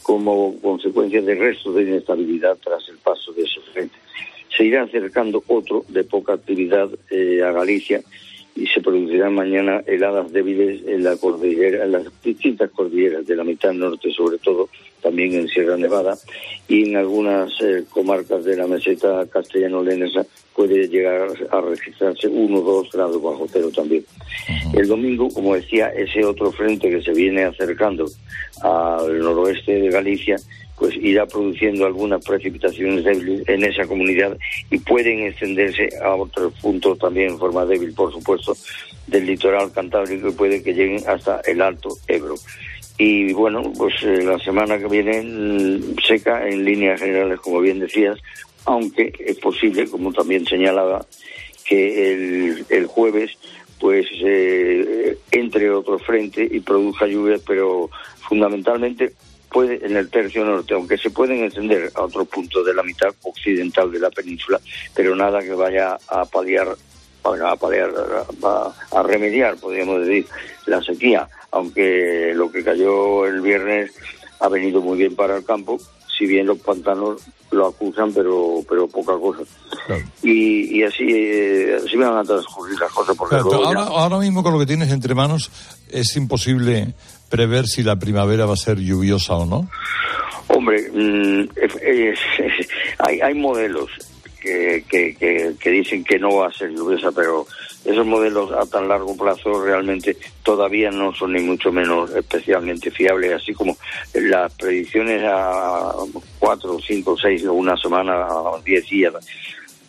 como 0.02 0.60
consecuencia 0.62 1.22
de 1.22 1.36
restos 1.36 1.76
de 1.76 1.84
inestabilidad 1.84 2.58
tras 2.64 2.88
el 2.88 2.98
paso 2.98 3.34
de 3.34 3.44
ese 3.44 3.60
frente. 3.74 3.96
Se 4.56 4.66
irá 4.66 4.84
acercando 4.84 5.44
otro 5.48 5.86
de 5.90 6.04
poca 6.04 6.34
actividad 6.34 6.90
eh, 7.10 7.42
a 7.44 7.52
Galicia 7.52 8.02
y 8.56 8.68
se 8.68 8.82
producirán 8.82 9.34
mañana 9.34 9.82
heladas 9.88 10.32
débiles 10.32 10.86
en 10.86 11.04
la 11.04 11.16
cordillera, 11.16 11.86
en 11.86 11.94
las 11.94 12.04
distintas 12.22 12.70
cordilleras 12.72 13.26
de 13.26 13.36
la 13.36 13.44
mitad 13.44 13.72
norte, 13.72 14.12
sobre 14.12 14.38
todo, 14.40 14.70
también 15.02 15.34
en 15.34 15.48
Sierra 15.48 15.78
Nevada 15.78 16.18
y 16.68 16.90
en 16.90 16.98
algunas 16.98 17.50
eh, 17.62 17.86
comarcas 17.90 18.44
de 18.44 18.58
la 18.58 18.68
meseta 18.68 19.26
castellano-lenesa 19.28 20.26
puede 20.56 20.88
llegar 20.88 21.30
a 21.50 21.62
registrarse 21.62 22.28
1 22.28 22.58
o 22.58 22.62
2 22.62 22.92
grados 22.92 23.22
bajo 23.22 23.48
cero 23.52 23.72
también. 23.74 24.06
El 24.74 24.88
domingo, 24.88 25.30
como 25.30 25.56
decía, 25.56 25.88
ese 25.88 26.24
otro 26.26 26.52
frente 26.52 26.90
que 26.90 27.02
se 27.02 27.14
viene 27.14 27.44
acercando 27.46 28.06
al 28.62 29.20
noroeste 29.20 29.80
de 29.80 29.90
Galicia, 29.90 30.36
pues 30.82 30.96
irá 30.96 31.28
produciendo 31.28 31.86
algunas 31.86 32.26
precipitaciones 32.26 33.04
débiles 33.04 33.48
en 33.48 33.63
esa 33.63 33.86
comunidad 33.86 34.36
y 34.72 34.80
pueden 34.80 35.28
extenderse 35.28 35.89
a 36.04 36.15
otros 36.15 36.56
puntos 36.60 36.98
también 36.98 37.30
en 37.30 37.38
forma 37.38 37.67
débil, 37.67 37.94
por 37.94 38.12
supuesto, 38.12 38.58
del 39.06 39.28
litoral 39.28 39.72
cantábrico 39.72 40.30
y 40.30 40.32
puede 40.32 40.63
que 40.63 40.74
lleguen 40.74 41.08
hasta 41.08 41.39
el 41.46 41.62
Alto 41.62 41.89
Ebro. 42.08 42.34
Y 42.98 43.32
bueno, 43.32 43.62
pues 43.78 43.94
eh, 44.02 44.24
la 44.24 44.39
semana 44.39 44.80
que 44.80 44.88
viene 44.88 45.22
mm, 45.22 45.98
seca 46.04 46.50
en 46.50 46.65
líneas 46.65 47.00
generales, 47.00 47.39
como 47.41 47.62
bien 47.62 47.78
decías, 47.78 48.17
aunque 48.65 49.13
es 49.20 49.38
posible, 49.38 49.88
como 49.88 50.12
también 50.12 50.48
señalaba, 50.48 51.06
que 51.63 52.12
el, 52.12 52.65
el 52.70 52.88
jueves 52.88 53.38
pues 53.80 54.08
eh, 54.24 55.15
entre 55.30 55.70
otro 55.70 56.00
frente 56.00 56.48
y 56.52 56.60
produzca 56.60 57.06
lluvias, 57.06 57.41
pero 57.46 57.91
fundamentalmente 58.28 59.13
puede 59.52 59.86
en 59.86 59.98
el 59.98 60.10
tercio 60.10 60.46
norte, 60.46 60.74
aunque 60.74 60.98
se 60.98 61.10
pueden 61.10 61.44
extender 61.44 61.92
a 61.96 62.04
otros 62.04 62.28
puntos 62.28 62.66
de 62.66 62.74
la 62.74 62.84
mitad 62.84 63.10
occidental 63.24 63.92
de 63.92 64.00
la 64.00 64.10
península, 64.10 64.60
pero 64.96 65.16
nada 65.16 65.42
que 65.42 65.54
vaya 65.54 65.98
a 66.08 66.26
paliar, 66.26 66.68
bueno, 67.24 67.48
a 67.48 67.56
paliar, 67.56 67.92
a, 68.44 68.72
a 69.00 69.04
remediar, 69.04 69.58
podríamos 69.58 70.02
decir, 70.06 70.26
la 70.66 70.82
sequía, 70.82 71.28
aunque 71.52 72.32
lo 72.34 72.52
que 72.52 72.64
cayó 72.64 73.26
el 73.26 73.42
viernes 73.42 73.92
ha 74.40 74.48
venido 74.48 74.82
muy 74.82 74.98
bien 74.98 75.16
para 75.16 75.38
el 75.38 75.44
campo, 75.46 75.78
si 76.18 76.26
bien 76.26 76.48
los 76.48 76.60
pantanos 76.60 77.22
lo 77.52 77.68
acusan, 77.68 78.14
pero 78.14 78.64
pero 78.70 78.88
poca 78.88 79.14
cosa. 79.18 79.42
Y, 80.24 80.78
y 80.80 80.84
así, 80.84 81.04
eh, 81.10 81.78
así 81.84 81.98
van 81.98 82.18
a 82.18 82.24
transcurrir 82.24 82.80
las 82.80 82.92
cosas, 82.92 83.16
porque 83.18 83.36
Claro, 83.36 83.54
ahora, 83.66 83.80
ya- 83.82 83.88
ahora 83.88 84.18
mismo 84.20 84.42
con 84.44 84.54
lo 84.54 84.60
que 84.60 84.66
tienes 84.66 84.90
entre 84.92 85.14
manos 85.16 85.52
es 85.90 86.16
imposible 86.16 86.94
prever 87.32 87.65
si 87.65 87.82
la 87.82 87.96
primavera 87.96 88.46
va 88.46 88.54
a 88.54 88.58
ser 88.58 88.78
lluviosa 88.78 89.34
o 89.34 89.46
no. 89.48 89.67
Hombre, 90.48 90.88
mm, 90.94 91.50
es- 91.56 92.20
hay, 93.00 93.22
hay 93.22 93.34
modelos 93.34 93.89
que, 94.39 94.84
que, 94.89 95.15
que, 95.15 95.54
que 95.60 95.70
dicen 95.70 96.04
que 96.04 96.20
no 96.20 96.36
va 96.36 96.48
a 96.48 96.54
ser 96.54 96.70
lluviosa, 96.72 97.12
pero 97.12 97.46
esos 97.86 98.06
modelos 98.06 98.52
a 98.52 98.65
tan 98.65 98.88
largo 98.88 99.15
plazo 99.17 99.63
realmente 99.63 100.17
todavía 100.44 100.91
no 100.91 101.13
son 101.15 101.34
ni 101.34 101.41
mucho 101.41 101.72
menos 101.72 102.12
especialmente 102.15 102.91
fiables, 102.91 103.34
así 103.34 103.54
como 103.54 103.76
las 104.13 104.54
predicciones 104.56 105.24
a 105.26 105.94
cuatro, 106.38 106.78
cinco, 106.86 107.15
seis 107.17 107.44
o 107.46 107.54
una 107.54 107.76
semana, 107.78 108.28
diez 108.65 108.88
días. 108.89 109.13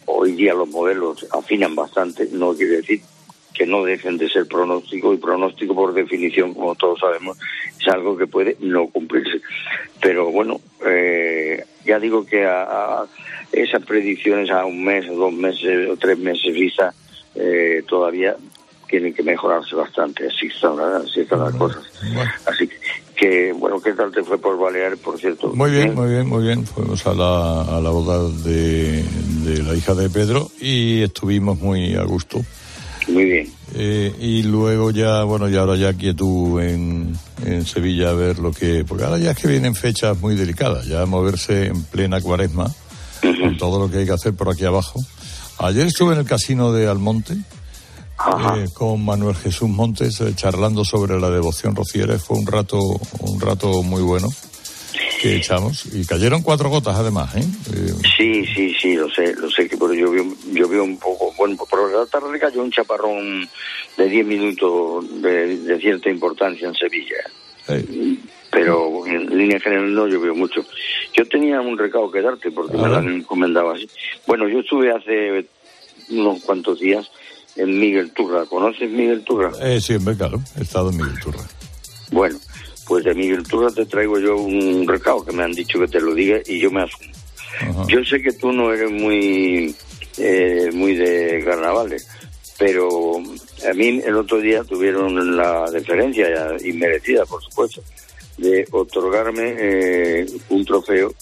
Hoy 0.06 0.32
día 0.32 0.52
los 0.54 0.68
modelos 0.68 1.26
afinan 1.32 1.74
bastante, 1.74 2.28
no 2.32 2.54
quiere 2.54 2.76
decir 2.78 3.00
que 3.52 3.66
no 3.66 3.84
dejen 3.84 4.16
de 4.18 4.28
ser 4.28 4.46
pronóstico 4.46 5.12
y 5.12 5.18
pronóstico 5.18 5.74
por 5.74 5.92
definición, 5.92 6.54
como 6.54 6.74
todos 6.74 7.00
sabemos, 7.00 7.38
es 7.78 7.88
algo 7.88 8.16
que 8.16 8.26
puede 8.26 8.56
no 8.60 8.86
cumplirse. 8.88 9.40
Pero 10.00 10.30
bueno, 10.30 10.60
eh, 10.86 11.64
ya 11.84 11.98
digo 11.98 12.24
que 12.24 12.44
a, 12.46 12.62
a 12.62 13.06
esas 13.52 13.84
predicciones 13.84 14.50
a 14.50 14.64
un 14.64 14.82
mes, 14.84 15.08
o 15.08 15.14
dos 15.14 15.32
meses 15.32 15.90
o 15.90 15.96
tres 15.96 16.18
meses 16.18 16.54
vista 16.54 16.94
eh, 17.34 17.82
todavía 17.86 18.36
tienen 18.88 19.14
que 19.14 19.22
mejorarse 19.22 19.74
bastante. 19.74 20.26
Así 20.26 20.46
están, 20.46 20.78
así 20.78 21.20
están 21.20 21.40
las 21.40 21.54
cosas. 21.54 21.82
Así 22.46 22.68
que, 22.68 22.76
que, 23.16 23.52
bueno, 23.52 23.80
¿qué 23.80 23.92
tal 23.92 24.12
te 24.12 24.22
fue 24.22 24.38
por 24.38 24.58
Baleares, 24.58 24.98
por 24.98 25.18
cierto? 25.18 25.48
Muy 25.54 25.70
bien, 25.70 25.94
muy 25.94 26.10
bien, 26.10 26.26
muy 26.26 26.42
bien. 26.42 26.66
Fuimos 26.66 27.06
a 27.06 27.14
la, 27.14 27.62
a 27.62 27.80
la 27.80 27.90
boda 27.90 28.28
de, 28.44 29.02
de 29.44 29.62
la 29.62 29.74
hija 29.74 29.94
de 29.94 30.10
Pedro 30.10 30.50
y 30.60 31.02
estuvimos 31.02 31.58
muy 31.58 31.94
a 31.94 32.02
gusto. 32.02 32.40
Muy 33.12 33.24
bien. 33.24 33.52
Eh, 33.74 34.14
y 34.20 34.42
luego 34.42 34.90
ya, 34.90 35.22
bueno, 35.24 35.48
y 35.48 35.56
ahora 35.56 35.76
ya 35.76 35.92
quietud 35.94 36.60
en, 36.60 37.16
en 37.44 37.66
Sevilla 37.66 38.10
a 38.10 38.14
ver 38.14 38.38
lo 38.38 38.52
que... 38.52 38.84
Porque 38.86 39.04
ahora 39.04 39.18
ya 39.18 39.32
es 39.32 39.38
que 39.38 39.48
vienen 39.48 39.74
fechas 39.74 40.20
muy 40.20 40.34
delicadas, 40.34 40.86
ya 40.86 41.04
moverse 41.06 41.66
en 41.66 41.82
plena 41.84 42.20
cuaresma, 42.20 42.70
con 43.20 43.56
todo 43.56 43.78
lo 43.78 43.90
que 43.90 43.98
hay 43.98 44.06
que 44.06 44.12
hacer 44.12 44.34
por 44.34 44.50
aquí 44.50 44.64
abajo. 44.64 45.00
Ayer 45.58 45.86
estuve 45.86 46.14
en 46.14 46.20
el 46.20 46.26
casino 46.26 46.72
de 46.72 46.88
Almonte 46.88 47.34
eh, 47.34 48.68
con 48.74 49.04
Manuel 49.04 49.36
Jesús 49.36 49.68
Montes 49.68 50.20
eh, 50.20 50.32
charlando 50.34 50.84
sobre 50.84 51.18
la 51.20 51.30
devoción 51.30 51.74
rociera. 51.76 52.18
Fue 52.18 52.38
un 52.38 52.46
rato, 52.46 52.78
un 53.20 53.40
rato 53.40 53.82
muy 53.82 54.02
bueno. 54.02 54.28
que 55.20 55.36
echamos. 55.36 55.86
Y 55.92 56.04
cayeron 56.04 56.42
cuatro 56.42 56.68
gotas 56.68 56.96
además, 56.96 57.34
¿eh? 57.36 57.44
Eh, 57.74 57.92
Sí, 58.16 58.44
sí, 58.54 58.74
sí, 58.80 58.94
lo 58.94 59.08
sé, 59.10 59.34
lo 59.34 59.48
sé 59.50 59.68
que 59.68 59.76
pero 59.92 59.94
llovió, 59.94 60.34
llovió 60.52 60.84
un 60.84 60.98
poco. 60.98 61.32
Bueno, 61.36 61.56
por 61.56 61.92
la 61.92 62.06
tarde 62.06 62.38
cayó 62.38 62.62
un 62.62 62.70
chaparrón 62.70 63.48
de 63.96 64.08
10 64.08 64.26
minutos 64.26 65.22
de, 65.22 65.58
de 65.58 65.78
cierta 65.78 66.10
importancia 66.10 66.68
en 66.68 66.74
Sevilla. 66.74 67.16
Pero 68.50 69.06
en 69.06 69.36
línea 69.36 69.60
general 69.60 69.94
no 69.94 70.06
llovió 70.06 70.34
mucho. 70.34 70.64
Yo 71.14 71.26
tenía 71.26 71.60
un 71.60 71.78
recado 71.78 72.10
que 72.10 72.20
darte 72.20 72.50
porque 72.50 72.76
me 72.76 72.88
lo 72.88 72.96
han 72.96 73.08
encomendado 73.08 73.70
así. 73.70 73.88
Bueno, 74.26 74.48
yo 74.48 74.60
estuve 74.60 74.90
hace 74.90 75.46
unos 76.10 76.42
cuantos 76.42 76.80
días 76.80 77.10
en 77.56 77.78
Miguel 77.78 78.12
Turra. 78.12 78.44
¿Conoces 78.46 78.90
Miguel 78.90 79.24
Turra? 79.24 79.52
eh, 79.62 79.80
sí, 79.80 79.96
claro, 80.16 80.40
he 80.58 80.62
estado 80.62 80.90
en 80.90 80.96
Miguel 80.96 81.20
Turra. 81.20 81.44
Bueno, 82.10 82.38
pues 82.86 83.04
de 83.04 83.14
Miguel 83.14 83.42
Turra 83.44 83.70
te 83.70 83.86
traigo 83.86 84.18
yo 84.18 84.36
un 84.36 84.86
recado 84.86 85.24
que 85.24 85.32
me 85.32 85.42
han 85.44 85.52
dicho 85.52 85.78
que 85.78 85.88
te 85.88 86.00
lo 86.00 86.14
diga 86.14 86.38
y 86.46 86.60
yo 86.60 86.70
me 86.70 86.82
asumo. 86.82 87.11
Yo 87.88 88.04
sé 88.04 88.20
que 88.22 88.32
tú 88.32 88.52
no 88.52 88.72
eres 88.72 88.90
muy 88.90 89.74
eh, 90.18 90.70
muy 90.72 90.94
de 90.94 91.42
carnavales, 91.44 92.06
pero 92.58 93.16
a 93.18 93.72
mí 93.74 94.00
el 94.04 94.16
otro 94.16 94.38
día 94.40 94.62
tuvieron 94.64 95.36
la 95.36 95.70
deferencia 95.70 96.28
inmerecida, 96.64 97.24
por 97.26 97.42
supuesto, 97.42 97.82
de 98.38 98.66
otorgarme 98.70 99.54
eh, 99.58 100.26
un 100.50 100.64
trofeo 100.64 101.12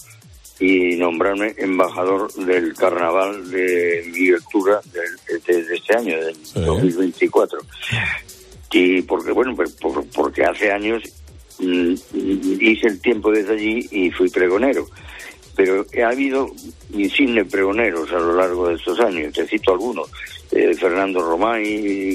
y 0.59 0.95
nombrarme 0.97 1.55
embajador 1.57 2.31
del 2.33 2.73
carnaval 2.75 3.49
de 3.49 4.03
Miguel 4.11 4.39
Turra 4.51 4.79
del- 4.93 5.41
de, 5.43 5.63
de 5.63 5.75
este 5.75 5.97
año, 5.97 6.17
del 6.23 6.35
2024. 6.65 7.59
Y 8.73 9.01
porque, 9.01 9.31
bueno, 9.31 9.55
pues 9.55 9.71
por- 9.73 10.05
porque 10.07 10.43
hace 10.43 10.71
años 10.71 11.01
mm, 11.59 11.93
hice 12.59 12.87
el 12.87 13.01
tiempo 13.01 13.31
desde 13.31 13.53
allí 13.53 13.87
y 13.91 14.11
fui 14.11 14.29
pregonero. 14.29 14.87
Pero 15.55 15.85
ha 16.03 16.09
habido 16.09 16.49
insignes 16.93 17.47
pregoneros 17.47 18.11
a 18.11 18.19
lo 18.19 18.35
largo 18.35 18.69
de 18.69 18.75
estos 18.75 18.99
años. 18.99 19.33
Te 19.33 19.45
cito 19.45 19.73
algunos. 19.73 20.09
Eh, 20.51 20.73
Fernando 20.75 21.21
Romay, 21.21 21.63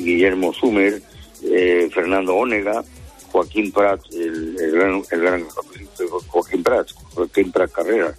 Guillermo 0.02 0.52
Sumer, 0.52 1.00
eh, 1.42 1.88
Fernando 1.92 2.34
Ónega, 2.36 2.84
Joaquín 3.30 3.70
Prat, 3.72 4.00
el, 4.12 4.56
gran, 4.72 5.02
Joaquín 6.28 6.62
Prat, 6.62 6.88
Joaquín 7.14 7.52
Prat 7.52 7.70
Carrera, 7.72 8.14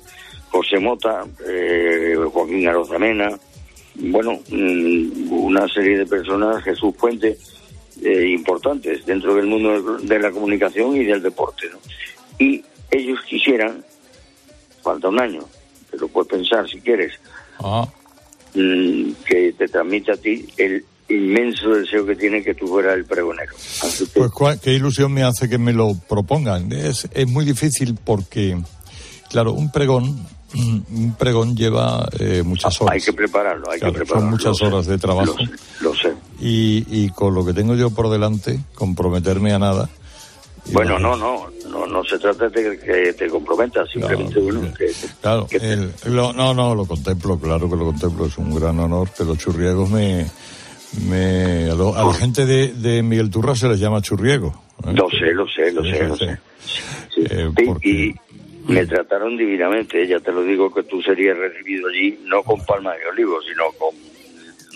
José 0.50 0.80
Mota, 0.80 1.26
eh, 1.48 2.16
Joaquín 2.32 2.68
Arozamena, 2.68 3.38
bueno, 3.96 4.40
mm, 4.50 5.32
una 5.32 5.68
serie 5.68 5.98
de 5.98 6.06
personas, 6.06 6.64
Jesús 6.64 6.96
Puente, 6.96 7.38
eh, 8.04 8.28
importantes 8.28 9.06
dentro 9.06 9.34
del 9.36 9.48
mundo 9.48 9.98
de 9.98 10.20
la 10.20 10.32
comunicación 10.32 10.96
y 10.96 11.06
del 11.06 11.22
deporte. 11.22 11.68
Y 12.38 12.64
ellos 12.92 13.20
quisieran, 13.28 13.84
falta 14.82 15.08
un 15.10 15.20
año, 15.20 15.42
te 15.92 15.98
lo 15.98 16.08
puedes 16.08 16.30
pensar 16.30 16.68
si 16.70 16.80
quieres, 16.82 17.14
Ah, 17.60 17.88
mm, 18.54 19.12
que 19.26 19.54
te 19.58 19.68
transmita 19.68 20.14
a 20.14 20.18
ti 20.18 20.46
el 20.58 20.84
inmenso 21.10 21.70
deseo 21.70 22.06
que 22.06 22.16
tiene 22.16 22.44
que 22.44 22.54
tú 22.54 22.68
fueras 22.68 22.96
el 22.96 23.06
pregonero. 23.06 23.54
Así 23.56 24.06
que, 24.08 24.20
Pues 24.20 24.32
cuál- 24.32 24.60
qué 24.60 24.74
ilusión 24.74 25.12
me 25.14 25.24
hace 25.24 25.48
que 25.50 25.58
me 25.58 25.74
lo 25.74 25.96
propongan. 26.08 26.72
Es, 26.72 27.08
es 27.14 27.28
muy 27.28 27.46
difícil 27.46 27.98
porque, 28.04 28.58
claro, 29.30 29.54
un 29.54 29.72
pregón, 29.72 30.20
un 30.54 31.16
pregón 31.18 31.56
lleva 31.56 32.08
eh, 32.20 32.44
muchas 32.44 32.80
horas. 32.82 32.96
hay 32.96 33.02
que 33.02 33.14
prepararlo, 33.14 33.72
hay 33.72 33.80
Claro, 33.80 33.94
que 33.94 34.00
prepararlo. 34.00 34.22
son 34.22 34.30
muchas 34.32 34.46
lo 34.50 34.54
sé, 34.56 34.66
horas 34.66 34.86
de 34.86 34.98
trabajo. 34.98 35.36
Lo 35.40 35.46
sé, 35.46 35.52
lo 35.82 35.96
sé. 35.96 36.14
Y, 36.40 36.86
y 36.90 37.10
con 37.10 37.34
lo 37.34 37.46
que 37.46 37.54
tengo 37.54 37.74
yo 37.76 37.90
por 37.90 38.10
delante, 38.10 38.60
comprometerme 38.76 39.54
a 39.54 39.60
nada. 39.60 39.90
Bueno, 40.72 41.00
no, 41.00 41.16
no, 41.16 41.48
no, 41.70 41.86
no 41.88 42.04
se 42.04 42.18
trata 42.20 42.50
de 42.50 42.78
que 42.80 43.14
te 43.14 43.28
comprometas, 43.30 43.90
simplemente, 43.90 44.40
bueno, 44.40 44.62
que, 44.78 44.92
Claro, 45.22 45.48
el- 45.52 45.94
lo- 46.08 46.34
no, 46.34 46.54
no, 46.54 46.76
lo 46.76 46.86
contemplo, 46.86 47.40
claro 47.40 47.70
que 47.70 47.76
lo 47.76 47.86
contemplo, 47.86 48.26
es 48.26 48.38
un 48.38 48.54
gran 48.54 48.80
honor, 48.80 49.10
pero 49.18 49.36
churriegos 49.36 49.90
me... 49.90 50.26
me 51.08 51.70
a, 51.70 51.76
lo- 51.76 51.96
a 51.96 52.04
la 52.06 52.14
gente 52.14 52.46
de, 52.46 52.74
de 52.74 53.02
Miguel 53.04 53.30
Turra 53.30 53.56
se 53.56 53.68
les 53.70 53.80
llama 53.80 54.02
churriego. 54.02 54.54
¿eh? 54.86 54.94
Lo 54.94 55.10
sé, 55.10 55.34
lo 55.34 55.48
sé, 55.48 55.72
lo 55.72 55.84
Sí, 55.84 55.92
sé, 55.92 56.04
lo 56.08 56.16
sé. 56.18 56.32
Eh, 57.18 57.50
Sí, 57.58 57.66
porque- 57.66 57.90
Y 57.90 58.16
me 58.72 58.86
trataron 58.86 59.38
divinamente, 59.38 60.06
ya 60.08 60.20
te 60.20 60.32
lo 60.34 60.44
digo 60.44 60.74
que 60.74 60.84
tú 60.84 61.02
serías 61.02 61.38
recibido 61.38 61.88
allí, 61.88 62.20
no 62.26 62.44
con 62.44 62.64
palma 62.66 62.92
de 62.94 63.06
olivo, 63.12 63.38
sino 63.42 63.64
con 63.78 63.96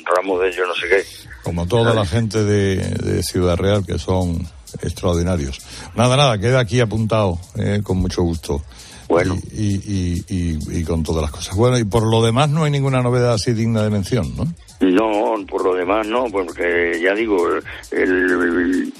ramos 0.05 0.41
de 0.41 0.51
yo 0.53 0.65
no 0.65 0.73
sé 0.73 0.87
qué. 0.89 1.03
como 1.43 1.67
toda 1.67 1.93
la 1.93 2.05
gente 2.05 2.43
de, 2.43 2.77
de 2.77 3.21
Ciudad 3.23 3.57
Real, 3.57 3.85
que 3.85 3.99
son 3.99 4.39
extraordinarios. 4.81 5.59
Nada, 5.95 6.15
nada, 6.17 6.37
queda 6.37 6.59
aquí 6.59 6.79
apuntado, 6.79 7.37
eh, 7.57 7.81
con 7.83 7.97
mucho 7.97 8.21
gusto. 8.23 8.61
Bueno. 9.09 9.35
Y, 9.51 9.75
y, 9.75 10.23
y- 10.29 10.77
y 10.79 10.83
con 10.85 11.03
todas 11.03 11.21
las 11.21 11.31
cosas. 11.31 11.55
Bueno, 11.57 11.77
y 11.77 11.83
por 11.83 12.09
lo 12.09 12.21
demás 12.23 12.49
no 12.49 12.63
hay 12.63 12.71
ninguna 12.71 13.01
novedad 13.01 13.33
así 13.33 13.51
digna 13.53 13.83
de 13.83 13.89
mención, 13.89 14.33
¿no? 14.37 14.45
No, 14.79 15.45
por 15.45 15.63
lo 15.65 15.75
demás 15.75 16.07
no, 16.07 16.25
porque 16.31 16.99
ya 17.03 17.13
digo, 17.13 17.45
el, 17.91 18.01
el- 18.31 18.93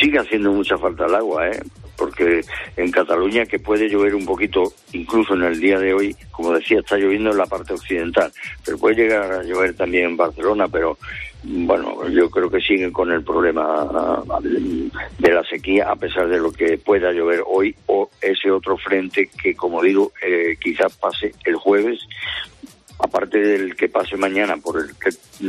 sigue 0.00 0.18
haciendo 0.18 0.52
mucha 0.52 0.76
falta 0.78 1.04
el 1.06 1.14
agua, 1.14 1.48
¿eh? 1.48 1.60
Porque 1.96 2.40
en 2.76 2.90
Cataluña 2.92 3.44
que 3.44 3.58
puede 3.58 3.88
llover 3.90 4.14
un 4.14 4.24
poquito, 4.24 4.72
incluso 4.92 5.34
en 5.34 5.42
el 5.42 5.60
día 5.60 5.78
de 5.78 5.92
hoy, 5.92 6.16
como 6.30 6.52
decía, 6.54 6.78
está 6.78 6.96
lloviendo 6.96 7.30
en 7.30 7.38
la 7.38 7.46
parte 7.46 7.74
occidental, 7.74 8.32
pero 8.64 8.78
puede 8.78 8.94
llegar 9.02 9.30
a 9.32 9.42
llover 9.42 9.74
también 9.74 10.06
en 10.06 10.16
Barcelona, 10.16 10.66
pero 10.68 10.96
bueno, 11.44 12.08
yo 12.08 12.28
creo 12.30 12.50
que 12.50 12.60
siguen 12.60 12.92
con 12.92 13.10
el 13.12 13.22
problema 13.22 13.64
ah, 13.90 14.22
de 14.42 15.32
la 15.32 15.44
sequía, 15.44 15.90
a 15.90 15.96
pesar 15.96 16.28
de 16.28 16.38
lo 16.38 16.52
que 16.52 16.78
pueda 16.78 17.12
llover 17.12 17.42
hoy 17.46 17.74
o 17.86 18.10
ese 18.20 18.50
otro 18.50 18.76
frente 18.76 19.30
que, 19.42 19.54
como 19.54 19.82
digo, 19.82 20.12
eh, 20.22 20.56
quizás 20.60 20.96
pase 20.96 21.32
el 21.44 21.56
jueves. 21.56 22.00
Aparte 23.00 23.38
del 23.38 23.76
que 23.76 23.88
pase 23.88 24.16
mañana 24.16 24.56
por 24.56 24.80
el 24.80 24.90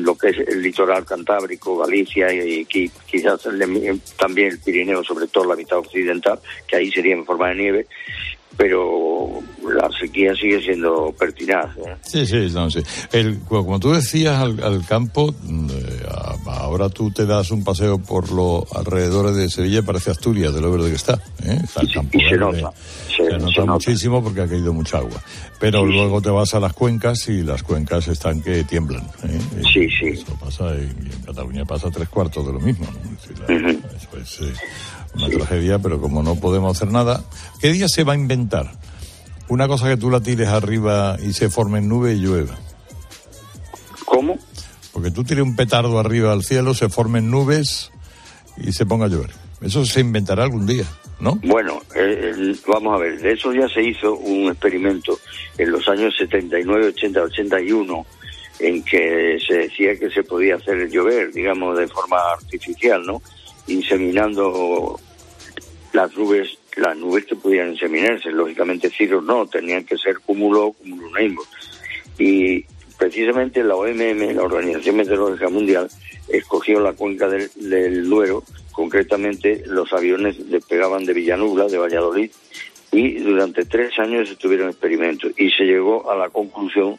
lo 0.04 0.16
que 0.16 0.30
es 0.30 0.38
el 0.38 0.62
litoral 0.62 1.04
cantábrico, 1.04 1.80
Galicia 1.80 2.32
y, 2.32 2.64
qui- 2.66 2.92
quizás 3.10 3.44
el 3.48 4.00
también 4.20 4.50
el 4.50 4.60
Pirineo, 4.60 5.04
sobre 5.04 5.26
todo 5.28 5.46
la 5.46 5.56
mitad 5.56 5.80
occidental, 5.80 6.40
que 6.68 6.76
ahí 6.76 6.92
sería 6.92 7.16
en 7.16 7.26
forma 7.26 7.50
de 7.50 7.56
nieve, 7.56 7.88
pero 8.58 9.40
la 9.74 9.90
sequía 10.00 10.34
sigue 10.36 10.62
siendo 10.62 11.14
pertinaz. 11.18 11.76
¿eh? 11.78 11.96
Sí, 12.02 12.26
sí, 12.26 12.48
no, 12.54 12.70
sí. 12.70 12.82
El, 13.12 13.40
como 13.40 13.80
tú 13.80 13.92
decías, 13.92 14.38
al, 14.38 14.62
al 14.64 14.86
campo, 14.86 15.34
mm, 15.44 15.70
eh, 15.70 16.06
ahora 16.48 16.90
tú 16.90 17.12
te 17.12 17.26
das 17.26 17.52
un 17.52 17.64
paseo 17.64 18.00
por 18.00 18.32
los 18.32 18.64
alrededores 18.76 19.36
de 19.36 19.50
Sevilla, 19.50 19.84
parece 19.84 20.12
Asturias, 20.12 20.54
de 20.54 20.62
lo 20.62 20.72
verde 20.72 20.90
que 20.90 20.96
está. 20.96 21.14
¿eh? 21.44 21.60
Está 21.64 21.82
el 21.82 21.94
campo 21.94 22.18
y 22.18 22.22
se 22.22 22.38
verde. 22.38 22.62
nota, 22.62 22.74
Se, 23.16 23.38
nota 23.38 23.66
muchísimo 23.66 24.24
porque 24.24 24.42
ha 24.42 24.48
caído 24.48 24.74
mucha 24.74 24.98
agua. 24.98 25.22
Pero 25.60 25.86
luego 25.86 26.22
te 26.22 26.30
vas 26.30 26.54
a 26.54 26.60
las 26.60 26.74
cuencas 26.74 27.28
y 27.30 27.44
las 27.44 27.64
cuencas 27.64 28.08
están 28.08 28.42
que 28.42 28.64
tiemblan. 28.64 29.06
¿eh? 29.24 29.40
Sí, 29.74 29.88
sí. 29.90 30.08
Eso 30.08 30.36
pasa, 30.40 30.74
y 30.76 30.84
en 30.84 31.22
Cataluña 31.26 31.66
pasa 31.66 31.90
tres 31.92 32.10
cuartos 32.10 32.46
de 32.48 32.54
lo 32.54 32.60
mismo. 32.60 32.86
¿no? 32.86 33.12
Es 33.14 33.28
decir, 33.28 33.40
la- 33.40 33.72
Eso 33.98 34.18
es 34.18 34.42
eh, 34.50 34.54
una 35.16 35.30
tragedia, 35.30 35.80
pero 35.80 36.00
como 36.00 36.24
no 36.24 36.36
podemos 36.36 36.76
hacer 36.76 36.92
nada, 36.92 37.24
¿qué 37.62 37.72
día 37.72 37.88
se 37.88 38.04
va 38.04 38.14
a 38.14 38.16
inventar? 38.16 38.72
Una 39.48 39.68
cosa 39.68 39.88
que 39.88 39.98
tú 39.98 40.10
la 40.10 40.22
tires 40.22 40.50
arriba 40.50 41.18
y 41.22 41.34
se 41.34 41.50
forme 41.50 41.80
en 41.80 41.90
nube 41.90 42.14
y 42.14 42.20
llueva. 42.20 42.58
¿Cómo? 44.06 44.38
Porque 44.94 45.12
tú 45.12 45.24
tires 45.24 45.44
un 45.44 45.56
petardo 45.56 46.00
arriba 46.00 46.32
al 46.32 46.44
cielo, 46.44 46.74
se 46.74 46.90
formen 46.90 47.32
nubes 47.32 47.92
y 48.58 48.72
se 48.72 48.86
ponga 48.86 49.06
a 49.06 49.10
llover. 49.10 49.32
Eso 49.62 49.86
se 49.86 50.00
inventará 50.00 50.44
algún 50.44 50.66
día, 50.66 50.86
¿no? 51.20 51.40
Bueno, 51.44 51.82
eh, 51.96 52.56
vamos 52.68 52.96
a 52.96 52.98
ver, 52.98 53.20
de 53.20 53.34
eso 53.34 53.54
ya 53.54 53.68
se 53.68 53.84
hizo 53.84 54.16
un 54.16 54.50
experimento 54.50 55.20
en 55.58 55.72
los 55.72 55.88
años 55.90 56.16
79, 56.18 56.88
80, 56.88 57.22
81, 57.22 58.06
en 58.60 58.84
que 58.84 59.38
se 59.46 59.54
decía 59.56 59.98
que 59.98 60.10
se 60.10 60.24
podía 60.24 60.56
hacer 60.56 60.90
llover, 60.90 61.34
digamos, 61.34 61.78
de 61.78 61.88
forma 61.88 62.18
artificial, 62.34 63.06
¿no? 63.06 63.22
Inseminando 63.70 65.00
las 65.94 66.16
nubes, 66.16 66.58
las 66.76 66.98
nubes 66.98 67.26
que 67.26 67.36
podían 67.36 67.72
inseminarse, 67.72 68.32
lógicamente 68.32 68.90
ciros 68.90 69.24
no, 69.24 69.46
tenían 69.48 69.86
que 69.86 69.98
ser 69.98 70.20
cúmulo, 70.20 70.74
cumulonimbus. 70.74 71.48
Y 72.18 72.66
precisamente 72.98 73.64
la 73.64 73.76
OMM, 73.76 74.36
la 74.36 74.44
Organización 74.44 74.98
Meteorológica 74.98 75.50
Mundial, 75.50 75.90
escogió 76.28 76.80
la 76.80 76.94
cuenca 76.94 77.28
del, 77.28 77.50
del 77.56 78.10
Duero, 78.10 78.44
concretamente 78.72 79.64
los 79.66 79.92
aviones 79.94 80.50
despegaban 80.50 81.06
de 81.06 81.14
Villanubla, 81.14 81.66
de 81.66 81.78
Valladolid, 81.78 82.32
y 82.92 83.20
durante 83.20 83.66
tres 83.66 83.98
años 84.00 84.30
estuvieron 84.30 84.70
experimentos 84.70 85.32
y 85.38 85.52
se 85.52 85.64
llegó 85.64 86.10
a 86.10 86.16
la 86.16 86.30
conclusión 86.30 86.98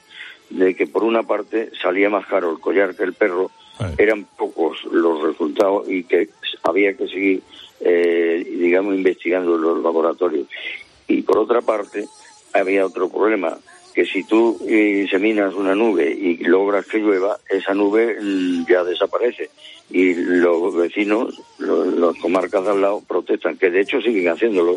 de 0.51 0.75
que 0.75 0.87
por 0.87 1.05
una 1.05 1.23
parte 1.23 1.71
salía 1.81 2.11
más 2.11 2.27
caro 2.27 2.51
el 2.51 2.61
collar 2.61 2.95
que 2.95 3.05
el 3.05 3.14
perro, 3.14 3.51
eran 3.97 4.27
pocos 4.37 4.85
los 4.93 5.23
resultados 5.23 5.89
y 5.89 6.05
que 6.05 6.29
había 6.63 6.95
que 6.97 7.09
seguir, 7.09 7.43
eh, 7.81 8.45
digamos, 8.59 8.95
investigando 8.95 9.57
los 9.57 9.83
laboratorios. 9.83 10.47
Y 11.09 11.23
por 11.23 11.39
otra 11.39 11.61
parte, 11.61 12.07
había 12.53 12.87
otro 12.87 13.09
problema, 13.09 13.59
que 13.95 14.05
si 14.07 14.23
tú 14.25 14.59
eh, 14.69 15.01
inseminas 15.03 15.55
una 15.55 15.75
nube 15.75 16.11
y 16.11 16.37
logras 16.45 16.87
que 16.87 16.99
llueva, 16.99 17.39
esa 17.49 17.75
nube 17.75 18.17
mm, 18.21 18.67
ya 18.69 18.85
desaparece. 18.85 19.51
Y 19.91 20.15
los 20.15 20.75
vecinos, 20.77 21.41
lo- 21.59 21.85
las 21.85 22.17
comarcas 22.21 22.65
de 22.65 22.71
al 22.71 22.81
lado 22.81 23.03
protestan, 23.07 23.57
que 23.57 23.71
de 23.71 23.81
hecho 23.81 24.01
siguen 24.01 24.29
haciéndolo, 24.29 24.77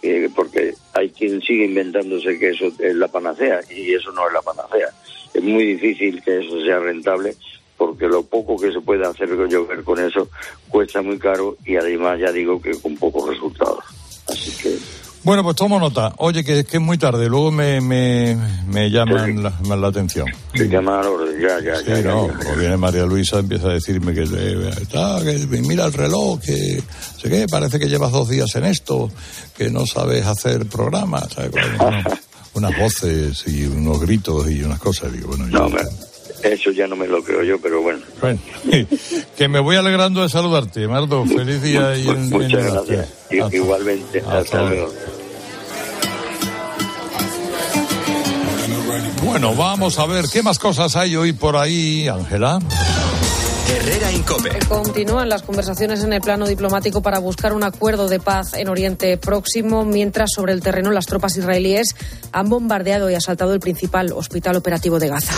eh, 0.00 0.30
porque 0.34 0.74
hay 0.94 1.10
quien 1.10 1.42
sigue 1.42 1.64
inventándose 1.66 2.38
que 2.38 2.50
eso 2.50 2.68
es 2.78 2.94
la 2.94 3.08
panacea 3.08 3.60
y 3.70 3.92
eso 3.92 4.10
no 4.12 4.26
es 4.26 4.32
la 4.32 4.40
panacea. 4.42 4.88
Es 5.34 5.42
muy 5.42 5.64
difícil 5.74 6.22
que 6.22 6.38
eso 6.38 6.60
sea 6.64 6.78
rentable 6.78 7.34
porque 7.78 8.06
lo 8.08 8.22
poco 8.24 8.56
que 8.58 8.72
se 8.72 8.80
puede 8.80 9.06
hacer 9.06 9.28
llover 9.48 9.82
con 9.84 9.98
eso 10.04 10.28
cuesta 10.68 11.00
muy 11.00 11.18
caro 11.18 11.56
y 11.64 11.76
además 11.76 12.18
ya 12.20 12.30
digo 12.32 12.60
que 12.60 12.72
con 12.80 12.96
pocos 12.96 13.28
resultados. 13.30 13.78
Así 14.28 14.50
que 14.62 14.76
Bueno, 15.22 15.42
pues 15.42 15.56
tomo 15.56 15.78
nota. 15.78 16.12
Oye, 16.18 16.44
que, 16.44 16.64
que 16.64 16.76
es 16.78 16.82
muy 16.82 16.98
tarde, 16.98 17.28
luego 17.28 17.50
me, 17.50 17.80
me, 17.80 18.36
me 18.68 18.90
llaman 18.90 19.42
la, 19.42 19.52
la 19.76 19.88
atención. 19.88 20.26
se 20.54 20.68
llama 20.68 21.00
ya, 21.40 21.60
ya, 21.60 21.76
Sí, 21.76 21.84
ya, 21.86 22.00
ya, 22.00 22.10
no, 22.10 22.26
ya. 22.28 22.34
como 22.34 22.56
viene 22.56 22.76
María 22.76 23.04
Luisa, 23.06 23.38
empieza 23.38 23.68
a 23.68 23.72
decirme 23.74 24.12
que, 24.12 24.22
está, 24.22 25.20
que 25.22 25.38
mira 25.62 25.86
el 25.86 25.92
reloj, 25.92 26.40
que 26.40 26.82
sé 27.20 27.28
qué, 27.30 27.46
parece 27.50 27.78
que 27.78 27.88
llevas 27.88 28.12
dos 28.12 28.28
días 28.28 28.54
en 28.56 28.64
esto, 28.64 29.10
que 29.56 29.70
no 29.70 29.86
sabes 29.86 30.26
hacer 30.26 30.66
programas, 30.66 31.28
¿sabes? 31.32 31.52
Bueno, 31.52 32.02
unas 32.54 32.78
voces 32.78 33.44
y 33.46 33.64
unos 33.66 34.00
gritos 34.00 34.50
y 34.50 34.62
unas 34.62 34.78
cosas. 34.80 35.12
Digo, 35.12 35.28
bueno, 35.28 35.48
yo- 35.48 35.58
No, 35.60 35.68
me- 35.68 35.80
eso 36.52 36.70
ya 36.70 36.86
no 36.86 36.96
me 36.96 37.06
lo 37.06 37.22
creo 37.22 37.42
yo, 37.42 37.60
pero 37.60 37.82
bueno. 37.82 38.00
Bueno, 38.20 38.38
que 39.36 39.48
me 39.48 39.60
voy 39.60 39.76
alegrando 39.76 40.22
de 40.22 40.28
saludarte, 40.28 40.86
Mardo. 40.88 41.24
Feliz 41.26 41.62
día 41.62 41.96
y 41.96 42.08
en, 42.08 42.30
Muchas 42.30 42.64
en- 42.66 42.72
gracias. 42.74 43.08
I- 43.30 43.56
Igualmente. 43.56 44.22
Hasta 44.28 44.62
luego. 44.62 44.92
Bueno, 49.24 49.54
vamos 49.54 49.98
a 49.98 50.06
ver 50.06 50.24
qué 50.32 50.42
más 50.42 50.58
cosas 50.58 50.96
hay 50.96 51.14
hoy 51.16 51.32
por 51.32 51.56
ahí, 51.56 52.08
Ángela. 52.08 52.58
Herrera 53.70 54.10
Incope. 54.12 54.58
Continúan 54.66 55.28
las 55.28 55.42
conversaciones 55.42 56.02
en 56.02 56.12
el 56.14 56.22
plano 56.22 56.46
diplomático 56.46 57.02
para 57.02 57.18
buscar 57.18 57.52
un 57.52 57.62
acuerdo 57.64 58.08
de 58.08 58.18
paz 58.18 58.54
en 58.54 58.68
Oriente 58.68 59.18
Próximo, 59.18 59.84
mientras 59.84 60.30
sobre 60.34 60.54
el 60.54 60.60
terreno 60.62 60.90
las 60.90 61.04
tropas 61.06 61.36
israelíes 61.36 61.94
han 62.32 62.48
bombardeado 62.48 63.10
y 63.10 63.14
asaltado 63.14 63.52
el 63.52 63.60
principal 63.60 64.12
hospital 64.14 64.56
operativo 64.56 64.98
de 64.98 65.08
Gaza. 65.08 65.34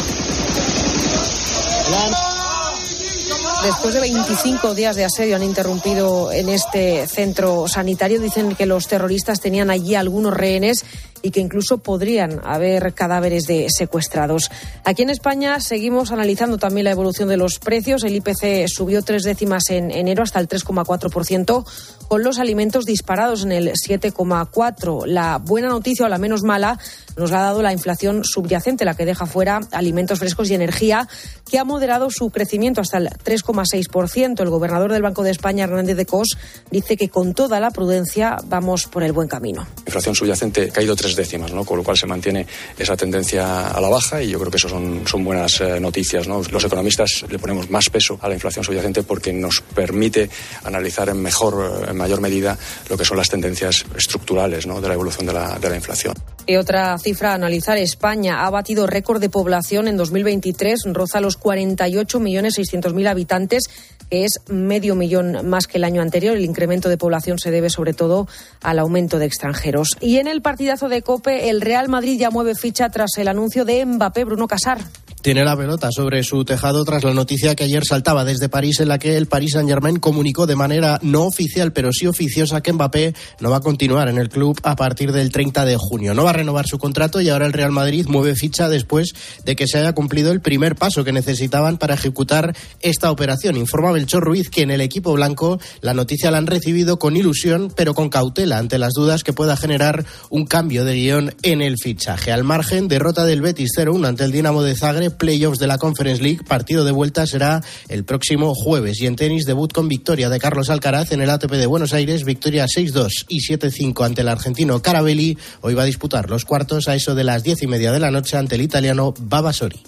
Después 3.64 3.92
de 3.92 4.00
25 4.00 4.74
días 4.74 4.96
de 4.96 5.04
asedio 5.04 5.36
han 5.36 5.42
interrumpido 5.42 6.32
en 6.32 6.48
este 6.48 7.06
centro 7.06 7.68
sanitario. 7.68 8.18
Dicen 8.18 8.54
que 8.54 8.64
los 8.64 8.88
terroristas 8.88 9.40
tenían 9.40 9.70
allí 9.70 9.94
algunos 9.94 10.32
rehenes 10.32 10.84
y 11.22 11.30
que 11.30 11.40
incluso 11.40 11.78
podrían 11.78 12.40
haber 12.44 12.94
cadáveres 12.94 13.46
de 13.46 13.66
secuestrados. 13.68 14.50
Aquí 14.84 15.02
en 15.02 15.10
España 15.10 15.60
seguimos 15.60 16.10
analizando 16.10 16.56
también 16.56 16.84
la 16.84 16.90
evolución 16.90 17.28
de 17.28 17.36
los 17.36 17.58
precios. 17.58 18.02
El 18.02 18.16
IPC 18.16 18.66
subió 18.66 19.02
tres 19.02 19.24
décimas 19.24 19.68
en 19.68 19.90
enero 19.90 20.22
hasta 20.22 20.40
el 20.40 20.48
3,4%, 20.48 21.64
con 22.10 22.24
los 22.24 22.40
alimentos 22.40 22.86
disparados 22.86 23.44
en 23.44 23.52
el 23.52 23.70
7,4%. 23.70 25.06
La 25.06 25.38
buena 25.38 25.68
noticia 25.68 26.06
o 26.06 26.08
la 26.08 26.18
menos 26.18 26.42
mala 26.42 26.76
nos 27.16 27.30
la 27.30 27.38
ha 27.38 27.42
dado 27.44 27.62
la 27.62 27.72
inflación 27.72 28.24
subyacente, 28.24 28.84
la 28.84 28.96
que 28.96 29.04
deja 29.04 29.26
fuera 29.26 29.60
alimentos 29.70 30.18
frescos 30.18 30.50
y 30.50 30.54
energía, 30.54 31.06
que 31.48 31.60
ha 31.60 31.64
moderado 31.64 32.08
su 32.10 32.30
crecimiento 32.30 32.80
hasta 32.80 32.98
el 32.98 33.10
3,6%. 33.10 34.40
El 34.40 34.50
gobernador 34.50 34.90
del 34.90 35.02
Banco 35.02 35.22
de 35.22 35.30
España, 35.30 35.62
Hernández 35.62 35.96
de 35.96 36.04
Cos, 36.04 36.36
dice 36.72 36.96
que 36.96 37.10
con 37.10 37.32
toda 37.32 37.60
la 37.60 37.70
prudencia 37.70 38.38
vamos 38.44 38.86
por 38.86 39.04
el 39.04 39.12
buen 39.12 39.28
camino. 39.28 39.64
inflación 39.86 40.16
subyacente 40.16 40.70
ha 40.70 40.72
caído 40.72 40.96
tres 40.96 41.14
décimas, 41.14 41.52
¿no? 41.52 41.64
con 41.64 41.78
lo 41.78 41.84
cual 41.84 41.96
se 41.96 42.08
mantiene 42.08 42.44
esa 42.76 42.96
tendencia 42.96 43.68
a 43.68 43.80
la 43.80 43.88
baja 43.88 44.20
y 44.20 44.30
yo 44.30 44.40
creo 44.40 44.50
que 44.50 44.56
eso 44.56 44.68
son, 44.68 45.06
son 45.06 45.22
buenas 45.22 45.60
eh, 45.60 45.78
noticias. 45.78 46.26
¿no? 46.26 46.42
Los 46.50 46.64
economistas 46.64 47.24
le 47.30 47.38
ponemos 47.38 47.70
más 47.70 47.88
peso 47.88 48.18
a 48.20 48.26
la 48.26 48.34
inflación 48.34 48.64
subyacente 48.64 49.04
porque 49.04 49.32
nos 49.32 49.60
permite 49.60 50.28
analizar 50.64 51.08
en, 51.08 51.22
mejor, 51.22 51.86
en 51.88 51.99
mayor 52.00 52.20
medida 52.20 52.58
lo 52.88 52.96
que 52.96 53.04
son 53.04 53.16
las 53.16 53.28
tendencias 53.28 53.84
estructurales 53.96 54.66
¿no? 54.66 54.80
de 54.80 54.88
la 54.88 54.94
evolución 54.94 55.26
de 55.26 55.32
la, 55.32 55.58
de 55.58 55.70
la 55.70 55.76
inflación. 55.76 56.14
Y 56.46 56.56
otra 56.56 56.98
cifra 56.98 57.30
a 57.30 57.34
analizar, 57.34 57.78
España 57.78 58.44
ha 58.44 58.50
batido 58.50 58.86
récord 58.86 59.20
de 59.20 59.28
población 59.28 59.86
en 59.86 59.96
2023, 59.96 60.80
roza 60.92 61.20
los 61.20 61.38
48.600.000 61.38 63.08
habitantes, 63.08 63.70
que 64.10 64.24
es 64.24 64.40
medio 64.48 64.96
millón 64.96 65.48
más 65.48 65.66
que 65.66 65.78
el 65.78 65.84
año 65.84 66.02
anterior. 66.02 66.36
El 66.36 66.44
incremento 66.44 66.88
de 66.88 66.98
población 66.98 67.38
se 67.38 67.50
debe 67.50 67.70
sobre 67.70 67.92
todo 67.92 68.26
al 68.62 68.78
aumento 68.78 69.18
de 69.18 69.26
extranjeros. 69.26 69.90
Y 70.00 70.16
en 70.16 70.26
el 70.26 70.42
partidazo 70.42 70.88
de 70.88 71.02
COPE, 71.02 71.50
el 71.50 71.60
Real 71.60 71.88
Madrid 71.88 72.18
ya 72.18 72.30
mueve 72.30 72.54
ficha 72.54 72.88
tras 72.88 73.16
el 73.18 73.28
anuncio 73.28 73.64
de 73.64 73.86
Mbappé, 73.86 74.24
Bruno 74.24 74.48
Casar. 74.48 74.80
Tiene 75.22 75.44
la 75.44 75.54
pelota 75.54 75.90
sobre 75.92 76.24
su 76.24 76.46
tejado 76.46 76.82
tras 76.82 77.04
la 77.04 77.12
noticia 77.12 77.54
que 77.54 77.64
ayer 77.64 77.84
saltaba 77.84 78.24
desde 78.24 78.48
París 78.48 78.80
en 78.80 78.88
la 78.88 78.98
que 78.98 79.18
el 79.18 79.26
Paris 79.26 79.52
Saint-Germain 79.52 79.98
comunicó 79.98 80.46
de 80.46 80.56
manera 80.56 80.98
no 81.02 81.24
oficial 81.24 81.74
pero 81.74 81.92
sí 81.92 82.06
oficiosa 82.06 82.62
que 82.62 82.72
Mbappé 82.72 83.14
no 83.40 83.50
va 83.50 83.58
a 83.58 83.60
continuar 83.60 84.08
en 84.08 84.16
el 84.16 84.30
club 84.30 84.58
a 84.62 84.76
partir 84.76 85.12
del 85.12 85.30
30 85.30 85.66
de 85.66 85.76
junio. 85.76 86.14
No 86.14 86.24
va 86.24 86.30
a 86.30 86.32
renovar 86.32 86.66
su 86.66 86.78
contrato 86.78 87.20
y 87.20 87.28
ahora 87.28 87.44
el 87.44 87.52
Real 87.52 87.70
Madrid 87.70 88.06
mueve 88.08 88.34
ficha 88.34 88.70
después 88.70 89.12
de 89.44 89.56
que 89.56 89.66
se 89.66 89.76
haya 89.76 89.92
cumplido 89.92 90.32
el 90.32 90.40
primer 90.40 90.74
paso 90.74 91.04
que 91.04 91.12
necesitaban 91.12 91.76
para 91.76 91.94
ejecutar 91.94 92.56
esta 92.80 93.10
operación. 93.10 93.58
Informa 93.58 93.92
Belchor 93.92 94.24
Ruiz 94.24 94.48
que 94.48 94.62
en 94.62 94.70
el 94.70 94.80
equipo 94.80 95.12
blanco 95.12 95.60
la 95.82 95.92
noticia 95.92 96.30
la 96.30 96.38
han 96.38 96.46
recibido 96.46 96.98
con 96.98 97.18
ilusión 97.18 97.70
pero 97.76 97.92
con 97.92 98.08
cautela 98.08 98.56
ante 98.56 98.78
las 98.78 98.94
dudas 98.94 99.22
que 99.22 99.34
pueda 99.34 99.58
generar 99.58 100.06
un 100.30 100.46
cambio 100.46 100.86
de 100.86 100.94
guion 100.94 101.34
en 101.42 101.60
el 101.60 101.76
fichaje. 101.76 102.32
Al 102.32 102.42
margen, 102.42 102.88
derrota 102.88 103.26
del 103.26 103.42
Betis 103.42 103.72
0-1 103.76 104.06
ante 104.06 104.24
el 104.24 104.32
Dinamo 104.32 104.62
de 104.62 104.74
Zagreb, 104.74 105.09
playoffs 105.12 105.58
de 105.58 105.66
la 105.66 105.78
Conference 105.78 106.22
League, 106.22 106.40
partido 106.46 106.84
de 106.84 106.92
vuelta 106.92 107.26
será 107.26 107.62
el 107.88 108.04
próximo 108.04 108.54
jueves. 108.54 109.00
Y 109.00 109.06
en 109.06 109.16
tenis, 109.16 109.46
debut 109.46 109.72
con 109.72 109.88
victoria 109.88 110.28
de 110.28 110.38
Carlos 110.38 110.70
Alcaraz 110.70 111.12
en 111.12 111.20
el 111.20 111.30
ATP 111.30 111.52
de 111.52 111.66
Buenos 111.66 111.92
Aires, 111.92 112.24
victoria 112.24 112.66
6-2 112.66 113.26
y 113.28 113.40
7-5 113.40 114.04
ante 114.04 114.22
el 114.22 114.28
argentino 114.28 114.80
Carabelli. 114.82 115.38
Hoy 115.60 115.74
va 115.74 115.82
a 115.82 115.86
disputar 115.86 116.30
los 116.30 116.44
cuartos 116.44 116.88
a 116.88 116.94
eso 116.94 117.14
de 117.14 117.24
las 117.24 117.42
diez 117.42 117.62
y 117.62 117.66
media 117.66 117.92
de 117.92 118.00
la 118.00 118.10
noche 118.10 118.36
ante 118.36 118.54
el 118.54 118.62
italiano 118.62 119.14
Babasori. 119.18 119.80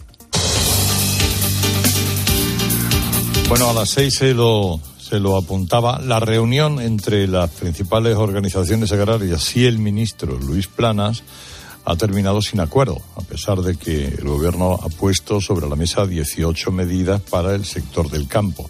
Bueno, 3.48 3.68
a 3.68 3.74
las 3.74 3.90
seis 3.90 4.14
se 4.14 4.32
lo, 4.32 4.80
se 4.98 5.20
lo 5.20 5.36
apuntaba. 5.36 6.00
La 6.00 6.20
reunión 6.20 6.80
entre 6.80 7.28
las 7.28 7.50
principales 7.50 8.16
organizaciones 8.16 8.92
agrarias 8.92 9.54
y 9.56 9.66
el 9.66 9.78
ministro 9.78 10.38
Luis 10.38 10.68
Planas 10.68 11.22
ha 11.84 11.96
terminado 11.96 12.40
sin 12.42 12.60
acuerdo, 12.60 13.00
a 13.16 13.22
pesar 13.22 13.60
de 13.62 13.76
que 13.76 14.06
el 14.06 14.24
gobierno 14.28 14.74
ha 14.74 14.88
puesto 14.88 15.40
sobre 15.40 15.68
la 15.68 15.76
mesa 15.76 16.06
18 16.06 16.70
medidas 16.70 17.20
para 17.20 17.54
el 17.54 17.64
sector 17.64 18.10
del 18.10 18.28
campo. 18.28 18.68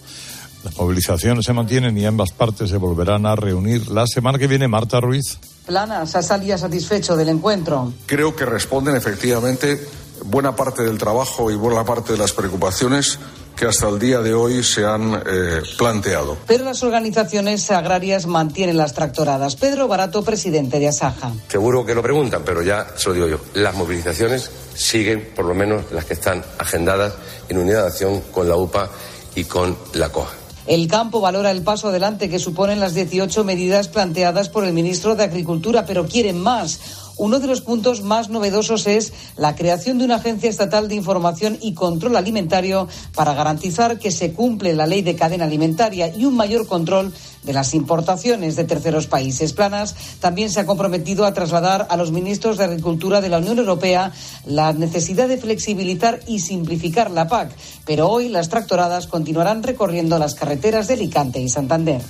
Las 0.64 0.76
movilizaciones 0.76 1.44
se 1.44 1.52
mantienen 1.52 1.98
y 1.98 2.06
ambas 2.06 2.30
partes 2.32 2.70
se 2.70 2.76
volverán 2.76 3.26
a 3.26 3.34
reunir 3.34 3.88
la 3.88 4.06
semana 4.06 4.38
que 4.38 4.46
viene. 4.46 4.68
Marta 4.68 5.00
Ruiz. 5.00 5.38
Planas 5.66 6.14
ha 6.14 6.22
salido 6.22 6.56
satisfecho 6.56 7.16
del 7.16 7.28
encuentro. 7.28 7.92
Creo 8.06 8.34
que 8.36 8.46
responden 8.46 8.94
efectivamente 8.94 9.88
buena 10.24 10.54
parte 10.54 10.82
del 10.82 10.98
trabajo 10.98 11.50
y 11.50 11.56
buena 11.56 11.84
parte 11.84 12.12
de 12.12 12.18
las 12.18 12.32
preocupaciones 12.32 13.18
que 13.56 13.66
hasta 13.66 13.88
el 13.88 13.98
día 13.98 14.20
de 14.20 14.34
hoy 14.34 14.62
se 14.62 14.84
han 14.84 15.14
eh, 15.14 15.62
planteado. 15.76 16.36
Pero 16.46 16.64
las 16.64 16.82
organizaciones 16.82 17.70
agrarias 17.70 18.26
mantienen 18.26 18.76
las 18.76 18.94
tractoradas. 18.94 19.56
Pedro 19.56 19.88
Barato, 19.88 20.22
presidente 20.22 20.78
de 20.78 20.88
Asaja. 20.88 21.32
Seguro 21.48 21.84
que 21.84 21.94
lo 21.94 22.02
preguntan, 22.02 22.42
pero 22.44 22.62
ya 22.62 22.86
se 22.96 23.08
lo 23.08 23.14
digo 23.14 23.26
yo. 23.28 23.40
Las 23.54 23.74
movilizaciones 23.74 24.50
siguen, 24.74 25.30
por 25.34 25.44
lo 25.44 25.54
menos 25.54 25.90
las 25.92 26.04
que 26.04 26.14
están 26.14 26.42
agendadas, 26.58 27.14
en 27.48 27.58
unidad 27.58 27.82
de 27.82 27.88
acción 27.88 28.20
con 28.32 28.48
la 28.48 28.56
UPA 28.56 28.90
y 29.34 29.44
con 29.44 29.76
la 29.94 30.08
COA. 30.10 30.42
El 30.66 30.86
campo 30.86 31.20
valora 31.20 31.50
el 31.50 31.62
paso 31.62 31.88
adelante 31.88 32.28
que 32.28 32.38
suponen 32.38 32.78
las 32.78 32.94
18 32.94 33.42
medidas 33.42 33.88
planteadas 33.88 34.48
por 34.48 34.64
el 34.64 34.72
ministro 34.72 35.16
de 35.16 35.24
Agricultura, 35.24 35.84
pero 35.86 36.06
quieren 36.06 36.40
más. 36.40 37.01
Uno 37.16 37.38
de 37.38 37.46
los 37.46 37.60
puntos 37.60 38.02
más 38.02 38.28
novedosos 38.28 38.86
es 38.86 39.12
la 39.36 39.54
creación 39.54 39.98
de 39.98 40.04
una 40.04 40.16
agencia 40.16 40.50
estatal 40.50 40.88
de 40.88 40.94
información 40.94 41.58
y 41.60 41.74
control 41.74 42.16
alimentario 42.16 42.88
para 43.14 43.34
garantizar 43.34 43.98
que 43.98 44.10
se 44.10 44.32
cumple 44.32 44.74
la 44.74 44.86
ley 44.86 45.02
de 45.02 45.16
cadena 45.16 45.44
alimentaria 45.44 46.14
y 46.14 46.24
un 46.24 46.36
mayor 46.36 46.66
control 46.66 47.12
de 47.42 47.52
las 47.52 47.74
importaciones 47.74 48.56
de 48.56 48.64
terceros 48.64 49.06
países. 49.06 49.52
Planas 49.52 49.94
también 50.20 50.50
se 50.50 50.60
ha 50.60 50.66
comprometido 50.66 51.26
a 51.26 51.34
trasladar 51.34 51.86
a 51.90 51.96
los 51.96 52.12
ministros 52.12 52.56
de 52.56 52.64
Agricultura 52.64 53.20
de 53.20 53.28
la 53.28 53.38
Unión 53.38 53.58
Europea 53.58 54.12
la 54.46 54.72
necesidad 54.72 55.28
de 55.28 55.38
flexibilizar 55.38 56.20
y 56.26 56.40
simplificar 56.40 57.10
la 57.10 57.28
PAC. 57.28 57.50
Pero 57.84 58.08
hoy 58.08 58.28
las 58.28 58.48
tractoradas 58.48 59.06
continuarán 59.06 59.62
recorriendo 59.62 60.18
las 60.18 60.34
carreteras 60.34 60.88
de 60.88 60.94
Alicante 60.94 61.40
y 61.40 61.48
Santander. 61.48 62.00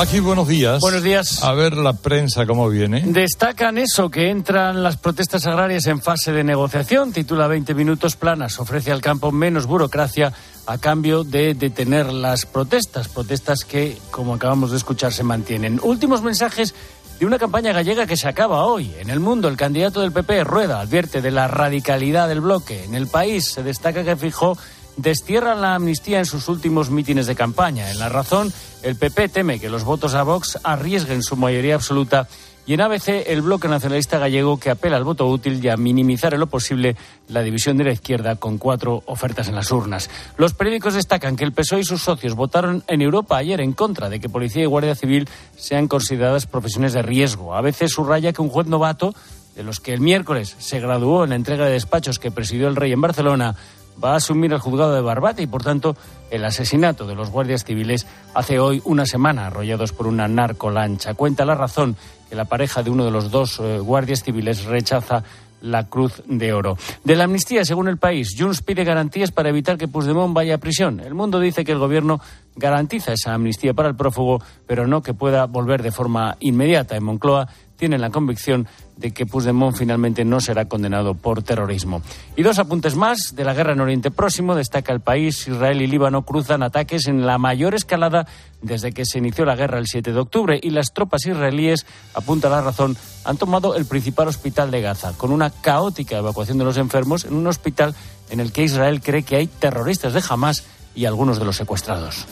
Aquí, 0.00 0.18
buenos 0.18 0.48
días. 0.48 0.80
Buenos 0.80 1.02
días. 1.04 1.44
A 1.44 1.52
ver 1.52 1.76
la 1.76 1.92
prensa 1.92 2.44
cómo 2.44 2.68
viene. 2.68 3.02
Destacan 3.06 3.78
eso, 3.78 4.10
que 4.10 4.30
entran 4.30 4.82
las 4.82 4.96
protestas 4.96 5.46
agrarias 5.46 5.86
en 5.86 6.00
fase 6.00 6.32
de 6.32 6.42
negociación. 6.42 7.12
Titula 7.12 7.46
20 7.46 7.72
minutos 7.74 8.16
planas. 8.16 8.58
Ofrece 8.58 8.90
al 8.90 9.00
campo 9.00 9.30
menos 9.30 9.66
burocracia 9.66 10.32
a 10.66 10.78
cambio 10.78 11.22
de 11.22 11.54
detener 11.54 12.12
las 12.12 12.46
protestas. 12.46 13.06
Protestas 13.06 13.64
que, 13.64 13.96
como 14.10 14.34
acabamos 14.34 14.72
de 14.72 14.78
escuchar, 14.78 15.12
se 15.12 15.22
mantienen. 15.22 15.78
Últimos 15.82 16.22
mensajes 16.22 16.74
de 17.20 17.26
una 17.26 17.38
campaña 17.38 17.72
gallega 17.72 18.04
que 18.04 18.16
se 18.16 18.26
acaba 18.26 18.64
hoy. 18.64 18.92
En 18.98 19.08
el 19.08 19.20
mundo, 19.20 19.46
el 19.46 19.56
candidato 19.56 20.00
del 20.00 20.10
PP, 20.10 20.42
Rueda, 20.42 20.80
advierte 20.80 21.22
de 21.22 21.30
la 21.30 21.46
radicalidad 21.46 22.26
del 22.26 22.40
bloque. 22.40 22.82
En 22.84 22.96
el 22.96 23.06
país 23.06 23.52
se 23.52 23.62
destaca 23.62 24.02
que 24.02 24.16
fijó 24.16 24.58
destierran 24.96 25.60
la 25.60 25.74
amnistía 25.74 26.18
en 26.18 26.26
sus 26.26 26.48
últimos 26.48 26.90
mítines 26.90 27.26
de 27.26 27.34
campaña. 27.34 27.90
En 27.90 27.98
la 27.98 28.08
razón, 28.08 28.52
el 28.82 28.96
PP 28.96 29.28
teme 29.28 29.60
que 29.60 29.70
los 29.70 29.84
votos 29.84 30.14
a 30.14 30.22
Vox 30.22 30.58
arriesguen 30.62 31.22
su 31.22 31.36
mayoría 31.36 31.74
absoluta 31.74 32.28
y 32.64 32.74
en 32.74 32.80
ABC, 32.80 33.24
el 33.26 33.42
bloque 33.42 33.66
nacionalista 33.66 34.18
gallego 34.18 34.60
que 34.60 34.70
apela 34.70 34.96
al 34.96 35.02
voto 35.02 35.26
útil 35.26 35.64
y 35.64 35.68
a 35.68 35.76
minimizar 35.76 36.32
en 36.32 36.38
lo 36.38 36.46
posible 36.46 36.96
la 37.26 37.42
división 37.42 37.76
de 37.76 37.82
la 37.82 37.92
izquierda 37.92 38.36
con 38.36 38.56
cuatro 38.56 39.02
ofertas 39.06 39.48
en 39.48 39.56
las 39.56 39.72
urnas. 39.72 40.08
Los 40.36 40.54
periódicos 40.54 40.94
destacan 40.94 41.34
que 41.34 41.42
el 41.42 41.52
PSOE 41.52 41.80
y 41.80 41.84
sus 41.84 42.02
socios 42.02 42.34
votaron 42.34 42.84
en 42.86 43.02
Europa 43.02 43.36
ayer 43.36 43.60
en 43.60 43.72
contra 43.72 44.08
de 44.08 44.20
que 44.20 44.28
Policía 44.28 44.62
y 44.62 44.66
Guardia 44.66 44.94
Civil 44.94 45.28
sean 45.56 45.88
consideradas 45.88 46.46
profesiones 46.46 46.92
de 46.92 47.02
riesgo. 47.02 47.56
A 47.56 47.62
veces 47.62 47.90
subraya 47.90 48.32
que 48.32 48.42
un 48.42 48.48
juez 48.48 48.68
novato, 48.68 49.12
de 49.56 49.64
los 49.64 49.80
que 49.80 49.92
el 49.92 50.00
miércoles 50.00 50.56
se 50.58 50.80
graduó 50.80 51.24
en 51.24 51.30
la 51.30 51.36
entrega 51.36 51.66
de 51.66 51.72
despachos 51.72 52.18
que 52.18 52.30
presidió 52.30 52.68
el 52.68 52.76
rey 52.76 52.92
en 52.92 53.00
Barcelona, 53.00 53.56
va 54.02 54.12
a 54.12 54.16
asumir 54.16 54.52
el 54.52 54.58
juzgado 54.58 54.94
de 54.94 55.00
Barbate 55.00 55.42
y, 55.42 55.46
por 55.46 55.62
tanto, 55.62 55.96
el 56.30 56.44
asesinato 56.44 57.06
de 57.06 57.14
los 57.14 57.30
guardias 57.30 57.64
civiles 57.64 58.06
hace 58.34 58.58
hoy 58.58 58.80
una 58.84 59.06
semana, 59.06 59.46
arrollados 59.46 59.92
por 59.92 60.06
una 60.06 60.28
narcolancha. 60.28 61.14
Cuenta 61.14 61.44
la 61.44 61.54
razón 61.54 61.96
que 62.28 62.36
la 62.36 62.46
pareja 62.46 62.82
de 62.82 62.90
uno 62.90 63.04
de 63.04 63.10
los 63.10 63.30
dos 63.30 63.60
eh, 63.60 63.78
guardias 63.78 64.22
civiles 64.22 64.64
rechaza 64.64 65.22
la 65.62 65.88
Cruz 65.88 66.22
de 66.26 66.52
Oro. 66.52 66.76
De 67.04 67.16
la 67.16 67.24
amnistía, 67.24 67.64
según 67.64 67.88
el 67.88 67.96
país, 67.96 68.34
Junts 68.36 68.62
pide 68.62 68.84
garantías 68.84 69.30
para 69.30 69.48
evitar 69.48 69.78
que 69.78 69.88
Puigdemont 69.88 70.34
vaya 70.34 70.56
a 70.56 70.58
prisión. 70.58 71.00
El 71.00 71.14
mundo 71.14 71.40
dice 71.40 71.64
que 71.64 71.72
el 71.72 71.78
gobierno 71.78 72.20
garantiza 72.56 73.12
esa 73.12 73.34
amnistía 73.34 73.72
para 73.72 73.88
el 73.88 73.94
prófugo, 73.94 74.42
pero 74.66 74.86
no 74.86 75.02
que 75.02 75.14
pueda 75.14 75.46
volver 75.46 75.82
de 75.82 75.92
forma 75.92 76.36
inmediata. 76.40 76.96
En 76.96 77.04
Moncloa 77.04 77.48
tienen 77.82 78.00
la 78.00 78.10
convicción 78.10 78.68
de 78.96 79.10
que 79.10 79.26
Puigdemont 79.26 79.76
finalmente 79.76 80.24
no 80.24 80.40
será 80.40 80.66
condenado 80.66 81.14
por 81.14 81.42
terrorismo. 81.42 82.00
Y 82.36 82.44
dos 82.44 82.60
apuntes 82.60 82.94
más 82.94 83.34
de 83.34 83.42
la 83.42 83.54
guerra 83.54 83.72
en 83.72 83.80
Oriente 83.80 84.12
Próximo. 84.12 84.54
Destaca 84.54 84.92
el 84.92 85.00
país, 85.00 85.48
Israel 85.48 85.82
y 85.82 85.88
Líbano 85.88 86.22
cruzan 86.22 86.62
ataques 86.62 87.08
en 87.08 87.26
la 87.26 87.38
mayor 87.38 87.74
escalada 87.74 88.28
desde 88.60 88.92
que 88.92 89.04
se 89.04 89.18
inició 89.18 89.44
la 89.44 89.56
guerra 89.56 89.80
el 89.80 89.88
7 89.88 90.12
de 90.12 90.20
octubre 90.20 90.60
y 90.62 90.70
las 90.70 90.92
tropas 90.94 91.26
israelíes, 91.26 91.84
apunta 92.14 92.48
la 92.48 92.60
razón, 92.60 92.96
han 93.24 93.36
tomado 93.36 93.74
el 93.74 93.84
principal 93.84 94.28
hospital 94.28 94.70
de 94.70 94.80
Gaza, 94.80 95.14
con 95.18 95.32
una 95.32 95.50
caótica 95.50 96.18
evacuación 96.18 96.58
de 96.58 96.64
los 96.64 96.76
enfermos 96.76 97.24
en 97.24 97.34
un 97.34 97.48
hospital 97.48 97.96
en 98.30 98.38
el 98.38 98.52
que 98.52 98.62
Israel 98.62 99.00
cree 99.02 99.24
que 99.24 99.34
hay 99.34 99.48
terroristas 99.48 100.12
de 100.12 100.22
Hamas 100.28 100.62
y 100.94 101.06
algunos 101.06 101.38
de 101.38 101.44
los 101.44 101.56
secuestrados. 101.56 102.26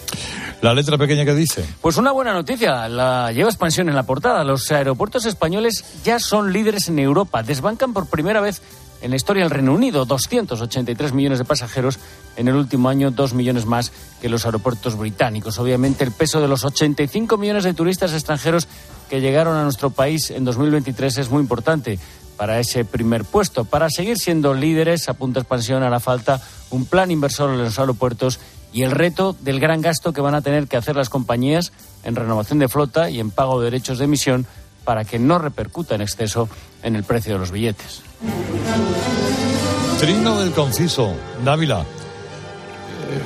La 0.61 0.75
letra 0.75 0.99
pequeña 0.99 1.25
que 1.25 1.35
dice. 1.35 1.65
Pues 1.81 1.97
una 1.97 2.13
buena 2.13 2.33
noticia, 2.33 2.89
la 2.89 3.33
lleva 3.33 3.49
expansión 3.49 3.89
en 3.89 3.95
la 3.95 4.03
portada. 4.03 4.45
Los 4.45 4.71
aeropuertos 4.71 5.25
españoles 5.25 5.85
ya 6.05 6.19
son 6.19 6.53
líderes 6.53 6.89
en 6.89 6.99
Europa. 6.99 7.43
Desbancan 7.43 7.93
por 7.93 8.07
primera 8.07 8.41
vez 8.41 8.61
en 9.03 9.11
la 9.11 9.17
historia 9.17 9.43
del 9.43 9.51
Reino 9.51 9.73
Unido 9.73 10.05
283 10.05 11.13
millones 11.13 11.39
de 11.39 11.45
pasajeros 11.45 11.99
en 12.37 12.49
el 12.49 12.55
último 12.55 12.89
año, 12.89 13.11
dos 13.11 13.33
millones 13.33 13.65
más 13.65 13.93
que 14.21 14.29
los 14.29 14.45
aeropuertos 14.45 14.97
británicos. 14.97 15.59
Obviamente 15.59 16.05
el 16.05 16.13
peso 16.13 16.41
de 16.41 16.49
los 16.49 16.65
85 16.65 17.39
millones 17.39 17.65
de 17.65 17.75
turistas 17.75 18.13
extranjeros 18.13 18.69
que 19.09 19.21
llegaron 19.21 19.57
a 19.57 19.65
nuestro 19.65 19.91
país 19.91 20.31
en 20.31 20.45
2023 20.45 21.19
es 21.19 21.31
muy 21.31 21.41
importante 21.41 21.99
para 22.37 22.59
ese 22.59 22.85
primer 22.85 23.25
puesto. 23.25 23.65
Para 23.65 23.91
seguir 23.91 24.19
siendo 24.19 24.55
líderes, 24.55 25.09
apunta 25.09 25.41
expansión, 25.41 25.83
hará 25.83 26.01
falta 26.01 26.41
un 26.71 26.87
plan 26.87 27.11
inversor 27.11 27.51
en 27.51 27.59
los 27.59 27.79
aeropuertos 27.79 28.41
y 28.73 28.83
el 28.83 28.93
reto 28.93 29.37
del 29.41 29.61
gran 29.61 29.81
gasto 29.81 30.13
que 30.13 30.21
van 30.21 30.35
a 30.35 30.43
tener 30.43 30.69
que 30.69 30.77
hacer 30.77 30.97
las 30.97 31.09
compañías 31.09 31.73
en 32.05 32.17
renovación 32.17 32.59
de 32.59 32.69
flota 32.69 33.11
y 33.11 33.21
en 33.21 33.31
pago 33.31 33.59
de 33.61 33.67
derechos 33.67 33.99
de 33.99 34.05
emisión 34.05 34.47
para 34.85 35.05
que 35.05 35.19
no 35.19 35.39
repercuta 35.39 35.95
en 35.95 36.01
exceso 36.01 36.49
en 36.83 36.97
el 36.97 37.05
precio 37.05 37.35
de 37.35 37.39
los 37.39 37.51
billetes. 37.51 38.03
Trino 39.99 40.41
del 40.41 40.53
conciso, 40.53 41.15
Dávila. 41.45 41.85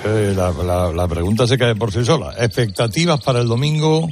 Eh, 0.04 0.34
la, 0.34 1.08
pregunta 1.08 1.46
se 1.46 1.58
cae 1.58 1.74
por 1.74 1.92
sí 1.92 2.04
sola. 2.04 2.34
Expectativas 2.38 3.20
para 3.22 3.40
el 3.40 3.48
domingo, 3.48 4.08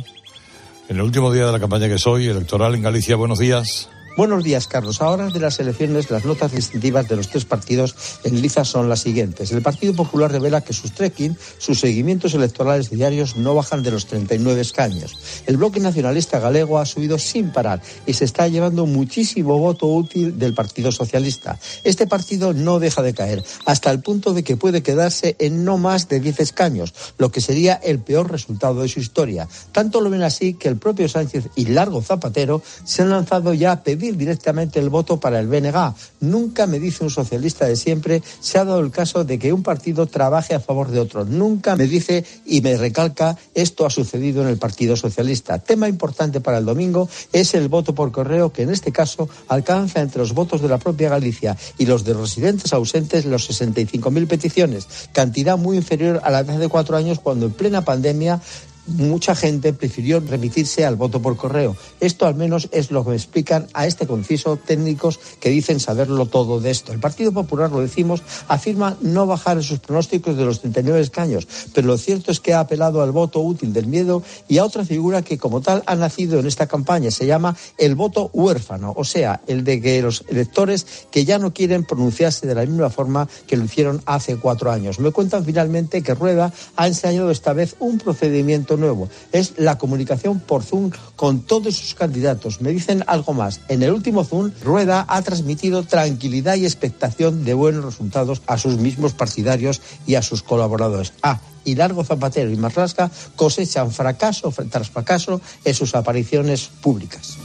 en 0.89 0.97
el 0.97 1.03
último 1.03 1.33
día 1.33 1.47
de 1.47 1.53
la 1.53 1.59
campaña 1.59 1.89
que 1.89 1.99
soy, 1.99 2.29
electoral 2.29 2.75
en 2.75 2.83
Galicia. 2.83 3.17
Buenos 3.17 3.39
días. 3.39 3.89
Buenos 4.15 4.45
días, 4.45 4.69
Carlos. 4.69 5.01
A 5.01 5.09
horas 5.09 5.33
de 5.33 5.41
las 5.41 5.59
elecciones, 5.59 6.11
las 6.11 6.27
notas 6.27 6.53
distintivas 6.53 7.09
de 7.09 7.17
los 7.17 7.29
tres 7.29 7.47
partidos 7.47 7.95
en 8.25 8.43
liza 8.43 8.63
son 8.63 8.91
las 8.91 9.01
siguientes. 9.01 9.53
El 9.53 9.63
Partido 9.63 9.95
Popular 9.95 10.31
revela 10.31 10.61
que 10.61 10.75
sus 10.75 10.93
trekking, 10.93 11.35
sus 11.57 11.81
seguimientos 11.81 12.35
electorales 12.35 12.91
diarios 12.91 13.37
no 13.37 13.55
bajan 13.55 13.83
de 13.83 13.91
los 13.91 14.05
39 14.05 14.61
escaños. 14.61 15.43
El 15.47 15.57
bloque 15.57 15.81
nacionalista 15.81 16.41
galego 16.41 16.79
ha 16.79 16.85
subido 16.85 17.19
sin 17.19 17.53
parar 17.53 17.81
y 18.05 18.13
se 18.13 18.27
está 18.27 18.47
llevando 18.49 18.85
muchísimo 18.85 19.59
voto 19.59 19.87
útil 19.87 20.39
del 20.39 20.53
Partido 20.53 20.93
Socialista. 20.93 21.59
Este 21.83 22.07
partido 22.07 22.53
no 22.53 22.81
deja 22.81 23.01
de 23.01 23.15
caer, 23.15 23.43
hasta 23.65 23.91
el 23.91 24.01
punto 24.01 24.35
de 24.35 24.45
que 24.45 24.59
puede 24.59 24.83
quedarse 24.83 25.37
en 25.39 25.65
no 25.65 25.79
más 25.79 26.11
de 26.11 26.21
10 26.21 26.41
escaños, 26.41 26.93
lo 27.17 27.33
que 27.33 27.41
sería 27.41 27.81
el 27.83 27.99
peor 27.99 28.31
resultado 28.31 28.83
de 28.83 28.89
su 28.89 29.01
historia. 29.01 29.49
Tanto 29.73 30.03
lo 30.03 30.11
ven 30.11 30.23
así 30.23 30.53
que 30.53 30.69
el 30.69 30.77
propio 30.77 31.09
Sánchez 31.09 31.49
y 31.57 31.65
Largo 31.65 32.03
Zapatero 32.03 32.63
se 32.85 33.01
han 33.01 33.09
lanzado 33.09 33.55
ya 33.55 33.73
a 33.73 33.83
pedir 33.83 34.02
directamente 34.11 34.79
el 34.79 34.91
voto 34.91 35.21
para 35.21 35.39
el 35.39 35.47
BNG. 35.47 35.95
Nunca, 36.21 36.67
me 36.67 36.79
dice 36.79 37.05
un 37.05 37.11
socialista 37.11 37.67
de 37.67 37.77
siempre, 37.77 38.23
se 38.41 38.59
ha 38.59 38.65
dado 38.65 38.81
el 38.81 38.91
caso 38.91 39.25
de 39.25 39.39
que 39.39 39.53
un 39.53 39.63
partido 39.63 40.07
trabaje 40.07 40.55
a 40.55 40.61
favor 40.61 40.91
de 40.91 41.01
otro. 41.01 41.25
Nunca 41.25 41.77
me 41.77 41.87
dice 41.87 42.25
y 42.45 42.61
me 42.61 42.77
recalca 42.77 43.37
esto 43.55 43.87
ha 43.87 43.91
sucedido 43.91 44.43
en 44.43 44.49
el 44.49 44.59
Partido 44.59 44.97
Socialista. 44.97 45.59
Tema 45.59 45.89
importante 45.89 46.41
para 46.41 46.59
el 46.59 46.65
domingo 46.65 47.09
es 47.33 47.55
el 47.55 47.69
voto 47.69 47.95
por 47.95 48.13
correo, 48.13 48.53
que 48.53 48.63
en 48.63 48.71
este 48.71 48.93
caso 48.93 49.29
alcanza 49.49 50.01
entre 50.01 50.21
los 50.21 50.33
votos 50.33 50.61
de 50.61 50.69
la 50.69 50.79
propia 50.79 51.09
Galicia 51.09 51.57
y 51.79 51.87
los 51.87 52.05
de 52.05 52.15
residentes 52.15 52.73
ausentes 52.73 53.25
los 53.25 53.49
65.000 53.51 54.27
peticiones, 54.27 54.87
cantidad 55.13 55.57
muy 55.57 55.77
inferior 55.77 56.21
a 56.25 56.31
la 56.31 56.43
de 56.43 56.53
hace 56.53 56.69
cuatro 56.69 56.97
años 56.97 57.19
cuando 57.19 57.47
en 57.47 57.53
plena 57.53 57.85
pandemia 57.85 58.41
mucha 58.87 59.35
gente 59.35 59.73
prefirió 59.73 60.21
remitirse 60.21 60.85
al 60.85 60.97
voto 60.97 61.23
por 61.23 61.37
correo. 61.37 61.77
Esto 62.01 62.27
al 62.27 62.35
menos 62.35 62.69
es 62.73 62.91
lo 62.91 63.05
que 63.05 63.11
me 63.11 63.17
explican 63.17 63.67
a 63.75 63.87
este 63.87 64.07
conciso 64.07 64.57
técnicos 64.57 65.21
que 65.41 65.51
dicen 65.51 65.81
saberlo 65.81 66.27
todo 66.27 66.61
de 66.61 66.71
esto. 66.71 66.93
El 66.93 67.01
Partido 67.01 67.33
Popular, 67.33 67.71
lo 67.71 67.81
decimos, 67.81 68.23
afirma 68.49 68.97
no 69.01 69.27
bajar 69.27 69.57
en 69.57 69.63
sus 69.63 69.79
pronósticos 69.79 70.37
de 70.37 70.45
los 70.45 70.61
39 70.61 71.01
escaños, 71.01 71.47
pero 71.75 71.87
lo 71.87 71.99
cierto 71.99 72.31
es 72.31 72.41
que 72.41 72.55
ha 72.55 72.61
apelado 72.61 73.03
al 73.03 73.13
voto 73.13 73.41
útil 73.41 73.73
del 73.73 73.87
miedo 73.87 74.23
y 74.49 74.59
a 74.59 74.65
otra 74.65 74.85
figura 74.85 75.23
que 75.23 75.39
como 75.39 75.61
tal 75.61 75.83
ha 75.87 75.95
nacido 75.95 76.41
en 76.41 76.47
esta 76.47 76.67
campaña. 76.67 77.11
Se 77.11 77.27
llama 77.27 77.57
el 77.79 77.95
voto 77.95 78.31
huérfano, 78.33 78.95
o 78.97 79.05
sea, 79.05 79.41
el 79.47 79.65
de 79.65 79.81
que 79.81 80.03
los 80.03 80.25
electores 80.29 80.87
que 81.11 81.25
ya 81.25 81.39
no 81.39 81.53
quieren 81.53 81.85
pronunciarse 81.85 82.47
de 82.47 82.55
la 82.55 82.67
misma 82.67 82.91
forma 82.91 83.29
que 83.47 83.57
lo 83.57 83.65
hicieron 83.65 84.03
hace 84.07 84.37
cuatro 84.37 84.71
años. 84.71 84.99
Me 84.99 85.13
cuentan 85.13 85.45
finalmente 85.45 86.03
que 86.03 86.15
Rueda 86.15 86.53
ha 86.77 86.87
enseñado 86.87 87.31
esta 87.31 87.53
vez 87.53 87.77
un 87.79 87.99
procedimiento 87.99 88.72
nuevo. 88.77 89.09
Es 89.33 89.55
la 89.57 89.79
comunicación 89.79 90.41
por 90.41 90.63
Zoom 90.63 90.91
con 91.17 91.41
todos 91.41 91.77
sus 91.77 91.95
candidatos. 91.95 92.61
Me 92.61 92.71
dicen 92.71 93.05
algo 93.07 93.33
más. 93.33 93.61
En 93.69 93.83
el 93.83 93.93
último 93.93 94.25
Zoom, 94.25 94.51
Rueda 94.63 95.05
ha 95.09 95.23
transmitido 95.23 95.83
tranquilidad 95.83 96.57
y 96.57 96.65
expectación 96.65 97.45
de 97.45 97.55
buenos 97.55 97.85
resultados 97.85 98.43
a 98.47 98.59
sus 98.59 98.79
mismos 98.79 99.13
partidarios 99.13 99.81
y 100.07 100.17
a 100.17 100.23
sus 100.23 100.43
colaboradores. 100.43 101.13
Ah, 101.23 101.41
y 101.65 101.75
Largo 101.75 102.05
Zapatero 102.05 102.51
y 102.51 102.57
Marrasca 102.57 103.11
cosechan 103.37 103.93
fracaso 103.93 104.53
tras 104.71 104.91
fracaso 104.91 105.41
en 105.65 105.75
sus 105.75 105.95
apariciones 105.95 106.69
públicas. 106.81 107.37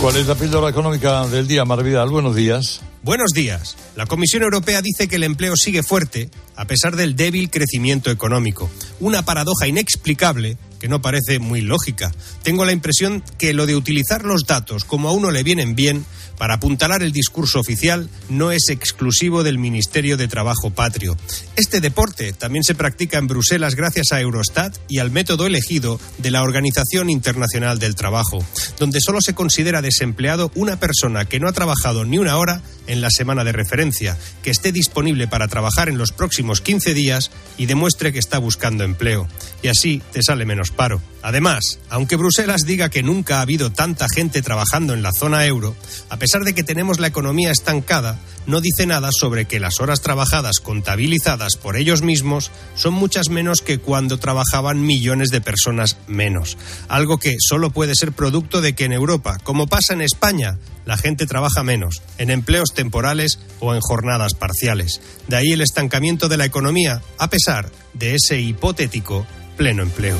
¿Cuál 0.00 0.16
es 0.16 0.26
la 0.26 0.34
píldora 0.34 0.68
económica 0.68 1.26
del 1.28 1.48
día? 1.48 1.64
Buenos 1.64 2.34
días. 2.34 2.82
Buenos 3.04 3.32
días. 3.34 3.76
La 3.96 4.06
Comisión 4.06 4.44
Europea 4.44 4.80
dice 4.80 5.08
que 5.08 5.16
el 5.16 5.24
empleo 5.24 5.56
sigue 5.56 5.82
fuerte 5.82 6.30
a 6.56 6.64
pesar 6.64 6.96
del 6.96 7.16
débil 7.16 7.50
crecimiento 7.50 8.10
económico. 8.10 8.70
Una 8.98 9.26
paradoja 9.26 9.66
inexplicable 9.66 10.56
que 10.80 10.88
no 10.88 11.02
parece 11.02 11.38
muy 11.38 11.60
lógica. 11.60 12.12
Tengo 12.42 12.64
la 12.64 12.72
impresión 12.72 13.22
que 13.36 13.52
lo 13.52 13.66
de 13.66 13.76
utilizar 13.76 14.24
los 14.24 14.44
datos 14.46 14.86
como 14.86 15.10
a 15.10 15.12
uno 15.12 15.30
le 15.30 15.42
vienen 15.42 15.74
bien 15.74 16.06
para 16.38 16.54
apuntalar 16.54 17.02
el 17.02 17.12
discurso 17.12 17.58
oficial 17.58 18.10
no 18.28 18.52
es 18.52 18.68
exclusivo 18.68 19.42
del 19.42 19.58
Ministerio 19.58 20.18
de 20.18 20.28
Trabajo 20.28 20.70
Patrio. 20.70 21.16
Este 21.56 21.80
deporte 21.80 22.34
también 22.34 22.62
se 22.62 22.74
practica 22.74 23.16
en 23.16 23.26
Bruselas 23.26 23.74
gracias 23.74 24.12
a 24.12 24.20
Eurostat 24.20 24.76
y 24.88 24.98
al 24.98 25.10
método 25.10 25.46
elegido 25.46 25.98
de 26.18 26.30
la 26.30 26.42
Organización 26.42 27.08
Internacional 27.08 27.78
del 27.78 27.94
Trabajo, 27.94 28.44
donde 28.78 29.00
solo 29.00 29.22
se 29.22 29.34
considera 29.34 29.80
desempleado 29.80 30.52
una 30.54 30.78
persona 30.78 31.24
que 31.24 31.40
no 31.40 31.48
ha 31.48 31.52
trabajado 31.52 32.04
ni 32.04 32.18
una 32.18 32.36
hora 32.36 32.60
en 32.86 33.00
la 33.00 33.08
semana 33.10 33.44
de 33.44 33.52
referencia, 33.52 34.18
que 34.42 34.50
esté 34.50 34.70
disponible 34.70 35.28
para 35.28 35.48
trabajar 35.48 35.88
en 35.88 35.96
los 35.96 36.12
próximos 36.12 36.60
15 36.60 36.92
días 36.92 37.30
y 37.56 37.64
demuestre 37.64 38.12
que 38.12 38.18
está 38.18 38.38
buscando 38.38 38.84
empleo. 38.84 39.26
Y 39.62 39.68
así 39.68 40.02
te 40.12 40.22
sale 40.22 40.44
menos 40.44 40.74
disparo. 40.74 41.00
Además, 41.22 41.78
aunque 41.88 42.16
Bruselas 42.16 42.62
diga 42.66 42.90
que 42.90 43.02
nunca 43.02 43.38
ha 43.38 43.42
habido 43.42 43.70
tanta 43.70 44.06
gente 44.12 44.42
trabajando 44.42 44.92
en 44.92 45.02
la 45.02 45.12
zona 45.12 45.46
euro, 45.46 45.76
pesar 46.24 46.44
de 46.44 46.54
que 46.54 46.62
tenemos 46.62 47.00
la 47.00 47.08
economía 47.08 47.50
estancada, 47.50 48.18
no 48.46 48.62
dice 48.62 48.86
nada 48.86 49.10
sobre 49.12 49.44
que 49.44 49.60
las 49.60 49.78
horas 49.78 50.00
trabajadas 50.00 50.58
contabilizadas 50.58 51.56
por 51.58 51.76
ellos 51.76 52.00
mismos 52.00 52.50
son 52.74 52.94
muchas 52.94 53.28
menos 53.28 53.60
que 53.60 53.76
cuando 53.76 54.18
trabajaban 54.18 54.80
millones 54.80 55.28
de 55.28 55.42
personas 55.42 55.98
menos. 56.06 56.56
Algo 56.88 57.18
que 57.18 57.36
solo 57.38 57.72
puede 57.72 57.94
ser 57.94 58.12
producto 58.12 58.62
de 58.62 58.74
que 58.74 58.86
en 58.86 58.94
Europa, 58.94 59.36
como 59.44 59.66
pasa 59.66 59.92
en 59.92 60.00
España, 60.00 60.56
la 60.86 60.96
gente 60.96 61.26
trabaja 61.26 61.62
menos, 61.62 62.00
en 62.16 62.30
empleos 62.30 62.72
temporales 62.72 63.38
o 63.60 63.74
en 63.74 63.82
jornadas 63.82 64.32
parciales. 64.32 65.02
De 65.28 65.36
ahí 65.36 65.52
el 65.52 65.60
estancamiento 65.60 66.30
de 66.30 66.38
la 66.38 66.46
economía, 66.46 67.02
a 67.18 67.28
pesar 67.28 67.70
de 67.92 68.14
ese 68.14 68.40
hipotético 68.40 69.26
pleno 69.58 69.82
empleo. 69.82 70.16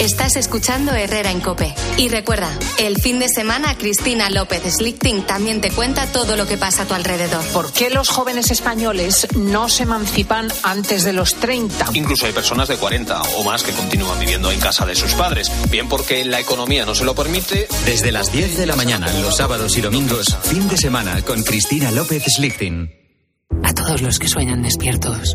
Estás 0.00 0.36
escuchando 0.36 0.94
Herrera 0.94 1.30
en 1.30 1.40
Cope. 1.40 1.74
Y 1.98 2.08
recuerda, 2.08 2.50
el 2.78 2.96
fin 3.02 3.18
de 3.18 3.28
semana 3.28 3.76
Cristina 3.76 4.30
López 4.30 4.62
Slichting 4.62 5.26
también 5.26 5.60
te 5.60 5.70
cuenta 5.70 6.06
todo 6.06 6.36
lo 6.36 6.46
que 6.46 6.56
pasa 6.56 6.84
a 6.84 6.86
tu 6.86 6.94
alrededor. 6.94 7.44
¿Por 7.52 7.70
qué 7.70 7.90
los 7.90 8.08
jóvenes 8.08 8.50
españoles 8.50 9.28
no 9.36 9.68
se 9.68 9.82
emancipan 9.82 10.48
antes 10.62 11.04
de 11.04 11.12
los 11.12 11.34
30? 11.34 11.90
Incluso 11.92 12.24
hay 12.24 12.32
personas 12.32 12.68
de 12.68 12.78
40 12.78 13.20
o 13.36 13.44
más 13.44 13.62
que 13.62 13.72
continúan 13.72 14.18
viviendo 14.18 14.50
en 14.50 14.58
casa 14.58 14.86
de 14.86 14.94
sus 14.94 15.12
padres, 15.12 15.52
bien 15.70 15.86
porque 15.86 16.24
la 16.24 16.40
economía 16.40 16.86
no 16.86 16.94
se 16.94 17.04
lo 17.04 17.14
permite. 17.14 17.68
Desde 17.84 18.10
las 18.10 18.32
10 18.32 18.56
de 18.56 18.64
la 18.64 18.76
mañana, 18.76 19.12
los 19.20 19.36
sábados 19.36 19.76
y 19.76 19.82
domingos, 19.82 20.34
fin 20.44 20.66
de 20.66 20.78
semana 20.78 21.20
con 21.20 21.42
Cristina 21.42 21.90
López 21.90 22.24
Slichting. 22.24 22.90
A 23.62 23.74
todos 23.74 24.00
los 24.00 24.18
que 24.18 24.28
sueñan 24.28 24.62
despiertos, 24.62 25.34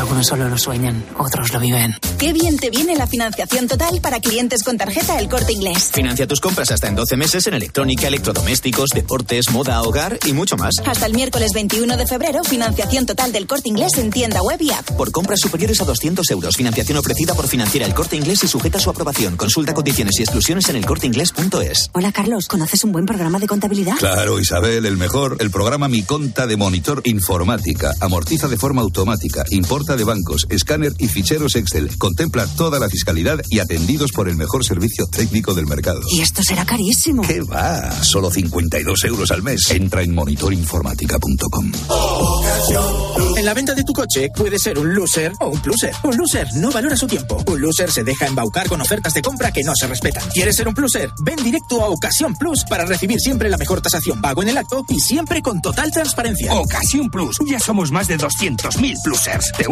Algunos 0.00 0.26
solo 0.28 0.48
lo 0.48 0.56
sueñan, 0.56 1.04
otros 1.18 1.52
lo 1.52 1.60
viven. 1.60 1.94
Qué 2.18 2.32
bien 2.32 2.56
te 2.56 2.70
viene 2.70 2.96
la 2.96 3.06
financiación 3.06 3.68
total 3.68 4.00
para 4.00 4.18
clientes 4.18 4.62
con 4.62 4.78
tarjeta 4.78 5.18
El 5.18 5.28
Corte 5.28 5.52
Inglés. 5.52 5.90
Financia 5.92 6.26
tus 6.26 6.40
compras 6.40 6.70
hasta 6.70 6.88
en 6.88 6.94
12 6.94 7.18
meses 7.18 7.46
en 7.46 7.52
electrónica, 7.52 8.08
electrodomésticos, 8.08 8.88
deportes, 8.94 9.50
moda, 9.50 9.82
hogar 9.82 10.18
y 10.26 10.32
mucho 10.32 10.56
más. 10.56 10.72
Hasta 10.86 11.04
el 11.04 11.12
miércoles 11.12 11.50
21 11.54 11.98
de 11.98 12.06
febrero, 12.06 12.42
financiación 12.44 13.04
total 13.04 13.30
del 13.30 13.46
Corte 13.46 13.68
Inglés 13.68 13.98
en 13.98 14.10
tienda 14.10 14.40
web 14.42 14.56
y 14.62 14.70
app. 14.70 14.90
Por 14.92 15.12
compras 15.12 15.40
superiores 15.40 15.82
a 15.82 15.84
200 15.84 16.30
euros, 16.30 16.56
financiación 16.56 16.96
ofrecida 16.96 17.34
por 17.34 17.46
Financiera 17.46 17.84
El 17.84 17.92
Corte 17.92 18.16
Inglés 18.16 18.42
y 18.42 18.48
sujeta 18.48 18.78
a 18.78 18.80
su 18.80 18.88
aprobación. 18.88 19.36
Consulta 19.36 19.74
condiciones 19.74 20.18
y 20.18 20.22
exclusiones 20.22 20.66
en 20.70 20.76
elcorteinglés.es. 20.76 21.90
Hola 21.92 22.10
Carlos, 22.10 22.48
¿conoces 22.48 22.84
un 22.84 22.92
buen 22.92 23.04
programa 23.04 23.38
de 23.38 23.46
contabilidad? 23.46 23.96
Claro, 23.98 24.40
Isabel, 24.40 24.86
el 24.86 24.96
mejor. 24.96 25.36
El 25.40 25.50
programa 25.50 25.88
Mi 25.88 26.04
Conta 26.04 26.46
de 26.46 26.56
Monitor 26.56 27.02
Informática. 27.04 27.92
Amortiza 28.00 28.48
de 28.48 28.56
forma 28.56 28.80
automática. 28.80 29.44
Importa 29.50 29.89
de 29.96 30.04
bancos, 30.04 30.46
escáner 30.50 30.92
y 30.98 31.08
ficheros 31.08 31.56
Excel. 31.56 31.96
Contempla 31.98 32.46
toda 32.46 32.78
la 32.78 32.88
fiscalidad 32.88 33.40
y 33.48 33.58
atendidos 33.58 34.10
por 34.12 34.28
el 34.28 34.36
mejor 34.36 34.64
servicio 34.64 35.06
técnico 35.06 35.54
del 35.54 35.66
mercado. 35.66 36.00
Y 36.10 36.20
esto 36.20 36.42
será 36.42 36.64
carísimo. 36.64 37.22
¿Qué 37.22 37.40
va? 37.40 37.90
Solo 38.02 38.30
52 38.30 39.04
euros 39.04 39.30
al 39.30 39.42
mes. 39.42 39.70
Entra 39.70 40.02
en 40.02 40.14
monitorinformática.com. 40.14 41.72
En 43.36 43.44
la 43.44 43.54
venta 43.54 43.74
de 43.74 43.84
tu 43.84 43.92
coche 43.92 44.30
puede 44.34 44.58
ser 44.58 44.78
un 44.78 44.94
loser 44.94 45.32
o 45.40 45.48
un 45.48 45.60
pluser. 45.60 45.94
Un 46.02 46.16
loser 46.16 46.48
no 46.54 46.70
valora 46.70 46.96
su 46.96 47.06
tiempo. 47.06 47.42
Un 47.46 47.60
loser 47.60 47.90
se 47.90 48.04
deja 48.04 48.26
embaucar 48.26 48.68
con 48.68 48.80
ofertas 48.80 49.14
de 49.14 49.22
compra 49.22 49.52
que 49.52 49.62
no 49.62 49.72
se 49.74 49.86
respetan. 49.86 50.22
¿Quieres 50.32 50.56
ser 50.56 50.68
un 50.68 50.74
pluser? 50.74 51.10
Ven 51.24 51.42
directo 51.42 51.82
a 51.82 51.88
Ocasión 51.88 52.34
Plus 52.34 52.64
para 52.68 52.84
recibir 52.84 53.20
siempre 53.20 53.48
la 53.48 53.56
mejor 53.56 53.80
tasación 53.80 54.20
pago 54.20 54.42
en 54.42 54.50
el 54.50 54.58
acto 54.58 54.84
y 54.88 55.00
siempre 55.00 55.42
con 55.42 55.60
total 55.60 55.90
transparencia. 55.90 56.54
Ocasión 56.54 57.10
Plus. 57.10 57.36
Ya 57.46 57.58
somos 57.58 57.90
más 57.90 58.08
de 58.08 58.18
200.000 58.18 59.02
plusers. 59.02 59.52
¿Te 59.56 59.66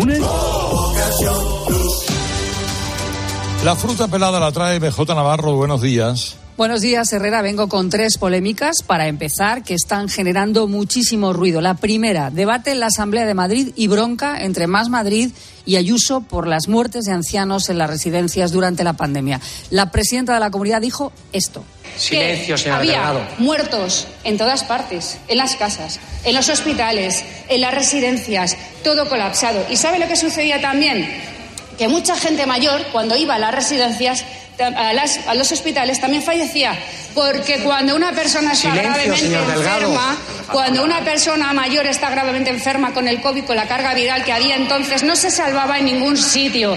La 3.64 3.76
fruta 3.76 4.08
pelada 4.08 4.40
la 4.40 4.52
trae 4.52 4.78
BJ 4.78 5.14
Navarro. 5.14 5.52
Buenos 5.56 5.82
días. 5.82 6.36
Buenos 6.58 6.80
días, 6.80 7.12
Herrera. 7.12 7.40
Vengo 7.40 7.68
con 7.68 7.88
tres 7.88 8.18
polémicas 8.18 8.82
para 8.84 9.06
empezar 9.06 9.62
que 9.62 9.74
están 9.74 10.08
generando 10.08 10.66
muchísimo 10.66 11.32
ruido. 11.32 11.60
La 11.60 11.74
primera, 11.74 12.30
debate 12.30 12.72
en 12.72 12.80
la 12.80 12.86
Asamblea 12.86 13.26
de 13.26 13.34
Madrid 13.34 13.68
y 13.76 13.86
bronca 13.86 14.42
entre 14.42 14.66
Más 14.66 14.88
Madrid 14.88 15.30
y 15.64 15.76
Ayuso 15.76 16.20
por 16.22 16.48
las 16.48 16.66
muertes 16.66 17.04
de 17.04 17.12
ancianos 17.12 17.68
en 17.68 17.78
las 17.78 17.88
residencias 17.88 18.50
durante 18.50 18.82
la 18.82 18.94
pandemia. 18.94 19.40
La 19.70 19.92
presidenta 19.92 20.34
de 20.34 20.40
la 20.40 20.50
comunidad 20.50 20.80
dijo 20.80 21.12
esto. 21.32 21.62
Silencio, 21.96 22.58
señora 22.58 22.80
había 22.80 22.92
Delgado. 22.92 23.20
muertos 23.38 24.08
en 24.24 24.36
todas 24.36 24.64
partes, 24.64 25.18
en 25.28 25.38
las 25.38 25.54
casas, 25.54 26.00
en 26.24 26.34
los 26.34 26.48
hospitales, 26.48 27.22
en 27.48 27.60
las 27.60 27.72
residencias, 27.72 28.56
todo 28.82 29.08
colapsado. 29.08 29.64
¿Y 29.70 29.76
sabe 29.76 30.00
lo 30.00 30.08
que 30.08 30.16
sucedía 30.16 30.60
también? 30.60 31.37
Que 31.78 31.86
mucha 31.88 32.16
gente 32.16 32.44
mayor, 32.44 32.84
cuando 32.92 33.16
iba 33.16 33.36
a 33.36 33.38
las 33.38 33.54
residencias, 33.54 34.24
a, 34.58 34.92
las- 34.92 35.18
a 35.28 35.34
los 35.34 35.52
hospitales, 35.52 36.00
también 36.00 36.22
fallecía. 36.22 36.76
Porque 37.14 37.60
cuando 37.62 37.94
una 37.96 38.12
persona 38.12 38.52
está 38.52 38.70
Silencio, 38.72 38.92
gravemente 38.92 39.36
enferma, 39.54 40.16
cuando 40.52 40.84
una 40.84 41.04
persona 41.04 41.52
mayor 41.52 41.86
está 41.86 42.10
gravemente 42.10 42.50
enferma 42.50 42.92
con 42.92 43.06
el 43.08 43.20
COVID, 43.20 43.44
con 43.44 43.56
la 43.56 43.66
carga 43.68 43.94
viral 43.94 44.24
que 44.24 44.32
había 44.32 44.56
entonces, 44.56 45.02
no 45.04 45.14
se 45.16 45.30
salvaba 45.30 45.78
en 45.78 45.84
ningún 45.86 46.16
sitio. 46.16 46.76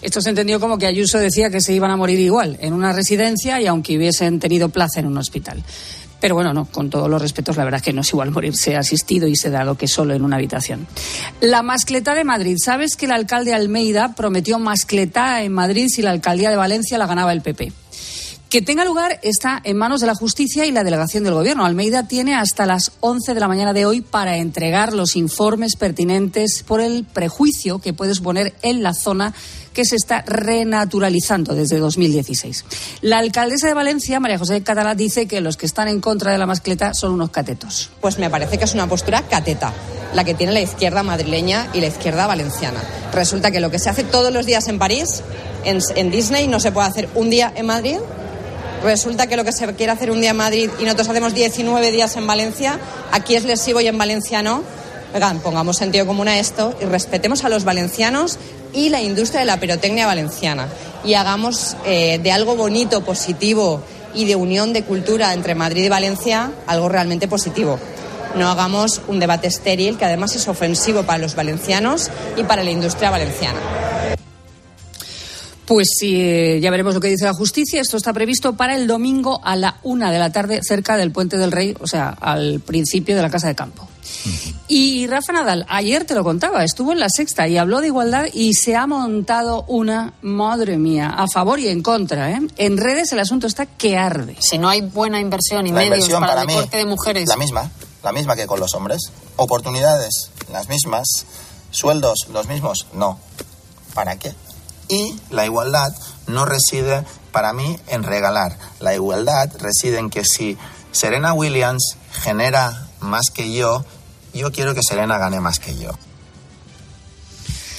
Esto 0.00 0.20
se 0.20 0.28
entendió 0.30 0.60
como 0.60 0.78
que 0.78 0.86
Ayuso 0.86 1.18
decía 1.18 1.50
que 1.50 1.60
se 1.60 1.72
iban 1.72 1.90
a 1.90 1.96
morir 1.96 2.20
igual 2.20 2.56
en 2.60 2.72
una 2.72 2.92
residencia 2.92 3.60
y 3.60 3.66
aunque 3.66 3.96
hubiesen 3.96 4.38
tenido 4.38 4.68
plaza 4.68 5.00
en 5.00 5.06
un 5.06 5.18
hospital. 5.18 5.62
Pero 6.20 6.34
bueno, 6.34 6.52
no, 6.52 6.64
con 6.66 6.90
todos 6.90 7.08
los 7.08 7.22
respetos, 7.22 7.56
la 7.56 7.64
verdad 7.64 7.78
es 7.78 7.84
que 7.84 7.92
no 7.92 8.00
es 8.00 8.08
igual 8.10 8.30
morirse 8.30 8.76
asistido 8.76 9.28
y 9.28 9.36
sedado 9.36 9.76
que 9.76 9.86
solo 9.86 10.14
en 10.14 10.24
una 10.24 10.36
habitación. 10.36 10.86
La 11.40 11.62
mascleta 11.62 12.14
de 12.14 12.24
Madrid. 12.24 12.56
¿Sabes 12.62 12.96
que 12.96 13.06
el 13.06 13.12
alcalde 13.12 13.54
Almeida 13.54 14.14
prometió 14.14 14.58
mascleta 14.58 15.42
en 15.42 15.52
Madrid 15.52 15.88
si 15.88 16.02
la 16.02 16.10
alcaldía 16.10 16.50
de 16.50 16.56
Valencia 16.56 16.98
la 16.98 17.06
ganaba 17.06 17.32
el 17.32 17.42
PP? 17.42 17.72
Que 18.48 18.62
tenga 18.62 18.82
lugar 18.82 19.20
está 19.22 19.60
en 19.62 19.76
manos 19.76 20.00
de 20.00 20.06
la 20.06 20.14
justicia 20.14 20.64
y 20.64 20.72
la 20.72 20.82
delegación 20.82 21.22
del 21.22 21.34
gobierno. 21.34 21.66
Almeida 21.66 22.08
tiene 22.08 22.34
hasta 22.34 22.64
las 22.64 22.92
11 23.00 23.34
de 23.34 23.40
la 23.40 23.46
mañana 23.46 23.74
de 23.74 23.84
hoy 23.84 24.00
para 24.00 24.38
entregar 24.38 24.94
los 24.94 25.16
informes 25.16 25.76
pertinentes 25.76 26.64
por 26.66 26.80
el 26.80 27.04
prejuicio 27.04 27.78
que 27.78 27.92
puede 27.92 28.14
suponer 28.14 28.54
en 28.62 28.82
la 28.82 28.94
zona 28.94 29.34
que 29.74 29.84
se 29.84 29.96
está 29.96 30.22
renaturalizando 30.26 31.54
desde 31.54 31.78
2016. 31.78 32.64
La 33.02 33.18
alcaldesa 33.18 33.68
de 33.68 33.74
Valencia, 33.74 34.18
María 34.18 34.38
José 34.38 34.62
Catalá, 34.62 34.94
dice 34.94 35.26
que 35.26 35.42
los 35.42 35.58
que 35.58 35.66
están 35.66 35.88
en 35.88 36.00
contra 36.00 36.32
de 36.32 36.38
la 36.38 36.46
mascleta 36.46 36.94
son 36.94 37.12
unos 37.12 37.28
catetos. 37.28 37.90
Pues 38.00 38.18
me 38.18 38.30
parece 38.30 38.56
que 38.56 38.64
es 38.64 38.72
una 38.72 38.88
postura 38.88 39.28
cateta, 39.28 39.74
la 40.14 40.24
que 40.24 40.32
tiene 40.32 40.54
la 40.54 40.62
izquierda 40.62 41.02
madrileña 41.02 41.68
y 41.74 41.82
la 41.82 41.88
izquierda 41.88 42.26
valenciana. 42.26 42.80
Resulta 43.12 43.50
que 43.50 43.60
lo 43.60 43.70
que 43.70 43.78
se 43.78 43.90
hace 43.90 44.04
todos 44.04 44.32
los 44.32 44.46
días 44.46 44.68
en 44.68 44.78
París, 44.78 45.22
en, 45.64 45.80
en 45.96 46.10
Disney, 46.10 46.48
no 46.48 46.60
se 46.60 46.72
puede 46.72 46.88
hacer 46.88 47.08
un 47.14 47.28
día 47.28 47.52
en 47.54 47.66
Madrid. 47.66 47.98
Resulta 48.82 49.26
que 49.26 49.36
lo 49.36 49.44
que 49.44 49.52
se 49.52 49.66
quiere 49.74 49.92
hacer 49.92 50.10
un 50.10 50.20
día 50.20 50.30
en 50.30 50.36
Madrid 50.36 50.70
y 50.78 50.84
nosotros 50.84 51.08
hacemos 51.08 51.34
19 51.34 51.90
días 51.90 52.16
en 52.16 52.26
Valencia, 52.26 52.78
aquí 53.12 53.34
es 53.34 53.44
lesivo 53.44 53.80
y 53.80 53.88
en 53.88 53.98
Valencia 53.98 54.42
no. 54.42 54.62
Pongamos 55.42 55.78
sentido 55.78 56.06
común 56.06 56.28
a 56.28 56.38
esto 56.38 56.76
y 56.80 56.84
respetemos 56.84 57.42
a 57.44 57.48
los 57.48 57.64
valencianos 57.64 58.38
y 58.72 58.90
la 58.90 59.00
industria 59.00 59.40
de 59.40 59.46
la 59.46 59.58
pirotecnia 59.58 60.06
valenciana. 60.06 60.68
Y 61.04 61.14
hagamos 61.14 61.76
eh, 61.86 62.20
de 62.22 62.30
algo 62.30 62.56
bonito, 62.56 63.02
positivo 63.02 63.82
y 64.14 64.26
de 64.26 64.36
unión 64.36 64.72
de 64.72 64.84
cultura 64.84 65.32
entre 65.32 65.54
Madrid 65.54 65.84
y 65.84 65.88
Valencia 65.88 66.52
algo 66.66 66.88
realmente 66.88 67.26
positivo. 67.26 67.78
No 68.36 68.50
hagamos 68.50 69.00
un 69.08 69.18
debate 69.18 69.48
estéril 69.48 69.96
que 69.96 70.04
además 70.04 70.36
es 70.36 70.46
ofensivo 70.46 71.02
para 71.02 71.18
los 71.18 71.34
valencianos 71.34 72.10
y 72.36 72.44
para 72.44 72.62
la 72.62 72.70
industria 72.70 73.10
valenciana. 73.10 73.87
Pues 75.68 75.88
sí, 75.98 76.18
eh, 76.18 76.60
ya 76.62 76.70
veremos 76.70 76.94
lo 76.94 77.00
que 77.00 77.08
dice 77.08 77.26
la 77.26 77.34
justicia. 77.34 77.82
Esto 77.82 77.98
está 77.98 78.14
previsto 78.14 78.54
para 78.54 78.74
el 78.74 78.86
domingo 78.86 79.42
a 79.44 79.54
la 79.54 79.76
una 79.82 80.10
de 80.10 80.18
la 80.18 80.32
tarde 80.32 80.60
cerca 80.62 80.96
del 80.96 81.12
Puente 81.12 81.36
del 81.36 81.52
Rey, 81.52 81.76
o 81.78 81.86
sea, 81.86 82.08
al 82.08 82.60
principio 82.60 83.14
de 83.14 83.20
la 83.20 83.28
Casa 83.28 83.48
de 83.48 83.54
Campo. 83.54 83.86
Y 84.66 85.06
Rafa 85.08 85.34
Nadal, 85.34 85.66
ayer 85.68 86.06
te 86.06 86.14
lo 86.14 86.24
contaba, 86.24 86.64
estuvo 86.64 86.92
en 86.92 87.00
la 87.00 87.10
sexta 87.10 87.46
y 87.48 87.58
habló 87.58 87.82
de 87.82 87.88
igualdad 87.88 88.28
y 88.32 88.54
se 88.54 88.76
ha 88.76 88.86
montado 88.86 89.64
una, 89.68 90.14
madre 90.22 90.78
mía, 90.78 91.10
a 91.10 91.26
favor 91.28 91.60
y 91.60 91.68
en 91.68 91.82
contra. 91.82 92.30
¿eh? 92.30 92.40
En 92.56 92.78
redes 92.78 93.12
el 93.12 93.18
asunto 93.18 93.46
está 93.46 93.66
que 93.66 93.98
arde. 93.98 94.36
Si 94.40 94.56
no 94.56 94.70
hay 94.70 94.80
buena 94.80 95.20
inversión 95.20 95.66
y 95.66 95.70
La 95.70 95.80
medios 95.80 95.96
inversión 95.96 96.20
para, 96.20 96.32
para 96.32 96.40
el 96.40 96.46
mí, 96.46 96.54
deporte 96.54 96.76
de 96.78 96.84
mujeres, 96.86 97.28
La 97.28 97.36
misma, 97.36 97.70
la 98.02 98.12
misma 98.12 98.36
que 98.36 98.46
con 98.46 98.58
los 98.58 98.74
hombres. 98.74 99.12
Oportunidades, 99.36 100.30
las 100.50 100.70
mismas. 100.70 101.26
Sueldos, 101.70 102.28
los 102.32 102.48
mismos. 102.48 102.86
No. 102.94 103.18
¿Para 103.92 104.16
qué? 104.18 104.32
Y 104.88 105.14
la 105.30 105.44
igualdad 105.44 105.92
no 106.26 106.44
reside, 106.46 107.04
para 107.32 107.52
mí, 107.52 107.78
en 107.88 108.02
regalar. 108.02 108.56
La 108.80 108.94
igualdad 108.94 109.50
reside 109.58 109.98
en 109.98 110.10
que 110.10 110.24
si 110.24 110.56
Serena 110.92 111.32
Williams 111.34 111.96
genera 112.22 112.88
más 113.00 113.30
que 113.30 113.52
yo, 113.52 113.84
yo 114.34 114.50
quiero 114.50 114.74
que 114.74 114.82
Serena 114.82 115.18
gane 115.18 115.40
más 115.40 115.58
que 115.60 115.76
yo. 115.76 115.90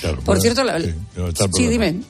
Claro, 0.01 0.18
Por 0.18 0.26
bueno, 0.26 0.41
cierto, 0.41 0.64
la- 0.64 0.80
sí, 0.80 1.68
dime. 1.68 2.01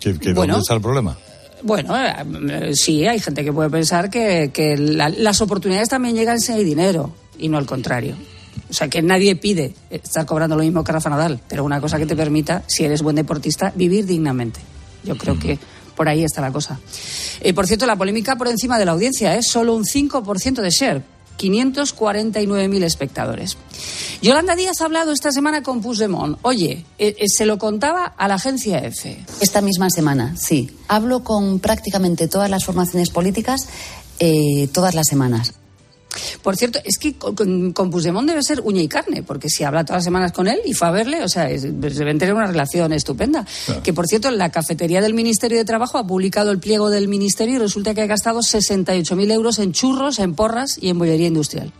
¿Que- 0.00 0.18
que 0.18 0.32
Bueno. 0.32 0.54
¿Dónde 0.54 0.62
está 0.62 0.74
el 0.74 0.80
problema? 0.80 1.16
Bueno, 1.62 1.94
eh, 1.96 2.74
sí, 2.74 3.06
hay 3.06 3.20
gente 3.20 3.44
que 3.44 3.52
puede 3.52 3.68
pensar 3.70 4.08
que, 4.10 4.50
que 4.52 4.76
la- 4.76 5.08
las 5.10 5.40
oportunidades 5.40 5.88
también 5.88 6.14
llegan 6.14 6.40
si 6.40 6.52
hay 6.52 6.64
dinero 6.64 7.14
y 7.38 7.48
no 7.48 7.58
al 7.58 7.66
contrario. 7.66 8.16
O 8.68 8.72
sea, 8.72 8.88
que 8.88 9.02
nadie 9.02 9.36
pide 9.36 9.74
estar 9.90 10.26
cobrando 10.26 10.56
lo 10.56 10.62
mismo 10.62 10.84
que 10.84 10.92
Rafa 10.92 11.10
Nadal, 11.10 11.40
pero 11.48 11.64
una 11.64 11.80
cosa 11.80 11.98
que 11.98 12.06
te 12.06 12.16
permita, 12.16 12.62
si 12.66 12.84
eres 12.84 13.02
buen 13.02 13.16
deportista, 13.16 13.72
vivir 13.74 14.06
dignamente. 14.06 14.60
Yo 15.04 15.16
creo 15.16 15.38
que 15.38 15.58
por 15.96 16.08
ahí 16.08 16.24
está 16.24 16.40
la 16.40 16.52
cosa. 16.52 16.78
Eh, 17.40 17.52
por 17.52 17.66
cierto, 17.66 17.86
la 17.86 17.96
polémica 17.96 18.36
por 18.36 18.48
encima 18.48 18.78
de 18.78 18.84
la 18.84 18.92
audiencia 18.92 19.36
es 19.36 19.48
solo 19.48 19.74
un 19.74 19.84
5% 19.84 20.60
de 20.60 20.70
share. 20.70 21.02
549.000 21.40 22.82
espectadores. 22.82 23.56
Yolanda 24.20 24.54
Díaz 24.54 24.82
ha 24.82 24.84
hablado 24.84 25.10
esta 25.12 25.32
semana 25.32 25.62
con 25.62 25.80
Puigdemont. 25.80 26.38
Oye, 26.42 26.84
eh, 26.98 27.16
eh, 27.18 27.24
se 27.28 27.46
lo 27.46 27.58
contaba 27.58 28.04
a 28.04 28.28
la 28.28 28.34
agencia 28.34 28.78
EFE. 28.78 29.24
Esta 29.40 29.62
misma 29.62 29.88
semana, 29.88 30.36
sí. 30.36 30.70
Hablo 30.86 31.24
con 31.24 31.58
prácticamente 31.58 32.28
todas 32.28 32.50
las 32.50 32.66
formaciones 32.66 33.08
políticas 33.08 33.68
eh, 34.18 34.68
todas 34.72 34.94
las 34.94 35.06
semanas. 35.06 35.54
Por 36.42 36.56
cierto, 36.56 36.80
es 36.84 36.98
que 36.98 37.14
con, 37.14 37.72
con, 37.72 37.90
Puigdemont 37.90 38.28
debe 38.28 38.42
ser 38.42 38.60
uña 38.64 38.82
y 38.82 38.88
carne, 38.88 39.22
porque 39.22 39.48
si 39.48 39.62
habla 39.64 39.84
todas 39.84 39.98
las 39.98 40.04
semanas 40.04 40.32
con 40.32 40.48
él 40.48 40.58
y 40.64 40.74
fue 40.74 40.88
a 40.88 40.90
verle, 40.90 41.22
o 41.22 41.28
sea, 41.28 41.48
es- 41.50 41.62
deben 41.62 42.18
tener 42.18 42.34
una 42.34 42.46
relación 42.46 42.92
estupenda. 42.92 43.46
Que, 43.84 43.92
por 43.92 44.06
cierto, 44.06 44.30
la 44.30 44.50
cafetería 44.50 45.00
del 45.00 45.14
Ministerio 45.14 45.58
de 45.58 45.64
Trabajo 45.64 45.98
ha 45.98 46.06
publicado 46.06 46.50
el 46.50 46.58
pliego 46.58 46.90
del 46.90 47.06
Ministerio 47.08 47.56
y 47.56 47.58
resulta 47.58 47.94
que 47.94 48.02
ha 48.02 48.06
gastado 48.06 48.40
68.000 48.40 49.30
euros 49.30 49.58
en 49.60 49.72
churros, 49.72 50.18
en 50.18 50.34
porras 50.34 50.78
y 50.80 50.88
en 50.88 50.98
bollería 50.98 51.28
industrial. 51.28 51.72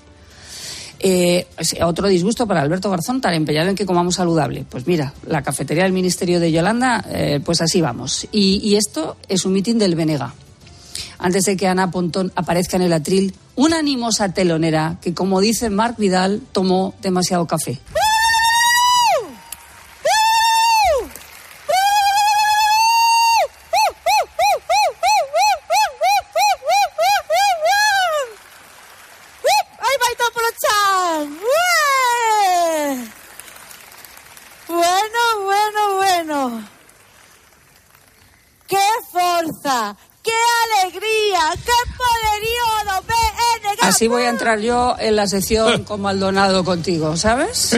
Eh, 1.03 1.47
otro 1.83 2.09
disgusto 2.09 2.47
para 2.47 2.61
Alberto 2.61 2.91
Garzón, 2.91 3.21
tan 3.23 3.33
empeñado 3.33 3.71
en 3.71 3.75
que 3.75 3.87
comamos 3.87 4.17
saludable. 4.17 4.67
Pues 4.69 4.87
mira, 4.87 5.15
la 5.27 5.43
cafetería 5.43 5.85
del 5.85 5.93
Ministerio 5.95 6.39
de 6.41 6.53
Yolanda, 6.53 7.05
eh, 7.11 7.41
pues 7.45 7.63
así 7.63 7.81
vamos. 7.81 8.29
Y, 8.33 8.61
y 8.63 8.77
esto 8.77 9.17
es 9.29 9.45
un 9.47 9.55
mitin 9.55 9.79
del 9.79 9.95
Benega. 9.95 10.35
Antes 11.19 11.45
de 11.45 11.57
que 11.57 11.67
Ana 11.67 11.91
Pontón 11.91 12.33
aparezca 12.35 12.77
en 12.77 12.83
el 12.83 12.93
atril, 12.93 13.35
una 13.57 13.79
animosa 13.79 14.33
telonera 14.33 14.97
que, 15.03 15.15
como 15.15 15.41
dice 15.41 15.71
Marc 15.71 15.99
Vidal, 15.99 16.41
tomó 16.53 16.95
demasiado 17.03 17.47
café. 17.47 17.81
¡Ai, 29.83 29.97
vai 30.01 30.15
Chan! 30.63 31.39
¡Ué! 31.43 31.81
Bueno, 34.69 35.21
bueno, 35.45 35.81
bueno. 35.97 36.69
¡Qué 38.69 38.87
fuerza! 39.11 39.97
¡Qué 40.23 40.39
alegría! 40.65 41.41
¡Qué 41.65 41.79
poderío 41.99 42.67
do 42.87 43.03
BNG! 43.03 43.90
Así 44.01 44.09
voy 44.09 44.23
a 44.23 44.31
entrar 44.31 44.61
yo 44.61 44.97
en 44.99 45.15
la 45.15 45.27
sección 45.27 45.85
con 45.85 46.01
Maldonado 46.01 46.65
contigo, 46.65 47.19
¿sabes? 47.19 47.73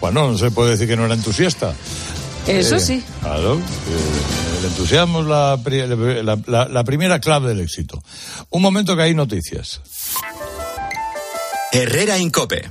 bueno, 0.00 0.30
no 0.30 0.38
se 0.38 0.52
puede 0.52 0.70
decir 0.70 0.86
que 0.86 0.96
no 0.96 1.06
era 1.06 1.14
entusiasta. 1.14 1.74
Eso 2.46 2.76
Eh, 2.76 2.80
sí. 2.80 3.04
Claro. 3.20 3.56
eh, 3.56 4.58
el 4.60 4.66
entusiasmo 4.66 5.22
es 5.22 5.26
la, 5.26 5.58
pri- 5.60 5.88
la- 6.22 6.38
la- 6.46 6.68
la 6.68 6.84
primera 6.84 7.18
clave 7.18 7.48
del 7.48 7.58
éxito. 7.58 8.00
Un 8.50 8.62
momento 8.62 8.94
que 8.94 9.02
hay 9.02 9.14
noticias. 9.16 9.80
Herrera 11.72 12.16
Incope. 12.16 12.70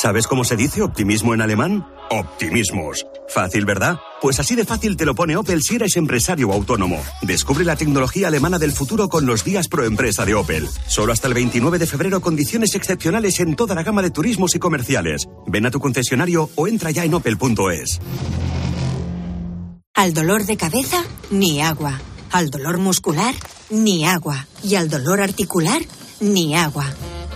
¿Sabes 0.00 0.28
cómo 0.28 0.44
se 0.44 0.54
dice 0.54 0.82
optimismo 0.82 1.34
en 1.34 1.40
alemán? 1.40 1.84
Optimismos. 2.10 3.04
Fácil, 3.28 3.64
¿verdad? 3.64 3.98
Pues 4.22 4.38
así 4.38 4.54
de 4.54 4.64
fácil 4.64 4.96
te 4.96 5.04
lo 5.04 5.16
pone 5.16 5.36
Opel 5.36 5.60
si 5.60 5.74
eres 5.74 5.96
empresario 5.96 6.52
autónomo. 6.52 7.02
Descubre 7.22 7.64
la 7.64 7.74
tecnología 7.74 8.28
alemana 8.28 8.60
del 8.60 8.70
futuro 8.70 9.08
con 9.08 9.26
los 9.26 9.42
días 9.42 9.66
pro 9.66 9.84
empresa 9.84 10.24
de 10.24 10.36
Opel. 10.36 10.68
Solo 10.86 11.12
hasta 11.12 11.26
el 11.26 11.34
29 11.34 11.80
de 11.80 11.86
febrero 11.88 12.20
condiciones 12.20 12.76
excepcionales 12.76 13.40
en 13.40 13.56
toda 13.56 13.74
la 13.74 13.82
gama 13.82 14.00
de 14.00 14.12
turismos 14.12 14.54
y 14.54 14.60
comerciales. 14.60 15.26
Ven 15.48 15.66
a 15.66 15.72
tu 15.72 15.80
concesionario 15.80 16.48
o 16.54 16.68
entra 16.68 16.92
ya 16.92 17.04
en 17.04 17.14
opel.es. 17.14 17.98
Al 19.94 20.14
dolor 20.14 20.46
de 20.46 20.56
cabeza, 20.56 21.02
ni 21.32 21.60
agua. 21.60 22.00
Al 22.30 22.50
dolor 22.50 22.78
muscular, 22.78 23.34
ni 23.68 24.06
agua. 24.06 24.46
Y 24.62 24.76
al 24.76 24.90
dolor 24.90 25.20
articular, 25.20 25.82
ni 26.20 26.54
agua. 26.54 26.86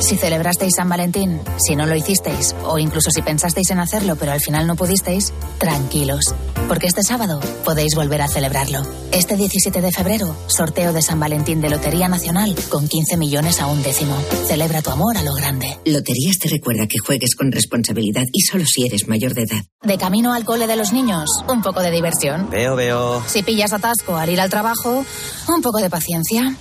Si 0.00 0.16
celebrasteis 0.16 0.72
San 0.76 0.88
Valentín, 0.88 1.40
si 1.58 1.76
no 1.76 1.84
lo 1.84 1.94
hicisteis, 1.94 2.56
o 2.64 2.78
incluso 2.78 3.10
si 3.10 3.20
pensasteis 3.20 3.70
en 3.70 3.78
hacerlo 3.78 4.16
pero 4.16 4.32
al 4.32 4.40
final 4.40 4.66
no 4.66 4.74
pudisteis, 4.74 5.32
tranquilos, 5.58 6.34
porque 6.68 6.86
este 6.86 7.02
sábado 7.02 7.38
podéis 7.64 7.94
volver 7.94 8.22
a 8.22 8.28
celebrarlo. 8.28 8.82
Este 9.12 9.36
17 9.36 9.80
de 9.80 9.92
febrero, 9.92 10.34
sorteo 10.46 10.92
de 10.94 11.02
San 11.02 11.20
Valentín 11.20 11.60
de 11.60 11.68
Lotería 11.68 12.08
Nacional 12.08 12.56
con 12.70 12.88
15 12.88 13.18
millones 13.18 13.60
a 13.60 13.66
un 13.66 13.82
décimo. 13.82 14.16
Celebra 14.46 14.80
tu 14.80 14.90
amor 14.90 15.18
a 15.18 15.22
lo 15.22 15.34
grande. 15.34 15.78
Loterías 15.84 16.38
te 16.38 16.48
recuerda 16.48 16.86
que 16.86 16.98
juegues 16.98 17.36
con 17.36 17.52
responsabilidad 17.52 18.24
y 18.32 18.40
solo 18.40 18.64
si 18.64 18.86
eres 18.86 19.06
mayor 19.06 19.34
de 19.34 19.42
edad. 19.42 19.62
De 19.82 19.98
camino 19.98 20.32
al 20.32 20.44
cole 20.44 20.66
de 20.66 20.76
los 20.76 20.92
niños, 20.92 21.28
un 21.46 21.60
poco 21.62 21.80
de 21.80 21.90
diversión. 21.90 22.48
Veo, 22.50 22.74
veo. 22.74 23.22
Si 23.26 23.42
pillas 23.42 23.72
atasco 23.72 24.16
al 24.16 24.30
ir 24.30 24.40
al 24.40 24.50
trabajo, 24.50 25.04
un 25.48 25.62
poco 25.62 25.78
de 25.78 25.90
paciencia. 25.90 26.56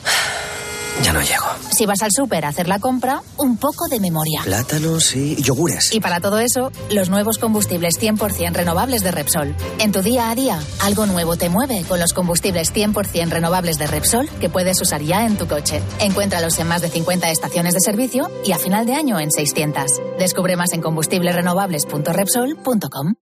Ya 1.03 1.13
no 1.13 1.21
llego. 1.21 1.45
Si 1.71 1.85
vas 1.85 2.01
al 2.01 2.11
súper 2.11 2.43
a 2.45 2.49
hacer 2.49 2.67
la 2.67 2.79
compra, 2.79 3.21
un 3.37 3.55
poco 3.57 3.87
de 3.87 4.01
memoria. 4.01 4.41
Plátanos 4.43 5.15
y 5.15 5.35
yogures. 5.41 5.93
Y 5.93 6.01
para 6.01 6.19
todo 6.19 6.39
eso, 6.39 6.71
los 6.89 7.09
nuevos 7.09 7.37
combustibles 7.37 8.01
100% 8.01 8.53
renovables 8.53 9.03
de 9.03 9.11
Repsol. 9.11 9.55
En 9.79 9.91
tu 9.91 10.01
día 10.01 10.29
a 10.29 10.35
día, 10.35 10.59
algo 10.81 11.05
nuevo 11.05 11.37
te 11.37 11.49
mueve 11.49 11.85
con 11.87 11.99
los 11.99 12.13
combustibles 12.13 12.73
100% 12.73 13.29
renovables 13.29 13.77
de 13.77 13.87
Repsol 13.87 14.29
que 14.41 14.49
puedes 14.49 14.81
usar 14.81 15.01
ya 15.01 15.25
en 15.25 15.37
tu 15.37 15.47
coche. 15.47 15.81
Encuéntralos 15.99 16.59
en 16.59 16.67
más 16.67 16.81
de 16.81 16.89
50 16.89 17.31
estaciones 17.31 17.73
de 17.73 17.79
servicio 17.79 18.29
y 18.43 18.51
a 18.51 18.57
final 18.57 18.85
de 18.85 18.95
año 18.95 19.17
en 19.19 19.31
600. 19.31 19.85
Descubre 20.19 20.57
más 20.57 20.73
en 20.73 20.81
combustiblesrenovables.repsol.com. 20.81 23.13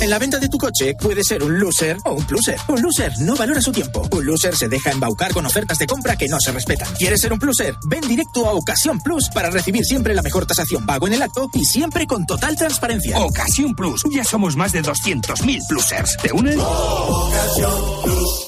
En 0.00 0.10
la 0.10 0.18
venta 0.18 0.38
de 0.38 0.48
tu 0.48 0.58
coche 0.58 0.94
puede 1.00 1.24
ser 1.24 1.42
un 1.42 1.58
loser 1.58 1.96
o 2.04 2.12
un 2.12 2.26
pluser. 2.26 2.58
Un 2.68 2.82
loser 2.82 3.12
no 3.20 3.36
valora 3.36 3.60
su 3.60 3.72
tiempo. 3.72 4.06
Un 4.10 4.26
loser 4.26 4.56
se 4.56 4.68
deja 4.68 4.90
embaucar 4.90 5.32
con 5.32 5.46
ofertas 5.46 5.78
de 5.78 5.86
compra 5.86 6.15
que 6.16 6.28
no 6.28 6.38
se 6.40 6.52
respetan. 6.52 6.88
¿Quieres 6.94 7.20
ser 7.20 7.32
un 7.32 7.38
pluser? 7.38 7.74
Ven 7.88 8.06
directo 8.06 8.46
a 8.46 8.52
Ocasión 8.52 9.00
Plus 9.00 9.28
para 9.34 9.50
recibir 9.50 9.84
siempre 9.84 10.14
la 10.14 10.22
mejor 10.22 10.46
tasación 10.46 10.86
pago 10.86 11.06
en 11.06 11.14
el 11.14 11.22
acto 11.22 11.48
y 11.52 11.64
siempre 11.64 12.06
con 12.06 12.26
total 12.26 12.56
transparencia. 12.56 13.18
Ocasión 13.18 13.74
Plus. 13.74 14.02
Ya 14.10 14.24
somos 14.24 14.56
más 14.56 14.72
de 14.72 14.82
200.000 14.82 15.66
plusers. 15.68 16.16
¿Te 16.22 16.32
unes? 16.32 16.56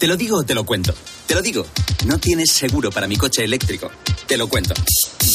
Te 0.00 0.06
lo 0.06 0.16
digo 0.16 0.38
o 0.38 0.42
te 0.42 0.54
lo 0.54 0.64
cuento. 0.64 0.94
Te 1.26 1.34
lo 1.34 1.42
digo. 1.42 1.66
No 2.06 2.16
tienes 2.18 2.52
seguro 2.52 2.90
para 2.90 3.06
mi 3.06 3.16
coche 3.16 3.44
eléctrico. 3.44 3.90
Te 4.26 4.38
lo 4.38 4.48
cuento. 4.48 4.72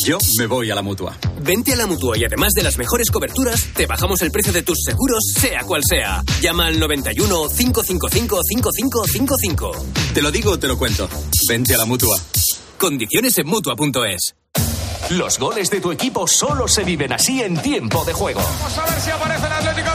Yo 0.07 0.17
me 0.39 0.47
voy 0.47 0.71
a 0.71 0.75
la 0.75 0.81
mutua. 0.81 1.15
Vente 1.43 1.73
a 1.73 1.75
la 1.75 1.85
mutua 1.85 2.17
y 2.17 2.25
además 2.25 2.51
de 2.53 2.63
las 2.63 2.75
mejores 2.79 3.11
coberturas, 3.11 3.63
te 3.75 3.85
bajamos 3.85 4.23
el 4.23 4.31
precio 4.31 4.51
de 4.51 4.63
tus 4.63 4.79
seguros, 4.83 5.23
sea 5.39 5.61
cual 5.65 5.83
sea. 5.87 6.23
Llama 6.41 6.65
al 6.65 6.79
91 6.79 7.47
555 7.55 8.41
5555. 8.43 9.71
Te 10.15 10.23
lo 10.23 10.31
digo 10.31 10.53
o 10.53 10.57
te 10.57 10.67
lo 10.67 10.79
cuento. 10.79 11.07
Vente 11.47 11.75
a 11.75 11.77
la 11.77 11.85
mutua. 11.85 12.19
Condiciones 12.79 13.37
en 13.37 13.45
mutua.es. 13.45 14.33
Los 15.11 15.37
goles 15.37 15.69
de 15.69 15.79
tu 15.79 15.91
equipo 15.91 16.25
solo 16.25 16.67
se 16.67 16.83
viven 16.83 17.13
así 17.13 17.39
en 17.43 17.61
tiempo 17.61 18.03
de 18.03 18.13
juego. 18.13 18.41
Vamos 18.41 18.77
a 18.79 18.85
ver 18.89 18.99
si 18.99 19.11
aparece 19.11 19.45
el 19.45 19.53
Atlético 19.53 19.94